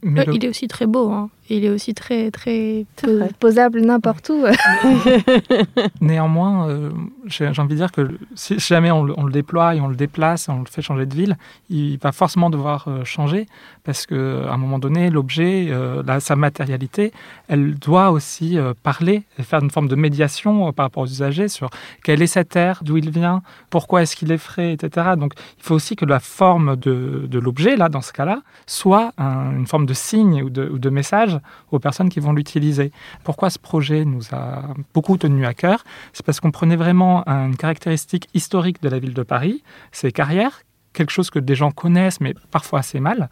Mm-hmm. 0.05 0.35
Il 0.35 0.45
est 0.45 0.49
aussi 0.49 0.69
très 0.69 0.87
beau. 0.87 1.11
Hein. 1.11 1.31
Il 1.51 1.65
est 1.65 1.69
aussi 1.69 1.93
très, 1.93 2.31
très 2.31 2.87
posable 3.39 3.83
n'importe 3.83 4.31
où. 4.31 4.45
Néanmoins, 6.01 6.71
euh, 6.71 6.91
j'ai 7.27 7.49
envie 7.59 7.75
de 7.75 7.81
dire 7.81 7.93
que 7.93 8.19
si 8.35 8.59
jamais 8.59 8.91
on 8.91 9.05
le, 9.05 9.31
déploie 9.31 9.75
et 9.75 9.81
on 9.81 9.89
le 9.89 9.97
déplace, 9.97 10.49
on 10.49 10.61
le 10.61 10.67
fait 10.67 10.81
changer 10.81 11.05
de 11.05 11.15
ville, 11.15 11.37
il 11.69 11.99
va 11.99 12.13
forcément 12.13 12.49
devoir 12.49 12.87
euh, 12.89 13.05
changer 13.05 13.47
parce 13.83 14.07
qu'à 14.07 14.15
un 14.15 14.57
moment 14.57 14.79
donné, 14.79 15.11
l'objet, 15.11 15.67
euh, 15.69 16.03
sa 16.21 16.35
matérialité, 16.35 17.13
elle 17.49 17.75
doit 17.75 18.11
aussi 18.11 18.57
parler 18.83 19.25
et 19.39 19.43
faire 19.43 19.63
une 19.63 19.71
forme 19.71 19.89
de 19.89 19.97
médiation 19.97 20.73
par 20.73 20.87
rapport 20.87 21.03
aux 21.03 21.07
usagers 21.07 21.49
sur 21.49 21.69
quelle 22.03 22.23
est 22.23 22.27
cette 22.27 22.57
air, 22.57 22.81
d'où 22.83 22.97
il 22.97 23.11
vient, 23.11 23.43
pourquoi 23.69 24.01
est-ce 24.03 24.17
qu'il 24.17 24.33
est 24.33 24.39
frais, 24.39 24.73
etc. 24.73 25.11
Donc 25.19 25.35
il 25.59 25.63
faut 25.63 25.75
aussi 25.75 25.97
que 25.97 26.07
la 26.07 26.21
forme 26.21 26.77
de, 26.77 27.27
de 27.29 27.39
l'objet, 27.39 27.77
là, 27.77 27.91
dans 27.91 28.01
ce 28.01 28.15
cas-là, 28.15 28.41
soit 28.67 29.13
une 29.19 29.67
forme 29.67 29.85
de 29.85 29.94
signe 29.95 30.43
ou 30.43 30.51
de, 30.51 30.69
ou 30.69 30.79
de 30.79 30.91
message 30.91 31.39
aux 31.71 31.79
personnes 31.79 32.09
qui 32.09 32.21
vont 32.21 32.33
l'utiliser. 32.33 32.93
Pourquoi 33.23 33.51
ce 33.51 33.59
projet 33.59 34.05
nous 34.05 34.23
a 34.33 34.75
beaucoup 34.93 35.17
tenu 35.17 35.47
à 35.47 35.55
cœur? 35.55 35.85
C'est 36.13 36.25
parce 36.25 36.41
qu'on 36.41 36.51
prenait 36.51 36.77
vraiment 36.77 37.27
une 37.27 37.57
caractéristique 37.57 38.29
historique 38.35 38.83
de 38.83 38.89
la 38.89 38.99
ville 38.99 39.15
de 39.15 39.23
Paris, 39.23 39.63
ses 39.93 40.13
carrières, 40.13 40.63
quelque 40.93 41.11
chose 41.11 41.31
que 41.31 41.39
des 41.39 41.55
gens 41.55 41.71
connaissent 41.71 42.21
mais 42.21 42.35
parfois 42.51 42.81
assez 42.81 43.01
mal, 43.01 43.31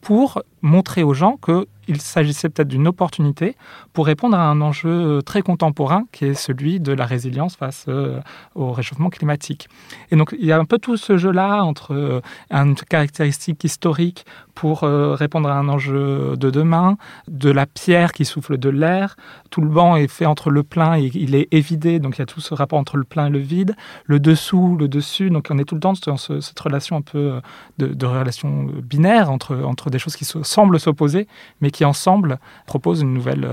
pour 0.00 0.42
montrer 0.60 1.02
aux 1.02 1.14
gens 1.14 1.36
qu'il 1.84 2.00
s'agissait 2.00 2.48
peut-être 2.48 2.68
d'une 2.68 2.88
opportunité 2.88 3.56
pour 3.92 4.06
répondre 4.06 4.36
à 4.36 4.48
un 4.48 4.60
enjeu 4.60 4.88
euh, 4.88 5.20
très 5.20 5.42
contemporain 5.42 6.04
qui 6.12 6.26
est 6.26 6.34
celui 6.34 6.80
de 6.80 6.92
la 6.92 7.06
résilience 7.06 7.56
face 7.56 7.86
euh, 7.88 8.20
au 8.54 8.72
réchauffement 8.72 9.10
climatique. 9.10 9.68
Et 10.10 10.16
donc 10.16 10.34
il 10.38 10.46
y 10.46 10.52
a 10.52 10.58
un 10.58 10.64
peu 10.64 10.78
tout 10.78 10.96
ce 10.96 11.16
jeu-là 11.16 11.62
entre 11.62 11.94
euh, 11.94 12.20
une 12.50 12.74
caractéristique 12.74 13.64
historique 13.64 14.24
pour 14.54 14.82
répondre 14.82 15.48
à 15.48 15.58
un 15.58 15.68
enjeu 15.68 16.36
de 16.36 16.48
demain, 16.48 16.96
de 17.26 17.50
la 17.50 17.66
pierre 17.66 18.12
qui 18.12 18.24
souffle 18.24 18.56
de 18.56 18.68
l'air, 18.68 19.16
tout 19.50 19.60
le 19.60 19.68
banc 19.68 19.96
est 19.96 20.06
fait 20.06 20.26
entre 20.26 20.50
le 20.50 20.62
plein 20.62 20.96
et 20.96 21.10
il 21.12 21.34
est 21.34 21.48
évidé, 21.50 21.98
donc 21.98 22.18
il 22.18 22.18
y 22.20 22.22
a 22.22 22.26
tout 22.26 22.40
ce 22.40 22.54
rapport 22.54 22.78
entre 22.78 22.96
le 22.96 23.02
plein 23.02 23.26
et 23.26 23.30
le 23.30 23.40
vide, 23.40 23.74
le 24.04 24.20
dessous, 24.20 24.76
le 24.78 24.86
dessus, 24.86 25.28
donc 25.28 25.48
on 25.50 25.58
est 25.58 25.64
tout 25.64 25.74
le 25.74 25.80
temps 25.80 25.94
dans 26.06 26.16
cette 26.16 26.60
relation 26.60 26.96
un 26.96 27.02
peu 27.02 27.40
de, 27.78 28.06
relation 28.06 28.68
binaire 28.80 29.28
entre, 29.28 29.56
entre 29.56 29.90
des 29.90 29.98
choses 29.98 30.14
qui 30.14 30.24
semblent 30.24 30.78
s'opposer, 30.78 31.26
mais 31.60 31.72
qui 31.74 31.84
ensemble 31.84 32.38
proposent 32.66 33.02
une 33.02 33.12
nouvelle, 33.12 33.46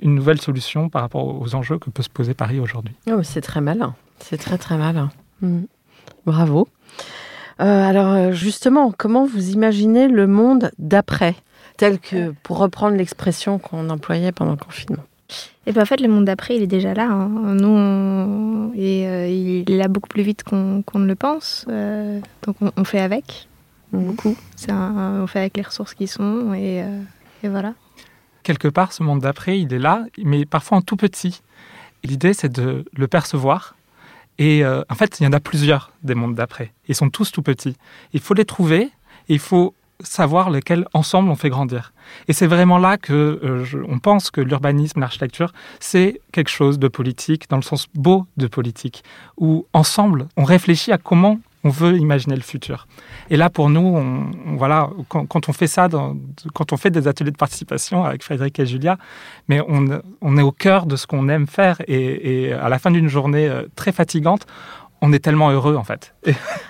une 0.00 0.14
nouvelle 0.14 0.40
solution 0.40 0.88
par 0.88 1.02
rapport 1.02 1.40
aux 1.40 1.54
enjeux 1.54 1.78
que 1.78 1.90
peut 1.90 2.02
se 2.02 2.10
poser 2.10 2.34
Paris 2.34 2.60
aujourd'hui. 2.60 2.94
Oh, 3.10 3.22
c'est 3.22 3.40
très 3.40 3.60
malin, 3.60 3.94
c'est 4.18 4.36
très 4.36 4.58
très 4.58 4.76
malin. 4.76 5.10
Hmm. 5.40 5.62
Bravo. 6.26 6.68
alors 7.58 8.32
justement, 8.32 8.92
comment 8.96 9.24
vous 9.24 9.50
imaginez 9.50 10.08
le 10.08 10.26
monde 10.26 10.70
d'après, 10.78 11.36
tel 11.76 11.98
que, 11.98 12.34
pour 12.42 12.58
reprendre 12.58 12.96
l'expression 12.96 13.58
qu'on 13.58 13.88
employait 13.90 14.32
pendant 14.32 14.52
le 14.52 14.58
confinement? 14.58 15.04
Et 15.66 15.72
bien 15.72 15.82
en 15.82 15.86
fait, 15.86 16.00
le 16.00 16.08
monde 16.08 16.24
d'après, 16.24 16.56
il 16.56 16.62
est 16.62 16.66
déjà 16.66 16.94
là. 16.94 17.08
Hein. 17.08 17.28
Nous, 17.54 18.72
et 18.74 19.06
euh, 19.06 19.28
il 19.28 19.70
est 19.70 19.76
là 19.76 19.88
beaucoup 19.88 20.08
plus 20.08 20.22
vite 20.22 20.42
qu'on 20.42 20.82
ne 20.94 21.06
le 21.06 21.14
pense. 21.14 21.64
Euh, 21.68 22.20
donc 22.44 22.56
on, 22.76 22.84
fait 22.84 23.00
avec, 23.00 23.48
mmh. 23.92 24.04
beaucoup. 24.04 24.36
on 24.68 25.26
fait 25.26 25.38
avec 25.38 25.56
les 25.56 25.62
ressources 25.62 25.94
qui 25.94 26.06
sont, 26.06 26.52
et, 26.54 26.82
euh, 26.82 27.00
et 27.42 27.48
voilà. 27.48 27.74
Quelque 28.42 28.68
part, 28.68 28.92
ce 28.92 29.02
monde 29.02 29.20
d'après, 29.20 29.58
il 29.58 29.72
est 29.72 29.78
là, 29.78 30.04
mais 30.18 30.44
parfois 30.44 30.78
en 30.78 30.82
tout 30.82 30.96
petit. 30.96 31.42
L'idée, 32.04 32.34
c'est 32.34 32.50
de 32.50 32.84
le 32.92 33.08
percevoir. 33.08 33.76
Et 34.38 34.64
en 34.66 34.94
fait, 34.96 35.20
il 35.20 35.24
y 35.24 35.26
en 35.26 35.32
a 35.32 35.38
plusieurs 35.38 35.92
des 36.02 36.14
mondes 36.14 36.34
d'après. 36.34 36.72
Ils 36.88 36.96
sont 36.96 37.10
tous 37.10 37.30
tout 37.30 37.42
petits. 37.42 37.76
Il 38.12 38.20
faut 38.20 38.34
les 38.34 38.44
trouver. 38.44 38.90
il 39.28 39.38
faut 39.38 39.74
savoir 40.06 40.50
lesquels 40.50 40.86
ensemble 40.94 41.30
on 41.30 41.36
fait 41.36 41.50
grandir. 41.50 41.92
Et 42.28 42.32
c'est 42.32 42.46
vraiment 42.46 42.78
là 42.78 42.96
que 42.96 43.40
euh, 43.42 43.84
on 43.88 43.98
pense 43.98 44.30
que 44.30 44.40
l'urbanisme, 44.40 45.00
l'architecture, 45.00 45.52
c'est 45.80 46.20
quelque 46.32 46.50
chose 46.50 46.78
de 46.78 46.88
politique, 46.88 47.48
dans 47.48 47.56
le 47.56 47.62
sens 47.62 47.86
beau 47.94 48.26
de 48.36 48.46
politique, 48.46 49.04
où 49.36 49.66
ensemble 49.72 50.28
on 50.36 50.44
réfléchit 50.44 50.92
à 50.92 50.98
comment 50.98 51.40
on 51.64 51.68
veut 51.68 51.96
imaginer 51.96 52.34
le 52.34 52.42
futur. 52.42 52.86
Et 53.30 53.36
là, 53.36 53.50
pour 53.50 53.70
nous, 53.70 53.80
on, 53.80 54.56
voilà, 54.56 54.90
quand, 55.08 55.48
on 55.48 55.52
fait 55.52 55.66
ça, 55.66 55.88
quand 56.54 56.72
on 56.72 56.76
fait 56.76 56.90
des 56.90 57.06
ateliers 57.08 57.30
de 57.30 57.36
participation 57.36 58.04
avec 58.04 58.22
Frédéric 58.22 58.58
et 58.58 58.66
Julia, 58.66 58.98
mais 59.48 59.60
on, 59.68 60.36
est 60.36 60.42
au 60.42 60.52
cœur 60.52 60.86
de 60.86 60.96
ce 60.96 61.06
qu'on 61.06 61.28
aime 61.28 61.46
faire. 61.46 61.80
Et, 61.86 62.52
à 62.52 62.68
la 62.68 62.78
fin 62.78 62.90
d'une 62.90 63.08
journée 63.08 63.48
euh, 63.48 63.62
très 63.76 63.92
fatigante, 63.92 64.46
on 65.00 65.12
est 65.12 65.18
tellement 65.18 65.50
heureux 65.50 65.76
en 65.76 65.84
fait. 65.84 66.14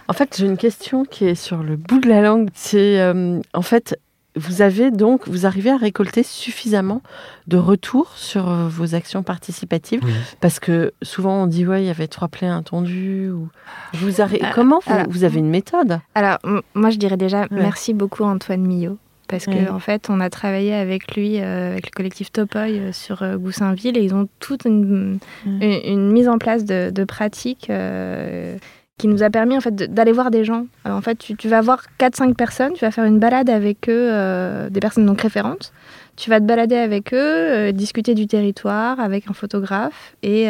en 0.08 0.12
fait, 0.12 0.36
j'ai 0.38 0.46
une 0.46 0.56
question 0.56 1.04
qui 1.04 1.26
est 1.26 1.34
sur 1.34 1.62
le 1.62 1.76
bout 1.76 2.00
de 2.00 2.08
la 2.08 2.22
langue. 2.22 2.48
C'est 2.54 3.00
euh, 3.00 3.40
en 3.52 3.62
fait, 3.62 3.98
vous 4.36 4.62
avez 4.62 4.90
donc, 4.90 5.28
vous 5.28 5.46
arrivez 5.46 5.70
à 5.70 5.76
récolter 5.76 6.22
suffisamment 6.22 7.02
de 7.46 7.56
retours 7.56 8.12
sur 8.16 8.48
euh, 8.50 8.68
vos 8.68 8.94
actions 8.94 9.22
participatives 9.22 10.00
Parce 10.40 10.58
que 10.60 10.92
souvent 11.02 11.42
on 11.42 11.46
dit, 11.46 11.66
ouais, 11.66 11.82
il 11.82 11.86
y 11.86 11.90
avait 11.90 12.08
trois 12.08 12.28
plaies 12.28 12.46
intondues. 12.46 13.30
Ou... 13.30 13.48
Vous 13.94 14.20
arrivez... 14.20 14.44
Euh, 14.44 14.48
Comment 14.54 14.80
vous, 15.08 15.24
avez 15.24 15.38
une 15.38 15.50
méthode? 15.50 16.00
Alors, 16.14 16.38
moi 16.74 16.90
je 16.90 16.98
dirais 16.98 17.16
déjà 17.16 17.46
merci 17.50 17.94
beaucoup 17.94 18.24
Antoine 18.24 18.62
Millot 18.62 18.98
parce 19.32 19.46
qu'en 19.46 19.74
en 19.74 19.78
fait, 19.78 20.10
on 20.10 20.20
a 20.20 20.28
travaillé 20.28 20.74
avec 20.74 21.16
lui, 21.16 21.40
euh, 21.40 21.72
avec 21.72 21.86
le 21.86 21.90
collectif 21.90 22.30
Topoy 22.30 22.78
euh, 22.78 22.92
sur 22.92 23.22
euh, 23.22 23.38
Goussainville, 23.38 23.96
et 23.96 24.02
ils 24.02 24.14
ont 24.14 24.28
toute 24.40 24.66
une, 24.66 25.18
mise 25.46 26.28
en 26.28 26.36
place 26.36 26.64
de, 26.64 27.04
pratiques 27.04 27.70
qui 29.02 29.08
nous 29.08 29.22
a 29.22 29.30
permis 29.30 29.56
en 29.56 29.60
fait 29.60 29.74
d'aller 29.74 30.12
voir 30.12 30.30
des 30.30 30.44
gens. 30.44 30.66
en 30.84 31.00
fait, 31.00 31.18
tu, 31.18 31.48
vas 31.48 31.60
voir 31.60 31.82
4-5 31.98 32.34
personnes, 32.34 32.72
tu 32.72 32.84
vas 32.84 32.90
faire 32.90 33.04
une 33.04 33.18
balade 33.18 33.50
avec 33.50 33.88
eux, 33.88 34.68
des 34.70 34.80
personnes 34.80 35.06
donc 35.06 35.20
référentes. 35.20 35.72
Tu 36.16 36.30
vas 36.30 36.40
te 36.40 36.44
balader 36.44 36.76
avec 36.76 37.12
eux, 37.12 37.72
discuter 37.72 38.14
du 38.14 38.26
territoire 38.26 39.00
avec 39.00 39.28
un 39.28 39.32
photographe, 39.32 40.14
et, 40.22 40.46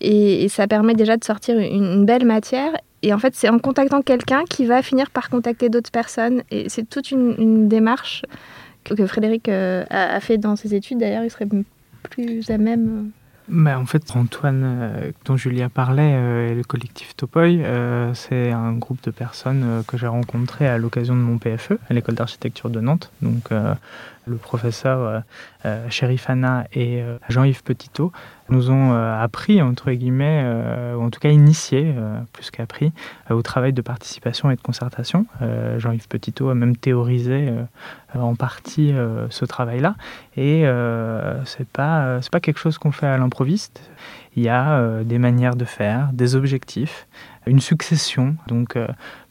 et, 0.00 0.48
ça 0.48 0.66
permet 0.66 0.94
déjà 0.94 1.16
de 1.16 1.24
sortir 1.24 1.58
une 1.58 2.04
belle 2.04 2.24
matière 2.24 2.72
et 3.02 3.12
en 3.12 3.18
fait, 3.18 3.34
c'est 3.34 3.48
en 3.48 3.58
contactant 3.58 4.02
quelqu'un 4.02 4.44
qui 4.44 4.66
va 4.66 4.82
finir 4.82 5.10
par 5.10 5.30
contacter 5.30 5.68
d'autres 5.68 5.90
personnes. 5.90 6.42
Et 6.50 6.68
c'est 6.68 6.88
toute 6.88 7.10
une, 7.10 7.68
démarche 7.68 8.22
que, 8.84 9.06
Frédéric 9.06 9.48
euh, 9.48 9.84
a, 9.90 10.18
fait 10.20 10.38
dans 10.38 10.56
ses 10.56 10.74
études. 10.74 10.98
D'ailleurs, 10.98 11.24
il 11.24 11.30
serait 11.30 11.48
plus 12.10 12.50
à 12.50 12.58
même. 12.58 13.10
Euh, 13.48 13.52
mais 13.52 13.74
en 13.74 13.86
fait, 13.86 14.04
Antoine, 14.14 14.62
euh, 14.64 15.12
dont 15.24 15.36
Julia 15.36 15.68
parlait, 15.68 16.50
et 16.50 16.54
le 16.54 16.62
collectif 16.64 17.16
Topoy, 17.16 17.62
c'est 18.14 18.50
un 18.50 18.72
groupe 18.72 19.02
de 19.04 19.10
personnes 19.10 19.82
que 19.86 19.96
j'ai 19.96 20.06
rencontré 20.06 20.66
à 20.66 20.78
l'occasion 20.78 21.14
de 21.14 21.20
mon 21.20 21.38
PFE, 21.38 21.78
à 21.88 21.94
l'école 21.94 22.14
d'architecture 22.14 22.70
de 22.70 22.80
Nantes. 22.80 23.10
Donc, 23.22 23.50
le 24.28 24.36
professeur 24.36 25.22
Sherifana 25.88 26.66
et 26.72 27.02
Jean-Yves 27.28 27.62
Petitot 27.62 28.12
nous 28.50 28.70
ont 28.70 28.92
euh, 28.92 29.22
appris, 29.22 29.60
entre 29.62 29.92
guillemets, 29.92 30.42
euh, 30.44 30.94
ou 30.94 31.02
en 31.02 31.10
tout 31.10 31.20
cas 31.20 31.30
initié, 31.30 31.92
euh, 31.96 32.18
plus 32.32 32.50
qu'appris, 32.50 32.92
au 33.30 33.42
travail 33.42 33.72
de 33.72 33.82
participation 33.82 34.50
et 34.50 34.56
de 34.56 34.60
concertation. 34.60 35.26
Jean-Yves 35.78 36.08
Petitot 36.08 36.50
a 36.50 36.54
même 36.54 36.76
théorisé 36.76 37.52
en 38.14 38.34
partie 38.34 38.94
ce 39.30 39.44
travail-là. 39.44 39.94
Et 40.36 40.64
c'est 41.44 41.68
pas, 41.68 42.20
c'est 42.22 42.30
pas 42.30 42.40
quelque 42.40 42.58
chose 42.58 42.78
qu'on 42.78 42.92
fait 42.92 43.06
à 43.06 43.18
l'improviste. 43.18 43.80
Il 44.36 44.42
y 44.42 44.48
a 44.48 45.02
des 45.04 45.18
manières 45.18 45.56
de 45.56 45.64
faire, 45.64 46.10
des 46.12 46.34
objectifs, 46.34 47.06
une 47.46 47.60
succession. 47.60 48.36
Donc, 48.46 48.76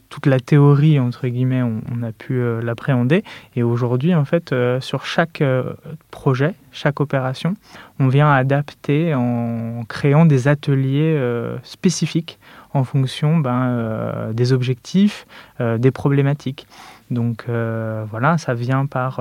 toute 0.08 0.26
la 0.26 0.40
théorie, 0.40 0.98
entre 0.98 1.28
guillemets, 1.28 1.62
on, 1.62 2.02
a 2.02 2.12
pu 2.12 2.34
euh, 2.34 2.62
l'appréhender. 2.62 3.24
Et 3.56 3.62
aujourd'hui, 3.62 4.14
en 4.14 4.24
fait, 4.24 4.52
euh, 4.52 4.80
sur 4.80 5.04
chaque 5.04 5.40
euh, 5.40 5.74
projet, 6.10 6.54
chaque 6.72 7.00
opération, 7.00 7.54
on 7.98 8.08
vient 8.08 8.30
adapter 8.30 9.14
en 9.14 9.84
créant 9.88 10.24
des 10.24 10.48
ateliers 10.48 11.20
spécifiques 11.62 12.38
en 12.72 12.84
fonction 12.84 13.38
ben, 13.38 14.30
des 14.32 14.52
objectifs, 14.52 15.26
des 15.60 15.90
problématiques. 15.90 16.66
Donc 17.10 17.46
voilà, 17.48 18.38
ça 18.38 18.54
vient 18.54 18.86
par 18.86 19.20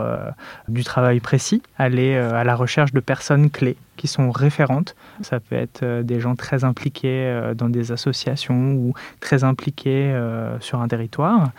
du 0.68 0.84
travail 0.84 1.20
précis, 1.20 1.62
aller 1.78 2.16
à 2.16 2.44
la 2.44 2.56
recherche 2.56 2.94
de 2.94 3.00
personnes 3.00 3.50
clés 3.50 3.78
qui 3.98 4.08
sont 4.08 4.32
référentes. 4.32 4.96
Ça 5.22 5.42
peut 5.42 5.56
être 5.56 5.84
euh, 5.84 6.04
des 6.04 6.22
gens 6.22 6.36
très 6.36 6.64
impliqués 6.64 7.26
euh, 7.26 7.54
dans 7.54 7.68
des 7.68 7.92
associations 7.92 8.74
ou 8.74 8.94
très 9.20 9.44
impliqués 9.44 10.14
euh, 10.14 10.58
sur 10.62 10.80
un 10.80 10.88
territoire. 10.88 11.50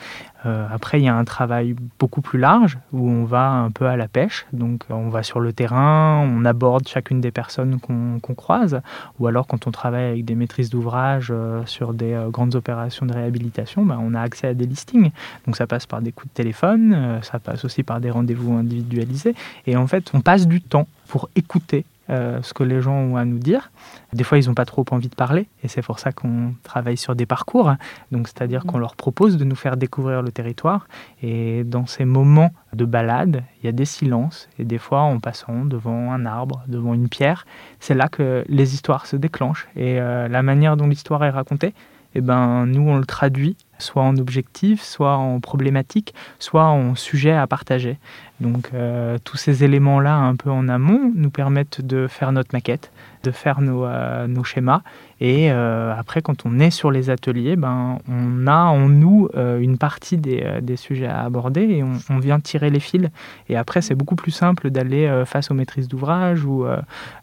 après, 0.45 1.01
il 1.01 1.05
y 1.05 1.09
a 1.09 1.17
un 1.17 1.25
travail 1.25 1.75
beaucoup 1.99 2.23
plus 2.23 2.39
large 2.39 2.79
où 2.93 3.11
on 3.11 3.25
va 3.25 3.51
un 3.51 3.71
peu 3.73 3.87
à 3.87 3.97
la 3.97 4.07
pêche. 4.07 4.47
Donc, 4.53 4.85
on 4.89 5.11
va 5.11 5.23
sur 5.25 5.41
le 5.41 5.53
terrain, 5.53 6.25
on 6.25 6.45
aborde 6.45 6.87
chacune 6.87 7.21
des 7.21 7.33
personnes 7.33 7.81
qu'on 7.81 8.35
croise. 8.35 8.81
Ou 9.19 9.27
alors, 9.27 9.47
quand 9.49 9.67
on 9.67 9.73
travaille 9.73 10.05
avec 10.13 10.25
des 10.25 10.37
maîtrises 10.37 10.71
d'ouvrage 10.71 11.35
sur 11.67 11.93
des 11.93 12.17
grandes 12.29 12.55
opérations 12.55 13.05
de 13.05 13.13
réhabilitation, 13.13 13.85
bah, 13.85 13.99
on 14.01 14.15
a 14.15 14.23
accès 14.23 14.47
à 14.47 14.55
des 14.55 14.67
listings. 14.67 15.11
Donc, 15.45 15.57
ça 15.57 15.67
passe 15.67 15.87
par 15.87 16.01
des 16.03 16.13
coups 16.19 16.33
de 16.33 16.35
téléphone, 16.35 17.21
ça 17.23 17.39
passe 17.39 17.65
aussi 17.65 17.85
par 17.85 18.01
des 18.01 18.11
rendez-vous 18.11 18.55
individualisés. 18.55 19.35
Et 19.67 19.77
en 19.77 19.87
fait, 19.87 20.11
on 20.15 20.21
passe 20.21 20.49
du 20.49 20.61
temps 20.61 20.89
pour 21.07 21.29
écouter 21.37 21.85
euh, 22.11 22.41
ce 22.41 22.55
que 22.55 22.63
les 22.63 22.81
gens 22.81 22.95
ont 22.95 23.17
à 23.17 23.27
nous 23.27 23.39
dire. 23.39 23.71
Des 24.15 24.25
fois, 24.25 24.39
ils 24.39 24.47
n'ont 24.49 24.55
pas 24.55 24.65
trop 24.65 24.85
envie 24.93 25.09
de 25.09 25.15
parler, 25.15 25.47
et 25.63 25.69
c'est 25.69 25.83
pour 25.83 25.99
ça 25.99 26.11
qu'on 26.11 26.55
travaille 26.63 26.97
sur 26.97 27.15
des 27.15 27.27
parcours. 27.27 27.75
Donc, 28.13 28.29
c'est-à-dire 28.29 28.65
qu'on 28.65 28.79
leur 28.79 28.97
propose 28.97 29.37
de 29.37 29.45
nous 29.45 29.55
faire 29.55 29.77
découvrir 29.77 30.23
le 30.23 30.33
territoire. 30.33 30.89
Et 31.23 31.65
dans 31.65 31.85
ces 31.85 32.07
moments 32.07 32.51
de 32.73 32.87
balade, 32.87 33.45
il 33.61 33.67
y 33.67 33.69
a 33.69 33.73
des 33.73 33.85
silences, 33.85 34.49
et 34.59 34.65
des 34.65 34.79
fois, 34.79 35.03
en 35.03 35.21
passant 35.21 35.67
devant 35.67 36.11
un 36.11 36.25
arbre, 36.25 36.63
devant 36.67 36.95
une 36.95 37.11
pierre, 37.11 37.47
c'est 37.79 37.95
là 37.95 38.09
que 38.09 38.43
les 38.49 38.73
histoires 38.73 39.05
se 39.05 39.17
déclenchent. 39.17 39.69
Et 39.77 40.01
euh, 40.01 40.29
la 40.29 40.43
manière 40.43 40.79
dont 40.79 40.87
l'histoire 40.87 41.23
est 41.25 41.31
racontée, 41.31 41.75
eh 42.15 42.23
ben, 42.23 42.65
nous, 42.65 42.89
on 42.89 42.97
le 42.97 43.05
traduit 43.05 43.55
soit 43.79 44.03
en 44.03 44.17
objectif, 44.17 44.83
soit 44.83 45.17
en 45.17 45.41
problématique, 45.41 46.15
soit 46.39 46.67
en 46.67 46.95
sujet 46.95 47.33
à 47.33 47.47
partager. 47.47 47.99
Donc 48.41 48.71
euh, 48.73 49.19
tous 49.25 49.37
ces 49.37 49.65
éléments-là 49.65 50.15
un 50.15 50.37
peu 50.37 50.51
en 50.51 50.69
amont 50.69 51.13
nous 51.15 51.31
permettent 51.31 51.81
de 51.81 52.07
faire 52.07 52.31
notre 52.31 52.51
maquette, 52.53 52.93
de 53.25 53.33
faire 53.33 53.61
nos, 53.61 53.85
euh, 53.85 54.27
schémas. 54.45 54.83
Et 55.21 55.51
euh, 55.51 55.93
après, 55.99 56.23
quand 56.23 56.47
on 56.47 56.61
est 56.61 56.71
sur 56.71 56.93
les 56.93 57.11
ateliers, 57.11 57.57
ben, 57.57 57.99
on 58.09 58.47
a 58.47 58.67
en 58.67 58.89
nous 58.89 59.29
une 59.35 59.77
partie 59.77 60.17
des, 60.17 60.47
des, 60.63 60.77
sujets 60.77 61.09
à 61.09 61.25
aborder 61.25 61.63
et 61.63 61.83
on, 61.83 62.19
vient 62.21 62.39
tirer 62.39 62.71
les 62.71 62.79
fils. 62.79 63.09
Et 63.49 63.57
après, 63.57 63.83
c'est 63.83 63.97
beaucoup 63.97 64.15
plus 64.15 64.31
simple 64.31 64.71
d'aller 64.71 65.25
face 65.27 65.51
aux 65.51 65.55
maîtrises 65.55 65.89
d'ouvrage 65.89 66.45
ou 66.45 66.65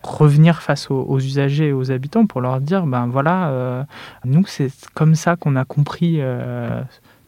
revenir 0.04 0.62
face 0.62 0.92
aux, 0.92 1.06
aux, 1.08 1.20
usagers 1.20 1.70
et 1.70 1.74
aux 1.74 1.90
habitants 1.90 2.26
pour 2.26 2.42
leur 2.42 2.60
dire, 2.60 2.86
ben 2.86 3.08
voilà, 3.08 3.86
nous, 4.26 4.46
c'est 4.46 4.72
comme 4.94 5.16
ça 5.16 5.38
qu'on 5.38 5.56
a 5.56 5.64
compris 5.64 6.20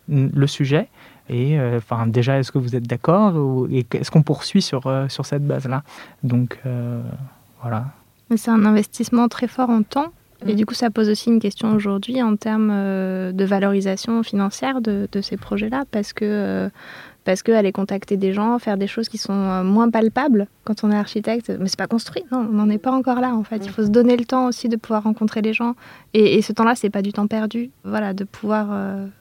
le 0.10 0.48
sujet. 0.48 0.90
Et 1.30 1.60
euh, 1.60 1.78
enfin, 1.78 2.08
déjà, 2.08 2.40
est-ce 2.40 2.52
que 2.52 2.58
vous 2.58 2.76
êtes 2.76 2.88
d'accord 2.88 3.68
Et 3.70 3.86
est-ce 3.94 4.12
qu'on 4.12 4.24
poursuit 4.24 4.62
sur, 4.62 4.88
euh, 4.88 5.08
sur 5.10 5.26
cette 5.26 5.46
base-là? 5.46 5.84
Donc, 6.24 6.60
euh, 6.66 7.02
voilà. 7.62 7.86
C'est 8.36 8.52
un 8.52 8.66
investissement 8.66 9.28
très 9.28 9.48
fort 9.48 9.70
en 9.70 9.84
temps. 9.84 10.14
Et 10.46 10.54
mm. 10.54 10.56
du 10.56 10.66
coup, 10.66 10.74
ça 10.74 10.90
pose 10.90 11.10
aussi 11.10 11.30
une 11.30 11.40
question 11.40 11.74
aujourd'hui 11.74 12.22
en 12.22 12.36
termes 12.36 12.70
de 12.70 13.46
valorisation 13.46 14.24
financière 14.24 14.82
de, 14.82 15.10
de 15.12 15.22
ces 15.22 15.36
projets-là, 15.36 15.84
parce 15.92 16.14
que 16.14 16.70
parce 17.28 17.44
qu'aller 17.44 17.74
contacter 17.74 18.16
des 18.16 18.32
gens, 18.32 18.58
faire 18.58 18.78
des 18.78 18.88
choses 18.88 19.10
qui 19.10 19.18
sont 19.18 19.64
moins 19.66 19.90
palpables 19.90 20.48
quand 20.64 20.86
on 20.86 20.92
est 20.94 20.96
architecte, 20.96 21.52
mais 21.60 21.68
c'est 21.68 21.78
pas 21.78 21.86
construit, 21.88 22.24
non, 22.32 22.48
on 22.50 22.54
n'en 22.54 22.70
est 22.70 22.78
pas 22.78 22.92
encore 22.92 23.20
là 23.20 23.36
en 23.36 23.44
fait. 23.44 23.66
Il 23.66 23.70
faut 23.70 23.84
se 23.84 23.90
donner 23.90 24.16
le 24.16 24.24
temps 24.24 24.48
aussi 24.48 24.70
de 24.70 24.78
pouvoir 24.78 25.04
rencontrer 25.04 25.42
les 25.42 25.52
gens, 25.52 25.76
et, 26.14 26.36
et 26.36 26.42
ce 26.42 26.54
temps-là, 26.54 26.76
c'est 26.76 26.90
pas 26.90 27.02
du 27.02 27.12
temps 27.12 27.28
perdu. 27.28 27.70
Voilà, 27.84 28.14
de 28.14 28.24
pouvoir, 28.24 28.70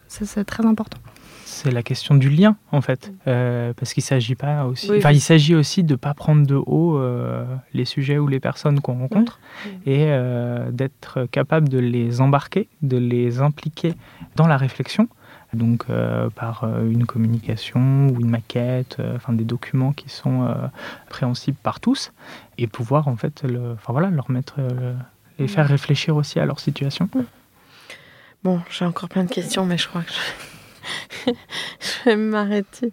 c'est 0.06 0.44
très 0.44 0.64
important. 0.64 0.98
c'est 1.44 1.72
la 1.72 1.82
question 1.82 2.14
du 2.14 2.28
lien 2.28 2.56
en 2.70 2.80
fait, 2.80 3.12
euh, 3.26 3.72
parce 3.74 3.94
qu'il 3.94 4.02
s'agit 4.02 4.34
pas 4.34 4.66
aussi, 4.66 4.90
enfin 4.96 5.10
il 5.10 5.20
s'agit 5.20 5.54
aussi 5.54 5.82
de 5.82 5.96
pas 5.96 6.14
prendre 6.14 6.46
de 6.46 6.54
haut 6.54 6.98
euh, 6.98 7.44
les 7.72 7.84
sujets 7.84 8.18
ou 8.18 8.28
les 8.28 8.40
personnes 8.40 8.80
qu'on 8.80 8.98
rencontre 8.98 9.40
et 9.84 10.06
euh, 10.08 10.70
d'être 10.70 11.26
capable 11.30 11.68
de 11.68 11.78
les 11.78 12.20
embarquer, 12.20 12.68
de 12.82 12.98
les 12.98 13.40
impliquer 13.40 13.94
dans 14.36 14.46
la 14.46 14.56
réflexion. 14.56 15.08
Donc 15.52 15.86
par 16.34 16.64
une 16.82 17.06
communication 17.06 18.08
ou 18.08 18.20
une 18.20 18.28
maquette, 18.28 18.98
enfin 19.14 19.32
des 19.32 19.44
documents 19.44 19.92
qui 19.92 20.08
sont 20.08 20.48
préhensibles 21.08 21.56
par 21.62 21.80
tous, 21.80 22.12
et 22.58 22.66
pouvoir 22.66 23.08
en 23.08 23.16
fait, 23.16 23.42
le, 23.42 23.72
enfin 23.72 23.92
voilà, 23.92 24.10
leur 24.10 24.30
mettre, 24.30 24.56
les 25.38 25.48
faire 25.48 25.66
réfléchir 25.66 26.16
aussi 26.16 26.40
à 26.40 26.46
leur 26.46 26.60
situation. 26.60 27.08
Bon, 28.44 28.60
j'ai 28.70 28.84
encore 28.84 29.08
plein 29.08 29.24
de 29.24 29.32
questions, 29.32 29.64
mais 29.64 29.78
je 29.78 29.88
crois 29.88 30.02
que 30.02 30.12
je 30.12 30.18
je 31.80 32.04
vais 32.04 32.16
m'arrêter. 32.16 32.92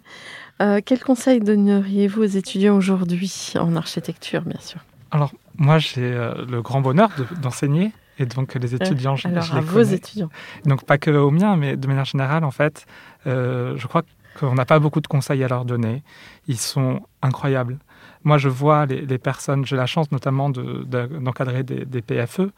Euh, 0.62 0.80
quel 0.84 1.00
conseil 1.00 1.40
donneriez-vous 1.40 2.22
aux 2.22 2.26
étudiants 2.26 2.76
aujourd'hui 2.76 3.52
en 3.58 3.76
architecture, 3.76 4.42
bien 4.42 4.60
sûr? 4.60 4.80
Alors, 5.10 5.32
moi, 5.56 5.78
j'ai 5.78 6.02
euh, 6.02 6.44
le 6.48 6.62
grand 6.62 6.80
bonheur 6.80 7.10
d'enseigner. 7.42 7.92
Et 8.18 8.26
donc, 8.26 8.54
les 8.54 8.74
étudiants, 8.74 9.16
je, 9.16 9.28
Alors, 9.28 9.54
à 9.54 9.60
vos 9.60 9.82
étudiants. 9.82 10.30
Donc, 10.64 10.84
pas 10.84 10.98
que 10.98 11.10
aux 11.10 11.30
miens, 11.30 11.56
mais 11.56 11.76
de 11.76 11.86
manière 11.86 12.04
générale, 12.04 12.44
en 12.44 12.50
fait, 12.50 12.86
euh, 13.26 13.74
je 13.76 13.86
crois 13.86 14.02
qu'on 14.38 14.54
n'a 14.54 14.64
pas 14.64 14.78
beaucoup 14.78 15.00
de 15.00 15.06
conseils 15.06 15.42
à 15.42 15.48
leur 15.48 15.64
donner. 15.64 16.02
Ils 16.46 16.58
sont 16.58 17.00
incroyables. 17.22 17.78
Moi, 18.22 18.38
je 18.38 18.48
vois 18.48 18.86
les, 18.86 19.18
personnes, 19.18 19.66
j'ai 19.66 19.76
la 19.76 19.86
chance 19.86 20.10
notamment 20.12 20.48
d'encadrer 20.48 21.62
des, 21.62 21.84
des 21.84 22.02
PFE, 22.02 22.50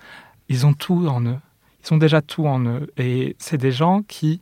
ils 0.48 0.66
ont 0.66 0.74
tout 0.74 1.06
en 1.08 1.24
eux. 1.24 1.38
Ils 1.84 1.94
ont 1.94 1.96
déjà 1.96 2.20
tout 2.20 2.46
en 2.46 2.64
eux. 2.64 2.92
Et 2.96 3.34
c'est 3.38 3.58
des 3.58 3.72
gens 3.72 4.02
qui 4.02 4.40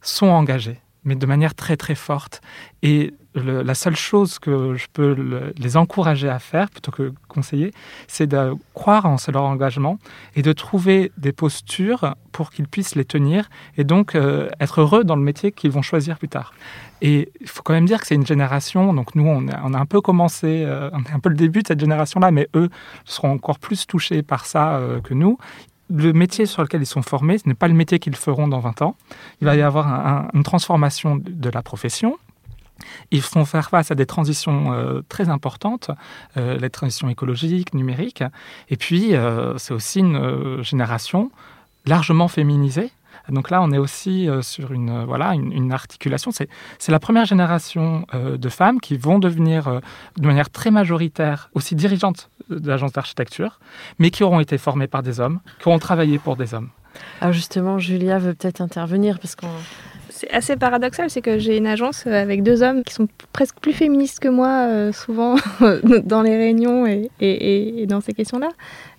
sont 0.00 0.26
engagés, 0.26 0.80
mais 1.04 1.14
de 1.14 1.26
manière 1.26 1.54
très 1.54 1.76
très 1.76 1.94
forte. 1.94 2.40
Et 2.82 3.14
la 3.34 3.74
seule 3.74 3.96
chose 3.96 4.38
que 4.38 4.74
je 4.74 4.86
peux 4.92 5.52
les 5.56 5.76
encourager 5.76 6.28
à 6.28 6.38
faire, 6.38 6.70
plutôt 6.70 6.92
que 6.92 7.12
conseiller, 7.28 7.72
c'est 8.06 8.26
de 8.26 8.54
croire 8.74 9.06
en 9.06 9.16
leur 9.32 9.42
engagement 9.42 9.98
et 10.36 10.42
de 10.42 10.52
trouver 10.52 11.10
des 11.18 11.32
postures 11.32 12.14
pour 12.32 12.50
qu'ils 12.50 12.68
puissent 12.68 12.94
les 12.94 13.04
tenir 13.04 13.48
et 13.76 13.84
donc 13.84 14.14
euh, 14.14 14.48
être 14.60 14.80
heureux 14.80 15.04
dans 15.04 15.16
le 15.16 15.22
métier 15.22 15.52
qu'ils 15.52 15.70
vont 15.70 15.82
choisir 15.82 16.18
plus 16.18 16.28
tard. 16.28 16.52
Et 17.02 17.30
il 17.40 17.48
faut 17.48 17.62
quand 17.62 17.74
même 17.74 17.86
dire 17.86 18.00
que 18.00 18.06
c'est 18.06 18.14
une 18.14 18.26
génération, 18.26 18.94
donc 18.94 19.14
nous 19.14 19.26
on 19.26 19.48
a, 19.48 19.78
un 19.78 19.86
peu 19.86 20.00
commencé, 20.00 20.64
euh, 20.64 20.90
on 20.92 21.02
est 21.02 21.12
un 21.12 21.20
peu 21.20 21.28
le 21.28 21.36
début 21.36 21.62
de 21.62 21.68
cette 21.68 21.80
génération-là, 21.80 22.30
mais 22.30 22.48
eux 22.54 22.70
seront 23.04 23.32
encore 23.32 23.58
plus 23.58 23.86
touchés 23.86 24.22
par 24.22 24.46
ça 24.46 24.76
euh, 24.76 25.00
que 25.00 25.14
nous 25.14 25.38
le 25.90 26.14
métier 26.14 26.46
sur 26.46 26.62
lequel 26.62 26.80
ils 26.80 26.86
sont 26.86 27.02
formés, 27.02 27.36
ce 27.36 27.46
n'est 27.46 27.54
pas 27.54 27.68
le 27.68 27.74
métier 27.74 27.98
qu'ils 27.98 28.16
feront 28.16 28.48
dans 28.48 28.58
20 28.58 28.80
ans. 28.80 28.96
Il 29.42 29.44
va 29.44 29.54
y 29.54 29.60
avoir 29.60 30.30
une 30.32 30.42
transformation 30.42 31.16
de 31.16 31.50
la 31.50 31.62
profession. 31.62 32.16
Ils 33.10 33.22
font 33.22 33.44
faire 33.44 33.70
face 33.70 33.90
à 33.90 33.94
des 33.94 34.06
transitions 34.06 34.72
euh, 34.72 35.02
très 35.08 35.28
importantes, 35.28 35.90
euh, 36.36 36.58
les 36.58 36.70
transitions 36.70 37.08
écologiques, 37.08 37.74
numériques. 37.74 38.24
Et 38.68 38.76
puis, 38.76 39.14
euh, 39.14 39.56
c'est 39.58 39.74
aussi 39.74 40.00
une 40.00 40.62
génération 40.62 41.30
largement 41.86 42.28
féminisée. 42.28 42.90
Donc 43.28 43.48
là, 43.50 43.62
on 43.62 43.70
est 43.72 43.78
aussi 43.78 44.28
sur 44.42 44.72
une, 44.72 45.04
voilà, 45.04 45.34
une, 45.34 45.72
articulation. 45.72 46.30
C'est 46.30 46.92
la 46.92 46.98
première 46.98 47.24
génération 47.24 48.06
de 48.12 48.48
femmes 48.50 48.80
qui 48.80 48.98
vont 48.98 49.18
devenir 49.18 49.80
de 50.18 50.26
manière 50.26 50.50
très 50.50 50.70
majoritaire 50.70 51.48
aussi 51.54 51.74
dirigeantes 51.74 52.28
d'agences 52.50 52.92
d'architecture, 52.92 53.60
mais 53.98 54.10
qui 54.10 54.24
auront 54.24 54.40
été 54.40 54.58
formées 54.58 54.88
par 54.88 55.02
des 55.02 55.20
hommes, 55.20 55.40
qui 55.58 55.68
auront 55.68 55.78
travaillé 55.78 56.18
pour 56.18 56.36
des 56.36 56.52
hommes. 56.52 56.68
Alors 57.22 57.32
justement, 57.32 57.78
Julia 57.78 58.18
veut 58.18 58.34
peut-être 58.34 58.60
intervenir 58.60 59.18
parce 59.18 59.36
qu'on... 59.36 59.48
C'est 60.24 60.32
assez 60.32 60.56
paradoxal, 60.56 61.10
c'est 61.10 61.20
que 61.20 61.38
j'ai 61.38 61.56
une 61.56 61.66
agence 61.66 62.04
euh, 62.06 62.22
avec 62.22 62.42
deux 62.42 62.62
hommes 62.62 62.82
qui 62.82 62.94
sont 62.94 63.08
presque 63.32 63.56
plus 63.60 63.72
féministes 63.72 64.20
que 64.20 64.28
moi, 64.28 64.68
euh, 64.68 64.92
souvent 64.92 65.36
dans 66.04 66.22
les 66.22 66.36
réunions 66.36 66.86
et, 66.86 67.86
dans 67.88 68.00
ces 68.00 68.12
questions-là. 68.12 68.48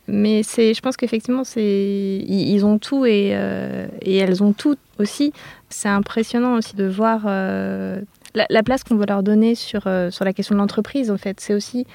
Mais 0.07 0.43
c'est, 0.43 0.73
je 0.73 0.82
pense 0.82 0.97
qu'effectivement, 0.97 1.43
c'est, 1.43 2.23
ils 2.28 2.63
ont 2.63 2.78
tout 2.78 3.05
et, 3.05 3.32
euh, 3.34 3.88
et, 4.01 4.17
elles 4.17 4.43
ont 4.43 4.53
tout 4.53 4.78
aussi. 4.99 5.34
C'est 5.69 5.89
impressionnant 5.89 6.55
aussi 6.55 6.76
de 6.76 6.86
voir 6.86 7.26
la, 7.26 8.45
la, 8.49 8.63
place 8.63 8.84
qu'on 8.84 8.95
veut 8.95 9.07
leur 9.07 9.23
donner 9.23 9.55
sur, 9.55 9.89
sur 10.11 10.26
la 10.26 10.34
question 10.34 10.53
de 10.53 10.59
l'entreprise. 10.59 11.09
En 11.09 11.17
fait, 11.17 11.39
c'est 11.39 11.55
aussi 11.55 11.88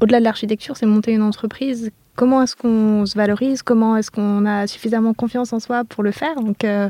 au-delà 0.00 0.20
de 0.20 0.24
l'architecture, 0.24 0.76
c'est 0.76 0.86
monter 0.86 1.12
une 1.12 1.22
entreprise. 1.22 1.90
Comment 2.16 2.42
est-ce 2.42 2.56
qu'on 2.56 3.04
se 3.04 3.14
valorise 3.14 3.62
Comment 3.62 3.96
est-ce 3.96 4.10
qu'on 4.10 4.46
a 4.46 4.66
suffisamment 4.66 5.12
confiance 5.12 5.52
en 5.52 5.60
soi 5.60 5.84
pour 5.84 6.02
le 6.02 6.12
faire 6.12 6.34
Donc, 6.36 6.64
euh, 6.64 6.88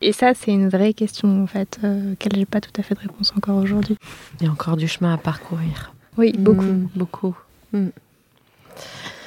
Et 0.00 0.12
ça, 0.12 0.32
c'est 0.34 0.50
une 0.50 0.70
vraie 0.70 0.94
question, 0.94 1.42
en 1.42 1.46
fait, 1.46 1.78
euh, 1.84 2.14
je 2.20 2.38
n'ai 2.38 2.46
pas 2.46 2.62
tout 2.62 2.72
à 2.78 2.82
fait 2.82 2.94
de 2.94 3.00
réponse 3.00 3.34
encore 3.36 3.58
aujourd'hui. 3.58 3.98
Il 4.40 4.46
y 4.46 4.48
a 4.48 4.52
encore 4.52 4.78
du 4.78 4.88
chemin 4.88 5.12
à 5.12 5.18
parcourir. 5.18 5.92
Oui, 6.16 6.34
beaucoup. 6.38 6.62
Mm, 6.62 6.88
beaucoup. 6.96 7.36
Mm. 7.72 7.88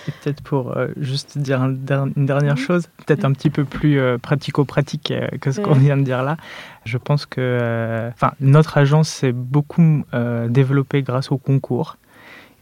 Et 0.07 0.11
peut-être 0.23 0.41
pour 0.41 0.75
euh, 0.75 0.87
juste 0.97 1.37
dire 1.37 1.61
une 1.63 2.25
dernière 2.25 2.57
chose, 2.57 2.87
peut-être 3.05 3.23
un 3.23 3.31
petit 3.31 3.51
peu 3.51 3.65
plus 3.65 3.99
pratico-pratique 4.19 5.13
que 5.41 5.51
ce 5.51 5.61
qu'on 5.61 5.73
vient 5.73 5.97
de 5.97 6.03
dire 6.03 6.23
là. 6.23 6.37
Je 6.85 6.97
pense 6.97 7.25
que 7.25 8.11
enfin 8.13 8.33
notre 8.39 8.77
agence 8.77 9.09
s'est 9.09 9.31
beaucoup 9.31 10.03
développée 10.47 11.01
grâce 11.01 11.31
au 11.31 11.37
concours. 11.37 11.97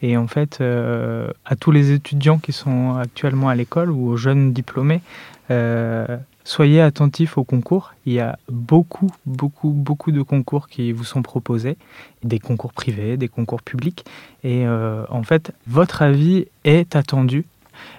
Et 0.04 0.18
en 0.18 0.28
fait, 0.28 0.60
euh, 0.60 1.32
à 1.46 1.56
tous 1.56 1.72
les 1.72 1.92
étudiants 1.92 2.38
qui 2.38 2.52
sont 2.52 2.98
actuellement 2.98 3.48
à 3.48 3.56
l'école 3.56 3.90
ou 3.90 4.10
aux 4.10 4.18
jeunes 4.18 4.52
diplômés, 4.52 5.02
euh, 5.50 6.06
soyez 6.44 6.82
attentifs 6.82 7.38
aux 7.38 7.46
concours. 7.46 7.94
Il 8.06 8.12
y 8.12 8.20
a 8.20 8.38
beaucoup, 8.50 9.10
beaucoup, 9.26 9.70
beaucoup 9.70 10.12
de 10.12 10.22
concours 10.22 10.68
qui 10.68 10.92
vous 10.92 11.06
sont 11.06 11.22
proposés, 11.22 11.78
des 12.22 12.38
concours 12.38 12.74
privés, 12.74 13.16
des 13.16 13.30
concours 13.30 13.62
publics. 13.62 14.04
Et 14.44 14.68
euh, 14.68 15.06
en 15.10 15.24
fait, 15.24 15.54
votre 15.68 16.02
avis 16.02 16.48
est 16.66 16.98
attendu 16.98 17.46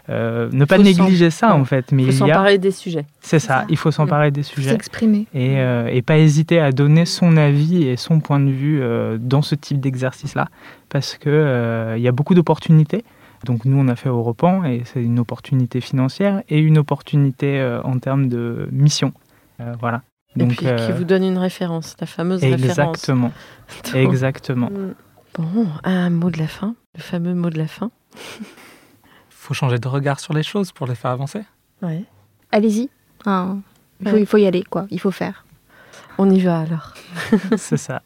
euh, 0.08 0.48
ne 0.52 0.64
pas 0.64 0.78
négliger 0.78 1.30
ça 1.30 1.54
en 1.54 1.64
fait. 1.64 1.92
Mais 1.92 2.04
il 2.04 2.12
faut 2.12 2.26
s'emparer 2.26 2.58
des 2.58 2.70
sujets. 2.70 3.06
C'est 3.20 3.38
ça, 3.38 3.64
il 3.68 3.76
faut 3.76 3.90
s'emparer 3.90 4.30
des 4.30 4.42
sujets. 4.42 4.70
S'exprimer. 4.70 5.26
Et, 5.34 5.58
euh, 5.58 5.86
et, 5.86 6.02
pas 6.02 6.18
hésiter 6.18 6.60
à 6.60 6.72
donner 6.72 7.06
son 7.06 7.36
avis 7.36 7.84
et 7.84 7.96
son 7.96 8.20
point 8.20 8.40
de 8.40 8.50
vue 8.50 8.80
euh, 8.82 9.16
dans 9.18 9.42
ce 9.42 9.54
type 9.54 9.80
d'exercice-là, 9.80 10.48
parce 10.88 11.16
qu'il 11.16 11.32
il 11.32 12.02
y 12.02 12.08
a 12.08 12.12
beaucoup 12.12 12.34
d'opportunités. 12.34 13.04
Donc 13.44 13.64
nous, 13.64 13.78
on 13.78 13.88
a 13.88 13.96
fait 13.96 14.08
Europan 14.08 14.64
et 14.64 14.82
c'est 14.84 15.02
une 15.02 15.18
opportunité 15.18 15.80
financière 15.80 16.42
et 16.48 16.58
une 16.58 16.78
opportunité 16.78 17.62
en 17.84 17.98
termes 17.98 18.28
de 18.28 18.68
mission. 18.72 19.12
voilà. 19.80 20.02
Donc, 20.36 20.52
et 20.52 20.56
puis 20.56 20.86
qui 20.86 20.92
vous 20.92 21.04
donne 21.04 21.22
une 21.22 21.38
référence, 21.38 21.94
la 22.00 22.06
fameuse 22.06 22.42
référence. 22.42 22.70
Exactement. 22.70 23.32
Exactement. 23.94 24.70
Bon, 25.34 25.66
un 25.82 26.10
mot 26.10 26.30
de 26.30 26.38
la 26.38 26.46
fin, 26.46 26.74
le 26.94 27.02
fameux 27.02 27.34
mot 27.34 27.50
de 27.50 27.58
la 27.58 27.66
fin 27.66 27.90
faut 29.44 29.54
changer 29.54 29.78
de 29.78 29.88
regard 29.88 30.20
sur 30.20 30.32
les 30.32 30.42
choses 30.42 30.72
pour 30.72 30.86
les 30.86 30.94
faire 30.94 31.10
avancer. 31.10 31.42
Ouais. 31.82 32.04
Allez-y. 32.50 32.88
il, 33.26 34.26
faut, 34.26 34.38
y 34.38 34.46
aller, 34.46 34.64
quoi. 34.64 34.86
Il 34.90 34.98
faut 34.98 35.10
faire. 35.10 35.44
On 36.16 36.30
y 36.30 36.40
va 36.40 36.60
alors. 36.60 36.94
C'est 37.56 37.76
ça. 37.76 38.02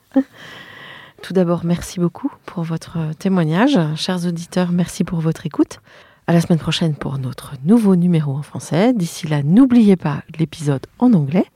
Tout 1.22 1.32
d'abord, 1.32 1.64
merci 1.64 2.00
beaucoup 2.00 2.30
pour 2.44 2.64
votre 2.64 3.12
témoignage. 3.18 3.78
Chers 3.96 4.26
auditeurs, 4.26 4.72
merci 4.72 5.04
pour 5.04 5.20
votre 5.20 5.46
écoute. 5.46 5.80
À 6.26 6.32
la 6.32 6.40
semaine 6.40 6.58
prochaine 6.58 6.94
pour 6.94 7.18
notre 7.18 7.54
nouveau 7.64 7.96
numéro 7.96 8.36
en 8.36 8.42
français. 8.42 8.92
D'ici 8.92 9.26
là, 9.28 9.42
n'oubliez 9.42 9.96
pas 9.96 10.22
l'épisode 10.38 10.86
en 10.98 11.12
anglais 11.12 11.46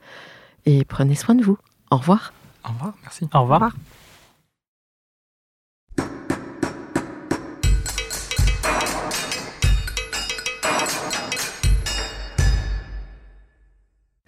et 0.65 0.83
prenez 0.85 1.15
soin 1.15 1.35
de 1.35 1.43
vous. 1.43 1.57
Au 1.91 1.97
revoir. 1.97 2.33
Au 2.65 2.69
revoir, 2.69 2.93
merci. 3.03 3.25
Au 3.33 3.41
revoir. 3.41 3.61
Au 3.61 3.65
revoir. 3.65 3.73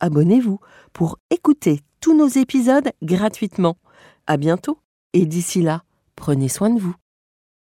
abonnez-vous 0.00 0.58
pour 0.92 1.18
écouter 1.30 1.80
tous 2.00 2.16
nos 2.16 2.28
épisodes 2.28 2.90
gratuitement. 3.02 3.76
À 4.26 4.36
bientôt 4.36 4.78
et 5.12 5.26
d'ici 5.26 5.62
là, 5.62 5.82
prenez 6.16 6.48
soin 6.48 6.70
de 6.70 6.80
vous. 6.80 6.94